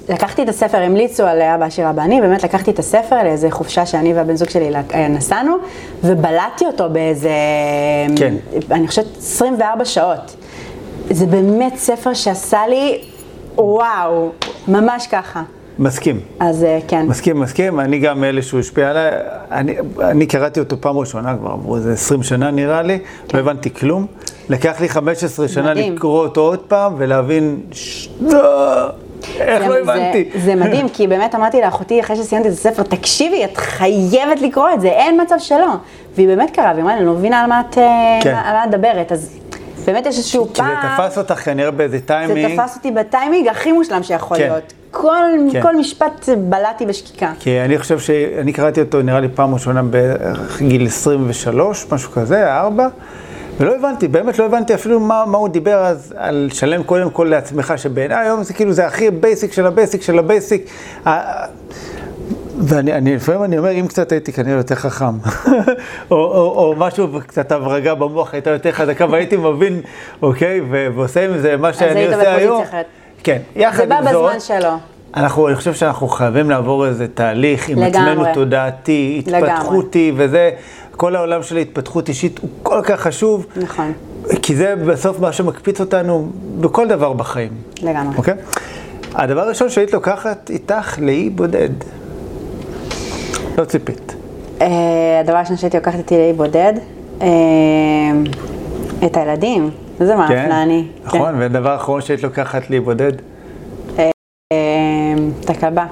לקחתי 0.09 0.43
את 0.43 0.49
הספר, 0.49 0.77
המליצו 0.77 1.23
על 1.23 1.41
אבא 1.41 1.65
עשיר 1.65 1.89
אבא 1.89 2.01
אני, 2.01 2.21
באמת 2.21 2.43
לקחתי 2.43 2.71
את 2.71 2.79
הספר 2.79 3.23
לאיזה 3.23 3.51
חופשה 3.51 3.85
שאני 3.85 4.13
והבן 4.13 4.35
זוג 4.35 4.49
שלי 4.49 4.69
אה, 4.93 5.07
נסענו, 5.07 5.55
ובלעתי 6.03 6.65
אותו 6.65 6.89
באיזה, 6.89 7.29
כן. 8.15 8.33
אני 8.71 8.87
חושבת 8.87 9.05
24 9.17 9.85
שעות. 9.85 10.35
זה 11.09 11.25
באמת 11.25 11.75
ספר 11.75 12.13
שעשה 12.13 12.59
לי, 12.69 13.01
וואו, 13.57 14.29
ממש 14.67 15.07
ככה. 15.07 15.43
מסכים. 15.79 16.19
אז 16.39 16.63
אה, 16.63 16.79
כן. 16.87 17.05
מסכים, 17.07 17.39
מסכים, 17.39 17.79
אני 17.79 17.99
גם 17.99 18.21
מאלה 18.21 18.41
שהוא 18.41 18.59
השפיע 18.59 18.89
עליי, 18.89 19.11
אני, 19.51 19.75
אני 20.01 20.25
קראתי 20.25 20.59
אותו 20.59 20.81
פעם 20.81 20.97
ראשונה 20.97 21.35
כבר, 21.37 21.51
עברו 21.51 21.75
איזה 21.75 21.93
20 21.93 22.23
שנה 22.23 22.51
נראה 22.51 22.81
לי, 22.81 22.99
לא 23.33 23.39
הבנתי 23.39 23.73
כלום. 23.73 24.05
לקח 24.49 24.81
לי 24.81 24.89
15 24.89 25.47
שנה 25.47 25.71
מדהים. 25.71 25.95
לקרוא 25.95 26.19
אותו 26.25 26.41
עוד 26.41 26.59
פעם 26.59 26.93
ולהבין, 26.97 27.59
ש... 27.71 28.09
לא, 28.21 28.39
איך 29.39 29.61
זה- 29.63 29.67
לא 29.69 29.77
הבנתי? 29.77 30.29
זה, 30.33 30.39
זה 30.39 30.55
מדהים, 30.55 30.89
כי 30.89 31.07
באמת 31.07 31.35
אמרתי 31.35 31.61
לאחותי 31.61 31.99
אחרי 31.99 32.15
שסיימתי 32.15 32.47
את 32.47 32.53
הספר, 32.53 32.83
תקשיבי, 32.83 33.45
את 33.45 33.57
חייבת 33.57 34.41
לקרוא 34.41 34.67
את 34.73 34.81
זה, 34.81 34.87
אין 34.87 35.21
מצב 35.21 35.35
שלא. 35.39 35.73
והיא 36.15 36.27
באמת 36.27 36.51
קראה, 36.51 36.71
והיא 36.71 36.83
אמרה 36.83 36.97
אני 36.97 37.05
לא 37.05 37.13
מבינה 37.13 37.41
על 37.41 37.49
מה 37.49 37.61
את, 37.69 37.77
אה, 37.77 38.19
כן. 38.23 38.35
על 38.45 38.53
מה 38.53 38.63
את 38.63 38.69
מדברת. 38.69 39.11
אז 39.11 39.39
באמת 39.85 40.05
יש 40.05 40.17
איזשהו 40.17 40.47
כי 40.47 40.53
פער. 40.53 40.67
זה 40.67 40.87
תפס 40.97 41.17
אותך 41.17 41.33
כנראה 41.33 41.71
באיזה 41.71 41.97
זה 41.97 42.03
טיימינג. 42.05 42.55
תפס 42.55 42.75
אותי 42.75 42.91
בטיימינג 42.91 43.47
הכי 43.47 43.71
מושלם 43.71 44.03
שיכול 44.03 44.37
כן. 44.37 44.43
להיות. 44.43 44.73
כל, 44.91 45.23
כן. 45.51 45.61
כל 45.61 45.75
משפט 45.75 46.29
בלעתי 46.37 46.85
בשקיקה. 46.85 47.31
כי 47.39 47.59
אני 47.59 47.79
חושב 47.79 47.99
שאני 47.99 48.53
קראתי 48.53 48.81
אותו 48.81 49.01
נראה 49.01 49.19
לי 49.19 49.27
פעם 49.35 49.53
ראשונה 49.53 49.81
בגיל 49.89 50.85
23, 50.85 51.85
משהו 51.91 52.11
כזה, 52.11 52.57
4, 52.57 52.87
ולא 53.59 53.75
הבנתי, 53.75 54.07
באמת 54.07 54.39
לא 54.39 54.45
הבנתי 54.45 54.73
אפילו 54.73 54.99
מה, 54.99 55.25
מה 55.25 55.37
הוא 55.37 55.49
דיבר 55.49 55.77
אז 55.77 56.13
על 56.17 56.49
שלם 56.53 56.83
קודם 56.83 57.09
כל 57.09 57.27
לעצמך, 57.29 57.73
שבעיניי 57.77 58.25
היום 58.25 58.43
זה 58.43 58.53
כאילו 58.53 58.73
זה 58.73 58.85
הכי 58.85 59.11
basic 59.11 59.53
של 59.53 59.65
ה 59.65 59.71
basic 59.71 60.01
של 60.01 60.19
ה 60.19 60.26
basic. 60.26 60.65
ואני 62.59 62.93
אני, 62.93 63.15
לפעמים 63.15 63.43
אני 63.43 63.57
אומר, 63.57 63.71
אם 63.71 63.87
קצת 63.87 64.11
הייתי 64.11 64.33
כנראה 64.33 64.57
יותר 64.57 64.75
חכם, 64.75 65.05
או, 66.11 66.17
או, 66.17 66.53
או 66.55 66.73
משהו, 66.77 67.07
קצת 67.27 67.51
הברגה 67.51 67.95
במוח 67.95 68.33
הייתה 68.33 68.49
יותר 68.49 68.71
חזקה, 68.71 69.05
והייתי 69.09 69.37
מבין, 69.37 69.81
אוקיי, 70.21 70.61
ו- 70.71 70.87
ועושה 70.95 71.25
עם 71.25 71.37
זה 71.37 71.57
מה 71.57 71.73
שאני 71.73 71.99
היית 71.99 72.13
עושה 72.13 72.17
בפוזיציה 72.17 72.35
היום. 72.35 72.61
אחרת. 72.61 72.85
כן, 73.23 73.37
יחד 73.55 73.77
זה 73.77 73.83
עם 73.83 74.05
בא 74.05 74.11
זאת, 74.11 74.25
בזמן 74.25 74.39
שלו. 74.39 74.69
אנחנו, 75.15 75.47
אני 75.47 75.55
חושב 75.55 75.73
שאנחנו 75.73 76.07
חייבים 76.07 76.49
לעבור 76.49 76.87
איזה 76.87 77.07
תהליך 77.07 77.69
עם 77.69 77.79
לגמרי. 77.79 78.11
עצמנו 78.11 78.33
תודעתי, 78.33 79.21
לגמרי. 79.27 79.51
התפתחותי, 79.51 80.11
וזה, 80.15 80.51
כל 80.91 81.15
העולם 81.15 81.43
של 81.43 81.57
ההתפתחות 81.57 82.09
אישית 82.09 82.39
הוא 82.39 82.49
כל 82.63 82.81
כך 82.83 82.99
חשוב. 83.01 83.45
נכון. 83.55 83.93
כי 84.41 84.55
זה 84.55 84.75
בסוף 84.75 85.19
מה 85.19 85.31
שמקפיץ 85.33 85.79
אותנו 85.79 86.29
בכל 86.59 86.87
דבר 86.87 87.13
בחיים, 87.13 87.51
לגמרי. 87.81 88.17
אוקיי? 88.17 88.33
הדבר 89.15 89.41
הראשון 89.41 89.69
שהיית 89.69 89.93
לוקחת 89.93 90.49
איתך 90.49 90.99
לאי 91.01 91.29
בודד. 91.29 91.69
לא 93.57 93.65
ציפית. 93.65 94.15
אה, 94.61 95.19
הדבר 95.19 95.37
השני 95.37 95.57
שהייתי 95.57 95.77
לוקחת 95.77 95.97
איתי 95.97 96.17
לאי 96.17 96.33
בודד, 96.33 96.73
אה, 97.21 97.27
את 99.05 99.17
הילדים. 99.17 99.69
איזה 100.01 100.15
מאפנה 100.15 100.63
אני. 100.63 100.87
נכון, 101.05 101.35
והדבר 101.39 101.69
האחרון 101.69 102.01
שהיית 102.01 102.23
לוקחת 102.23 102.69
לאי 102.69 102.79
בודד, 102.79 103.11
אה, 103.99 104.09
את 105.45 105.49
הכלבה. 105.49 105.85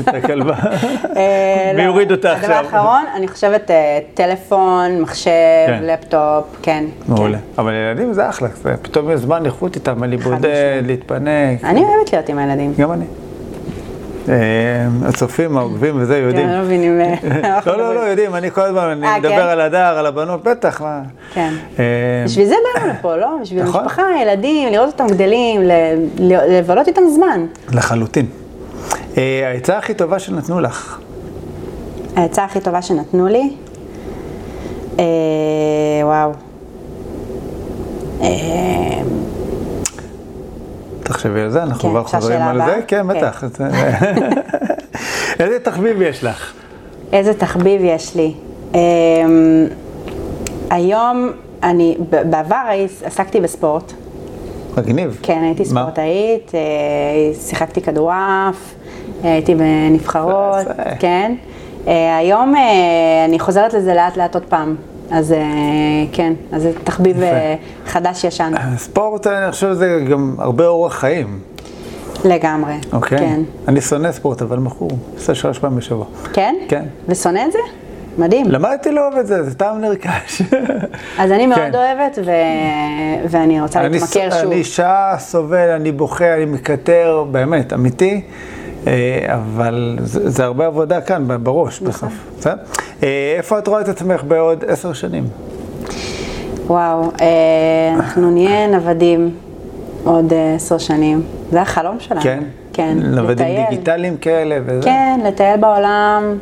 את 0.00 0.08
הכלבה. 0.08 0.54
מי 1.74 1.78
לא. 1.78 1.82
יוריד 1.82 2.12
אותה 2.12 2.32
עכשיו? 2.32 2.50
הדבר 2.50 2.76
האחרון, 2.76 3.04
אני 3.14 3.28
חושבת 3.28 3.70
טלפון, 4.14 5.00
מחשב, 5.00 5.30
כן. 5.66 5.82
לפטופ, 5.82 6.44
כן. 6.62 6.84
מעולה. 7.08 7.38
כן. 7.38 7.44
אבל 7.58 7.72
ילדים 7.72 8.12
זה 8.12 8.28
אחלה, 8.28 8.48
פתאום 8.82 9.10
יש 9.10 9.20
זמן 9.20 9.46
איכות 9.46 9.76
איתם, 9.76 10.14
משמעית. 10.14 10.44
להתפנק. 10.82 11.64
אני 11.64 11.80
אוהבת 11.80 12.12
להיות 12.12 12.28
עם 12.28 12.38
הילדים. 12.38 12.72
גם 12.78 12.92
אני. 12.92 13.04
אה, 14.28 15.08
הצופים, 15.08 15.56
העוקבים 15.56 15.94
וזה, 15.98 16.18
יודעים. 16.18 16.46
כן, 16.46 16.52
לא 16.52 16.62
מבינים. 16.62 17.00
אה, 17.00 17.60
לא, 17.66 17.78
לא, 17.78 17.94
לא. 17.94 18.00
יודעים, 18.00 18.34
אני 18.34 18.50
כל 18.50 18.60
הזמן, 18.60 18.82
אני 18.82 19.06
אה, 19.06 19.18
מדבר 19.18 19.30
כן? 19.30 19.40
על 19.40 19.60
הדר, 19.60 19.98
על 19.98 20.06
הבנות, 20.06 20.42
בטח. 20.44 20.82
כן. 21.34 21.54
בשביל 22.24 22.46
זה 22.46 22.54
באנו 22.74 22.92
לפה, 22.92 23.16
לא? 23.16 23.36
בשביל 23.42 23.62
נכון. 23.62 23.80
המשפחה, 23.80 24.02
ילדים, 24.22 24.72
לראות 24.72 25.00
אותם 25.00 25.14
גדלים, 25.14 25.60
לבלות 26.48 26.88
איתם 26.88 27.02
זמן. 27.14 27.46
לחלוטין. 27.72 28.26
העצה 29.16 29.78
הכי 29.78 29.94
טובה 29.94 30.18
שנתנו 30.18 30.60
לך. 30.60 30.98
העצה 32.16 32.44
הכי 32.44 32.60
טובה 32.60 32.82
שנתנו 32.82 33.28
לי, 33.28 33.50
וואו. 36.02 36.32
תחשבי 41.04 41.40
על 41.40 41.50
זה, 41.50 41.62
אנחנו 41.62 41.80
כן, 41.82 41.88
כבר 41.88 42.04
חוזרים 42.04 42.42
על? 42.42 42.58
זה. 42.66 42.80
כן, 42.86 43.06
כן. 43.12 43.18
בטח. 43.18 43.44
איזה 45.40 45.58
תחביב 45.62 46.02
יש 46.02 46.24
לך? 46.24 46.52
איזה 47.12 47.34
תחביב 47.34 47.80
יש 47.84 48.16
לי. 48.16 48.34
אה, 48.74 48.80
היום, 50.70 51.30
אני, 51.62 51.96
בעבר 52.08 52.68
עסקתי 53.04 53.40
בספורט. 53.40 53.92
מגניב. 54.76 55.18
כן, 55.22 55.42
הייתי? 55.42 55.64
ספורטאית, 55.64 56.52
אה, 56.54 56.60
שיחקתי 57.34 57.82
כדורעף, 57.82 58.74
הייתי 59.22 59.54
בנבחרות. 59.54 60.66
כן. 60.98 61.34
אה, 61.88 62.16
היום 62.16 62.56
אה, 62.56 63.24
אני 63.24 63.38
חוזרת 63.38 63.74
לזה 63.74 63.94
לאט 63.94 64.16
לאט 64.16 64.34
עוד 64.34 64.44
פעם. 64.44 64.76
אז 65.14 65.32
אה, 65.32 65.38
כן, 66.12 66.32
אז 66.52 66.62
זה 66.62 66.72
תחביב. 66.84 67.22
אה, 67.22 67.54
חדש-ישן. 67.86 68.52
ספורט, 68.76 69.26
אני 69.26 69.52
חושב 69.52 69.72
שזה 69.72 70.04
גם 70.10 70.36
הרבה 70.38 70.66
אורח 70.66 70.94
חיים, 70.94 71.38
לגמרי. 72.24 72.74
אוקיי? 72.92 73.18
כן. 73.18 73.40
אני 73.68 73.80
שונא 73.80 74.12
ספורט, 74.12 74.42
אבל 74.42 74.58
מכור. 74.58 74.90
עושה 75.14 75.34
שלוש 75.34 75.58
פעמים 75.58 75.78
בשבוע. 75.78 76.06
כן? 76.32 76.54
כן. 76.68 76.84
ושונא 77.08 77.40
את 77.46 77.52
זה? 77.52 77.58
מדהים. 78.18 78.50
למדתי 78.50 78.92
לאהוב 78.92 79.16
את 79.16 79.26
זה, 79.26 79.42
זה 79.42 79.54
טעם 79.54 79.80
נרכש. 79.80 80.42
אז 81.18 81.32
אני 81.32 81.46
מאוד 81.46 81.58
כן. 81.60 81.74
אוהבת, 81.74 82.18
ו... 82.24 82.30
ואני 83.28 83.60
רוצה 83.60 83.82
להתמכר 83.82 84.30
שוב. 84.30 84.52
אני 84.52 84.64
שעה 84.64 85.16
סובל, 85.18 85.68
אני 85.70 85.92
בוכה, 85.92 86.34
אני 86.34 86.44
מקטר, 86.44 87.24
באמת, 87.30 87.72
אמיתי, 87.72 88.14
אה, 88.14 88.53
אבל 89.26 89.98
זה, 90.02 90.30
זה 90.30 90.44
הרבה 90.44 90.66
עבודה 90.66 91.00
כאן, 91.00 91.24
בראש 91.42 91.82
נכון. 91.82 92.08
בסוף. 92.08 92.12
בסדר? 92.38 92.54
אה, 93.02 93.34
איפה 93.36 93.58
את 93.58 93.68
רואה 93.68 93.80
את 93.80 93.88
עצמך 93.88 94.24
בעוד 94.24 94.64
עשר 94.68 94.92
שנים? 94.92 95.24
וואו, 96.66 97.02
אה, 97.20 97.26
אנחנו 97.96 98.30
נהיה 98.30 98.66
נוודים 98.66 99.30
עוד 100.04 100.32
אה, 100.32 100.54
עשר 100.54 100.78
שנים. 100.78 101.22
זה 101.50 101.62
החלום 101.62 102.00
שלנו. 102.00 102.20
כן? 102.20 102.42
כן, 102.72 102.98
נוודים 103.02 103.46
לטייל. 103.46 103.64
דיגיטליים 103.70 104.16
כאלה 104.16 104.58
וזה? 104.66 104.82
כן, 104.82 105.20
לטייל 105.24 105.60
בעולם, 105.60 106.38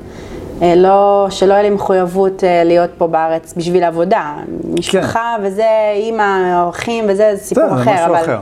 אה, 0.62 0.74
לא, 0.76 1.26
שלא 1.30 1.53
יהיה 1.53 1.62
לי 1.62 1.70
מחויבות 1.70 2.45
אה, 2.45 2.64
להיות 2.64 2.90
פה 2.99 3.07
בארץ 3.07 3.55
בשביל 3.57 3.84
עבודה. 3.84 4.34
משפחה 4.78 5.36
וזה, 5.43 5.66
אימא, 5.95 6.62
אורחים 6.62 7.05
וזה, 7.09 7.36
זה 7.36 7.45
סיפור 7.45 7.68
זה 7.68 7.82
אחר. 7.82 7.93
משהו 7.93 8.07
אבל, 8.07 8.16
אחר. 8.24 8.38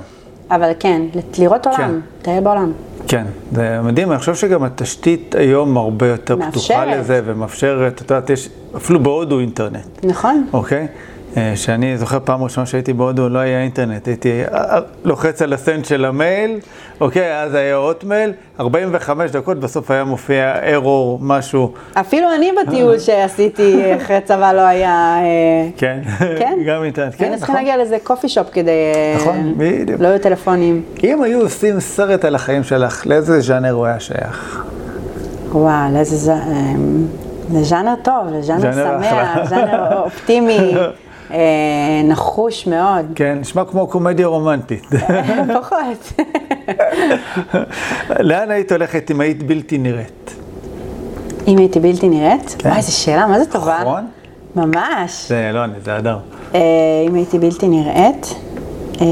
אבל 0.51 0.71
כן, 0.81 1.03
לראות 1.39 1.65
כן. 1.67 1.71
עולם, 1.71 2.01
לטייל 2.21 2.41
בעולם. 2.45 2.73
כן, 3.11 3.27
זה 3.53 3.81
מדהים, 3.83 4.13
אני 4.13 4.19
חושב 4.19 4.35
שגם 4.35 4.63
התשתית 4.63 5.35
היום 5.35 5.77
הרבה 5.77 6.09
יותר 6.09 6.37
פתוחה 6.37 6.47
מאפשרת. 6.47 6.99
לזה 6.99 7.21
ומאפשרת, 7.25 8.03
את 8.03 8.11
יודעת, 8.11 8.31
יש 8.31 8.49
אפילו 8.77 9.03
בהודו 9.03 9.41
אינטרנט, 9.41 10.05
נכון? 10.05 10.47
אוקיי? 10.53 10.87
אה, 11.37 11.53
שאני 11.57 11.99
זוכר 11.99 12.19
פעם 12.25 12.43
ראשונה 12.43 12.67
שהייתי 12.67 12.93
בהודו, 12.93 13.29
לא 13.29 13.39
היה 13.39 13.63
אינטרנט, 13.63 14.07
הייתי 14.07 14.43
אה, 14.43 14.47
אה, 14.55 14.81
לוחץ 15.05 15.43
על 15.43 15.53
הסנד 15.53 15.85
של 15.85 16.05
המייל, 16.05 16.59
אוקיי, 17.01 17.43
אז 17.43 17.55
היה 17.55 17.75
הוטמייל, 17.75 18.33
45 18.61 19.31
דקות, 19.31 19.61
בסוף 19.61 19.91
היה 19.91 20.05
מופיע 20.05 20.55
ארור, 20.75 21.19
משהו. 21.23 21.73
אפילו 21.95 22.35
אני 22.35 22.51
בטיול 22.67 22.99
שעשיתי 22.99 23.97
אחרי 23.97 24.21
צבא 24.25 24.53
לא 24.53 24.61
היה... 24.61 25.17
כן, 25.77 26.01
כן? 26.39 26.59
גם 26.67 26.85
אינטרנט, 26.85 27.15
כן, 27.17 27.25
היינו 27.25 27.37
צריכים 27.37 27.55
להגיע 27.55 27.77
לאיזה 27.77 27.97
קופי 28.03 28.29
שופ 28.29 28.47
כדי... 28.53 28.73
נכון, 29.17 29.55
בדיוק. 29.57 30.01
לא 30.01 30.09
היו 30.09 30.19
טלפונים. 30.19 30.83
אם 31.05 31.23
היו 31.23 31.41
עושים 31.41 31.81
סרט 31.81 32.25
על 32.25 32.35
החיים 32.35 32.63
שלך, 32.63 33.07
לאיזה 33.07 33.41
ז'אנר 33.41 33.71
הוא 33.71 33.87
היה 33.87 34.01
שייך? 34.01 34.65
וואו, 35.53 35.95
לאיזה 35.95 36.17
ז'אנר... 37.63 37.95
טוב, 38.03 38.27
לז'אנר 38.33 38.73
שמח, 38.73 39.49
ז'אנר 39.49 40.03
אופטימי. 40.03 40.75
אה, 41.33 42.03
נחוש 42.05 42.67
מאוד. 42.67 43.07
כן, 43.15 43.39
נשמע 43.41 43.65
כמו 43.65 43.87
קומדיה 43.87 44.27
רומנטית. 44.27 44.87
פחות. 45.61 46.13
לאן 48.29 48.51
היית 48.51 48.73
הולכת 48.73 49.11
אם 49.11 49.21
היית 49.21 49.43
בלתי 49.43 49.79
נראית? 49.79 50.35
אם 51.49 51.59
הייתי 51.59 51.81
בלתי 51.81 52.09
נראית? 52.09 52.57
כן. 52.59 52.69
וואי, 52.69 52.79
איזה 52.79 52.93
שאלה, 52.93 53.27
מה 53.27 53.39
זה 53.39 53.51
טובה? 53.51 53.79
נכון. 53.81 54.07
ממש. 54.57 55.29
זה 55.29 55.51
לא 55.55 55.65
אני, 55.65 55.75
זה 55.85 55.97
הדר. 55.97 56.19
אה, 56.55 56.61
אם 57.09 57.15
הייתי 57.15 57.39
בלתי 57.39 57.69
נראית, 57.69 58.35
אה, 59.01 59.07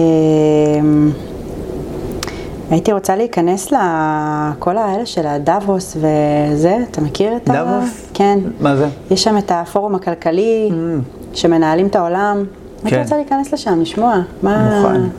הייתי 2.71 2.93
רוצה 2.93 3.17
להיכנס 3.17 3.73
לכל 3.73 4.77
האלה 4.79 5.07
של 5.07 5.27
הדאבוס 5.27 5.97
וזה, 5.97 6.77
אתה 6.91 7.01
מכיר 7.01 7.37
את 7.37 7.51
ה... 7.51 7.53
דאבוס? 7.53 8.11
כן. 8.15 8.39
מה 8.61 8.77
זה? 8.77 8.89
יש 9.11 9.25
שם 9.25 9.39
את 9.39 9.53
הפורום 9.55 9.95
הכלכלי, 9.95 10.71
mm. 10.71 11.18
שמנהלים 11.35 11.87
את 11.87 11.97
העולם. 11.97 12.45
כן. 12.81 12.87
הייתי 12.87 13.03
רוצה 13.03 13.17
להיכנס 13.17 13.53
לשם, 13.53 13.81
לשמוע. 13.81 14.21
מה... 14.43 14.79
נכון. 14.79 15.11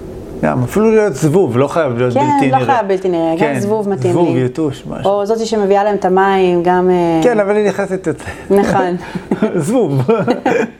גם, 0.41 0.63
אפילו 0.63 0.91
להיות 0.91 1.13
זבוב, 1.13 1.57
לא 1.57 1.67
חייב 1.67 1.97
להיות 1.97 2.13
כן, 2.13 2.19
בלתי 2.19 2.47
נראה. 2.47 2.59
כן, 2.59 2.65
לא 2.65 2.73
חייב 2.73 2.87
בלתי 2.87 3.09
נראה, 3.09 3.35
כן, 3.39 3.53
גם 3.53 3.59
זבוב 3.59 3.89
מתאים 3.89 4.13
זבוב, 4.13 4.27
לי. 4.27 4.33
זבוב, 4.33 4.45
יתוש, 4.45 4.83
משהו. 4.89 5.11
או 5.11 5.25
זאתי 5.25 5.45
שמביאה 5.45 5.83
להם 5.83 5.95
את 5.95 6.05
המים, 6.05 6.63
גם... 6.63 6.89
אה, 6.89 7.19
כן, 7.23 7.39
אבל 7.39 7.55
היא 7.55 7.67
נכנסת 7.67 8.07
את 8.07 8.19
זה. 8.19 8.55
נכון. 8.55 8.95
זבוב. 9.65 10.01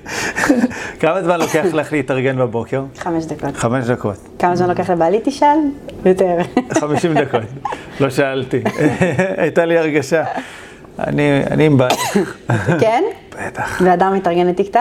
כמה 1.00 1.24
זמן 1.24 1.40
לוקח 1.40 1.66
לך 1.74 1.94
להתארגן 1.94 2.38
בבוקר? 2.38 2.84
חמש 2.98 3.26
דקות. 3.26 3.56
חמש 3.56 3.86
דקות. 3.86 4.18
כמה 4.40 4.56
זמן 4.56 4.70
לוקח 4.70 4.90
לבעלי 4.90 5.20
תשאל? 5.24 5.58
יותר. 6.06 6.36
חמישים 6.74 7.14
דקות. 7.14 7.42
לא 8.00 8.10
שאלתי. 8.10 8.62
הייתה 9.38 9.66
לי 9.66 9.78
הרגשה. 9.78 10.24
אני, 11.00 11.66
עם 11.66 11.78
בעלך. 11.78 12.18
כן? 12.80 13.04
בטח. 13.46 13.82
ואדם 13.86 14.14
מתארגן 14.14 14.48
לטיק 14.48 14.68
טק? 14.68 14.80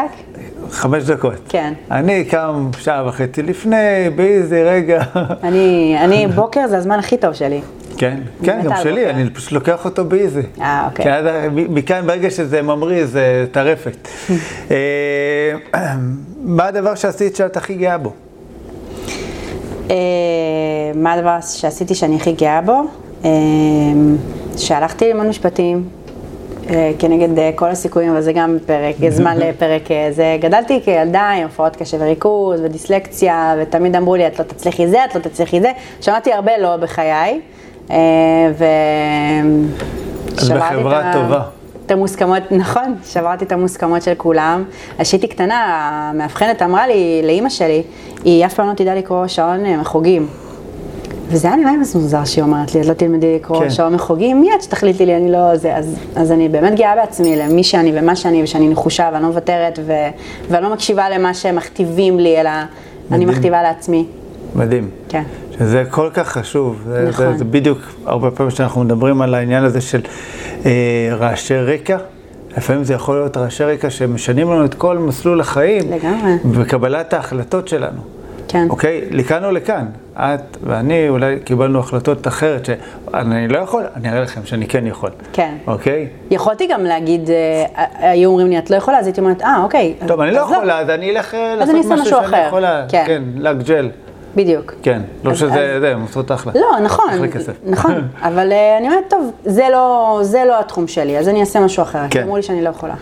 חמש 0.71 1.05
דקות. 1.05 1.35
כן. 1.49 1.75
אני 1.91 2.25
קם 2.25 2.71
שעה 2.79 3.07
וחצי 3.07 3.43
לפני, 3.43 4.11
באיזה 4.17 4.63
רגע. 4.71 5.03
אני, 5.43 5.97
אני, 6.01 6.27
בוקר 6.27 6.67
זה 6.67 6.77
הזמן 6.77 6.99
הכי 6.99 7.17
טוב 7.17 7.33
שלי. 7.33 7.61
כן, 7.97 8.21
כן, 8.45 8.61
גם 8.65 8.73
שלי, 8.83 9.05
בוקר. 9.05 9.11
אני 9.11 9.31
פשוט 9.31 9.53
לוקח 9.53 9.85
אותו 9.85 10.05
באיזי. 10.05 10.43
אה, 10.61 10.87
אוקיי. 10.87 11.05
כי 11.05 11.11
אז, 11.11 11.27
מכאן, 11.53 12.07
ברגע 12.07 12.31
שזה 12.31 12.63
ממריא, 12.63 13.07
זה 13.07 13.47
טרפת. 13.53 14.09
אה, 14.71 15.95
מה 16.43 16.67
הדבר 16.67 16.95
שעשית 16.95 17.37
שאת 17.37 17.57
הכי 17.57 17.75
גאה 17.75 17.99
בו? 17.99 18.13
אה, 19.91 19.97
מה 20.95 21.13
הדבר 21.13 21.41
שעשיתי 21.41 21.95
שאני 21.95 22.17
הכי 22.17 22.33
גאה 22.33 22.61
בו? 22.61 22.83
אה, 23.25 23.31
שהלכתי 24.57 25.09
ללמוד 25.09 25.27
משפטים, 25.27 25.85
כנגד 26.99 27.39
אה, 27.39 27.51
כל 27.55 27.69
הסיכויים, 27.69 28.11
אבל 28.11 28.21
זה 28.21 28.33
גם 28.33 28.57
פרק, 28.67 29.11
זמן 29.11 29.37
לפרק 29.39 29.91
אה, 29.91 30.09
זה. 30.11 30.37
גדלתי 30.41 30.81
כילדה 30.85 31.31
עם 31.31 31.47
הפרעות 31.47 31.77
קשב 31.77 31.99
וריכוז 32.01 32.61
ודיסלקציה, 32.61 33.55
ותמיד 33.63 33.97
אמרו 33.97 34.17
לי, 34.17 34.27
את 34.27 34.39
לא 34.39 34.45
תצליחי 34.45 34.89
זה, 34.89 35.05
את 35.05 35.15
לא 35.15 35.21
תצליחי 35.21 35.61
זה. 35.61 35.73
שמעתי 36.01 36.33
הרבה 36.33 36.59
לא 36.59 36.77
בחיי, 36.77 37.41
ו... 38.59 38.65
אז 40.37 40.51
בחברה 40.51 41.13
טובה. 41.13 41.43
את 41.87 41.91
המוסכמות, 41.91 42.43
נכון, 42.63 42.95
שברתי 43.05 43.45
את 43.45 43.53
המוסכמות 43.53 44.03
של 44.03 44.15
כולם. 44.17 44.65
אז 44.99 45.07
כשהייתי 45.07 45.29
קטנה, 45.29 45.89
המאבחנת 46.13 46.63
אמרה 46.63 46.87
לי, 46.87 47.21
לאימא 47.25 47.49
שלי, 47.49 47.83
היא 48.25 48.47
אף 48.47 48.55
פעם 48.55 48.69
לא 48.69 48.75
תדע 48.75 48.95
לקרוא 48.95 49.27
שעון 49.27 49.65
מחוגים. 49.67 50.29
וזה 51.31 51.49
היה 51.49 51.57
נראה 51.57 51.71
לי 51.71 51.79
מוזר 51.95 52.25
שהיא 52.25 52.45
אומרת 52.45 52.75
לי, 52.75 52.81
את 52.81 52.87
לא 52.87 52.93
תלמדי 52.93 53.35
לקרוא 53.35 53.61
כן. 53.61 53.71
שעון 53.71 53.95
מחוגים, 53.95 54.41
מיד 54.41 54.63
שתחליטי 54.63 55.07
לי, 55.07 55.17
אני 55.17 55.33
לא 55.33 55.57
זה, 55.57 55.77
אז, 55.77 55.97
אז 56.17 56.33
אני 56.33 56.49
באמת 56.49 56.79
גאה 56.79 56.97
בעצמי 56.97 57.37
למי 57.37 57.65
שאני 57.65 57.93
ומה 57.95 58.17
שאני, 58.17 58.43
ושאני 58.43 58.69
נחושה 58.69 59.11
ואני 59.13 59.23
לא 59.23 59.29
מוותרת, 59.29 59.79
ו, 59.87 59.93
ואני 60.51 60.65
לא 60.65 60.73
מקשיבה 60.73 61.11
למה 61.11 61.35
שהם 61.35 61.57
מכתיבים 61.57 62.19
לי, 62.19 62.41
אלא 62.41 62.51
מדהים. 62.51 62.67
אני 63.11 63.25
מכתיבה 63.25 63.63
לעצמי. 63.63 64.07
מדהים. 64.55 64.91
כן. 65.09 65.23
שזה 65.59 65.85
כל 65.91 66.11
כך 66.15 66.29
חשוב. 66.29 66.85
נכון. 67.09 67.27
זה, 67.27 67.33
זה, 67.33 67.39
זה 67.39 67.45
בדיוק 67.45 67.79
הרבה 68.05 68.31
פעמים 68.31 68.51
שאנחנו 68.51 68.85
מדברים 68.85 69.23
על 69.23 69.35
העניין 69.35 69.65
הזה 69.65 69.81
של 69.81 70.01
אה, 70.67 70.71
רעשי 71.13 71.57
רקע. 71.57 71.97
לפעמים 72.57 72.85
זה 72.85 72.95
יכול 72.95 73.17
להיות 73.17 73.37
רעשי 73.37 73.65
רקע 73.65 73.91
שמשנים 73.91 74.51
לנו 74.51 74.65
את 74.65 74.75
כל 74.75 74.99
מסלול 74.99 75.41
החיים. 75.41 75.93
לגמרי. 75.93 76.33
וקבלת 76.53 77.13
ההחלטות 77.13 77.69
שלנו. 77.69 78.01
כן. 78.49 78.67
אוקיי? 78.71 79.01
לכאן 79.11 79.45
או 79.45 79.51
לכאן. 79.51 79.87
את 80.19 80.57
ואני 80.63 81.09
אולי 81.09 81.39
קיבלנו 81.45 81.79
החלטות 81.79 82.27
אחרת, 82.27 82.65
שאני 82.65 83.49
לא 83.49 83.59
יכול, 83.59 83.85
אני 83.95 84.09
אראה 84.09 84.21
לכם 84.21 84.41
שאני 84.45 84.67
כן 84.67 84.87
יכול. 84.87 85.11
כן. 85.33 85.55
אוקיי? 85.67 86.09
יכולתי 86.31 86.67
גם 86.67 86.85
להגיד, 86.85 87.31
אה, 87.31 87.85
היו 88.11 88.31
אומרים 88.31 88.47
לי, 88.47 88.59
את 88.59 88.71
לא 88.71 88.77
יכולה, 88.77 88.99
אז 88.99 89.07
הייתי 89.07 89.21
אומרת, 89.21 89.43
אה, 89.43 89.63
אוקיי. 89.63 89.95
טוב, 90.07 90.21
אני 90.21 90.31
לא 90.31 90.41
יכולה, 90.41 90.79
אז 90.79 90.91
אני 90.91 91.11
אלך 91.11 91.35
אה, 91.35 91.55
לעשות 91.55 91.75
משהו 91.75 92.07
שאני 92.07 92.47
יכולה. 92.47 92.85
כן. 92.89 93.05
כן, 93.07 93.23
לגג'ל. 93.37 93.91
בדיוק. 94.37 94.75
כן, 94.83 95.03
לא 95.25 95.35
שזה, 95.35 95.81
זה, 95.81 95.93
הם 95.93 96.03
עושות 96.03 96.33
אחלה. 96.33 96.53
לא, 96.55 96.81
נכון, 96.83 97.11
נכון, 97.67 98.09
אבל 98.29 98.53
אה, 98.53 98.79
אני 98.79 98.89
אומרת, 98.89 99.05
טוב, 99.09 99.33
לא, 99.71 100.19
זה 100.23 100.43
לא 100.49 100.61
התחום 100.61 100.89
שלי, 100.89 101.19
אז 101.19 101.29
אני 101.29 101.41
אעשה 101.41 101.61
משהו 101.61 101.83
אחר. 101.83 102.03
כן. 102.11 102.23
אמרו 102.23 102.37
לי 102.37 102.43
שאני 102.43 102.63
לא 102.63 102.69
יכולה. 102.69 102.95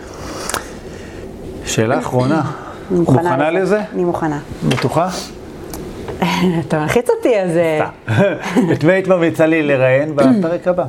שאלה 1.65 1.99
אחרונה. 1.99 2.41
מוכנה 2.91 3.51
לזה? 3.51 3.81
אני 3.93 4.03
מוכנה. 4.03 4.39
בטוחה? 4.69 5.09
אתה 6.67 6.79
מלחיץ 6.79 7.09
אותי, 7.09 7.39
אז... 7.39 7.51
את 8.73 8.83
מי 8.83 8.91
היית 8.93 9.07
ממליצה 9.07 9.45
לי 9.45 9.63
לראיין 9.63 10.15
בפרק 10.15 10.67
הבא? 10.67 10.85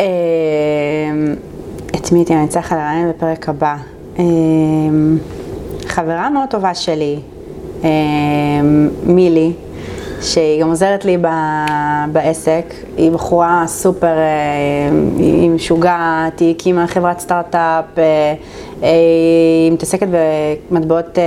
אמ, 0.00 0.04
את 1.96 2.12
מי 2.12 2.18
הייתי 2.18 2.34
ממליצה 2.34 2.60
לך 2.60 2.72
לראיין 2.72 3.10
בפרק 3.10 3.48
הבא? 3.48 3.76
אמ, 4.18 5.18
חברה 5.86 6.30
מאוד 6.30 6.48
טובה 6.50 6.74
שלי, 6.74 7.18
מילי, 9.06 9.52
שהיא 10.24 10.62
גם 10.62 10.68
עוזרת 10.68 11.04
לי 11.04 11.16
בעסק, 12.12 12.64
היא 12.96 13.10
בחורה 13.10 13.64
סופר, 13.66 14.16
היא 15.18 15.50
משוגעת, 15.50 16.40
היא 16.40 16.54
הקימה 16.54 16.86
חברת 16.86 17.20
סטארט-אפ, 17.20 17.84
היא 18.82 19.72
מתעסקת 19.72 20.06
במטבעות 20.70 21.18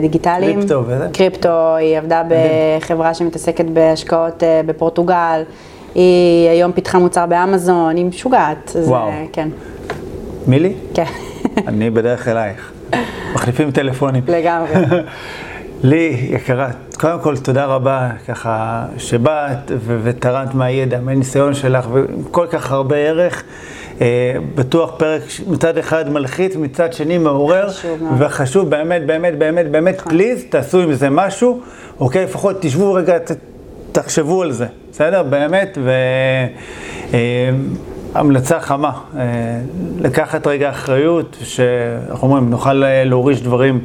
דיגיטליים. 0.00 0.54
קריפטו 0.54 0.82
וזה? 0.86 1.06
קריפטו, 1.12 1.76
היא 1.76 1.98
עבדה 1.98 2.22
בחברה 2.28 3.14
שמתעסקת 3.14 3.64
בהשקעות 3.64 4.42
בפורטוגל, 4.66 5.42
היא 5.94 6.48
היום 6.48 6.72
פיתחה 6.72 6.98
מוצר 6.98 7.26
באמזון, 7.26 7.96
היא 7.96 8.04
משוגעת. 8.04 8.76
וואו. 8.84 9.10
כן. 9.32 9.48
מילי? 10.46 10.72
כן. 10.94 11.04
אני 11.66 11.90
בדרך 11.90 12.28
אלייך. 12.28 12.72
מחליפים 13.34 13.70
טלפונים. 13.70 14.22
לגמרי. 14.28 14.70
לי, 15.82 16.28
יקרה, 16.30 16.68
קודם 17.00 17.20
כל 17.20 17.36
תודה 17.36 17.64
רבה 17.64 18.10
ככה 18.28 18.84
שבאת 18.96 19.72
ותרמת 20.02 20.54
מהידע, 20.54 21.00
מהניסיון 21.00 21.54
שלך 21.54 21.88
וכל 21.92 22.46
כך 22.50 22.72
הרבה 22.72 22.96
ערך. 22.96 23.42
אה, 24.00 24.34
בטוח 24.54 24.90
פרק 24.96 25.22
מצד 25.46 25.78
אחד 25.78 26.10
מלחיץ, 26.10 26.56
מצד 26.56 26.92
שני 26.92 27.18
מעורר, 27.18 27.68
וחשוב 28.18 28.70
באמת, 28.70 29.06
באמת, 29.06 29.38
באמת, 29.38 29.70
באמת, 29.70 30.00
פליז, 30.00 30.38
נכון. 30.38 30.50
תעשו 30.50 30.80
עם 30.80 30.92
זה 30.92 31.10
משהו, 31.10 31.60
אוקיי? 32.00 32.24
לפחות 32.24 32.56
תשבו 32.60 32.92
רגע, 32.92 33.18
ת, 33.18 33.30
תחשבו 33.92 34.42
על 34.42 34.52
זה, 34.52 34.66
בסדר? 34.92 35.22
באמת, 35.22 35.78
והמלצה 38.14 38.54
אה, 38.54 38.60
חמה, 38.60 38.92
אה, 39.16 39.22
לקחת 39.98 40.46
רגע 40.46 40.70
אחריות, 40.70 41.36
שאנחנו 41.42 42.28
אומרים, 42.28 42.50
נוכל 42.50 42.82
להוריש 43.04 43.42
דברים 43.42 43.80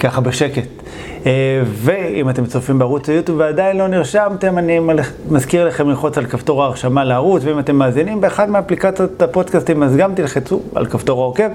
ככה 0.00 0.20
בשקט. 0.20 0.85
אה, 1.26 1.62
ואם 1.66 2.30
אתם 2.30 2.46
צופים 2.46 2.78
בערוץ 2.78 3.08
היוטיוב 3.08 3.38
ועדיין 3.38 3.76
לא 3.76 3.88
נרשמתם, 3.88 4.58
אני 4.58 4.78
מזכיר 5.30 5.66
לכם 5.66 5.88
ללחוץ 5.88 6.18
על 6.18 6.26
כפתור 6.26 6.62
ההרשמה 6.62 7.04
לערוץ, 7.04 7.42
ואם 7.44 7.58
אתם 7.58 7.76
מאזינים 7.76 8.20
באחד 8.20 8.50
מאפליקציות 8.50 9.22
הפודקאסטים, 9.22 9.82
אז 9.82 9.96
גם 9.96 10.14
תלחצו 10.14 10.60
על 10.74 10.86
כפתור 10.86 11.22
העוקב 11.22 11.48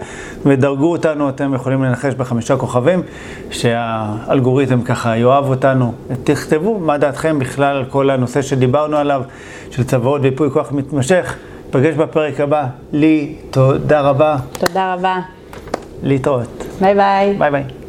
ודרגו 0.46 0.92
אותנו, 0.92 1.30
אתם 1.30 1.54
יכולים 1.54 1.84
לנחש 1.84 2.14
בחמישה 2.14 2.58
כוכבים, 2.58 3.02
שהאלגוריתם 3.52 4.82
ככה 4.82 5.18
יאהב 5.18 5.50
אותנו. 5.50 5.94
תכתבו 6.24 6.80
מה 6.80 6.98
דעתכם 6.98 7.40
בכלל 7.40 7.76
על 7.76 7.86
כל 7.86 8.10
הנושא 8.10 8.42
שדיברנו 8.42 8.98
עליו, 8.98 9.22
של 9.72 9.84
צוואות 9.84 10.22
ויפוי 10.24 10.50
כוח 10.50 10.72
מתמשך. 10.72 11.36
נפגש 11.70 11.96
בפרק 11.96 12.40
הבא. 12.40 12.66
ליהי, 12.92 13.36
תודה 13.52 14.02
רבה. 14.02 14.38
תודה 14.60 14.94
רבה. 14.94 15.20
להתראות. 16.04 16.66
ביי 16.82 16.96
ביי. 16.96 17.34
ביי 17.38 17.52
ביי. 17.52 17.81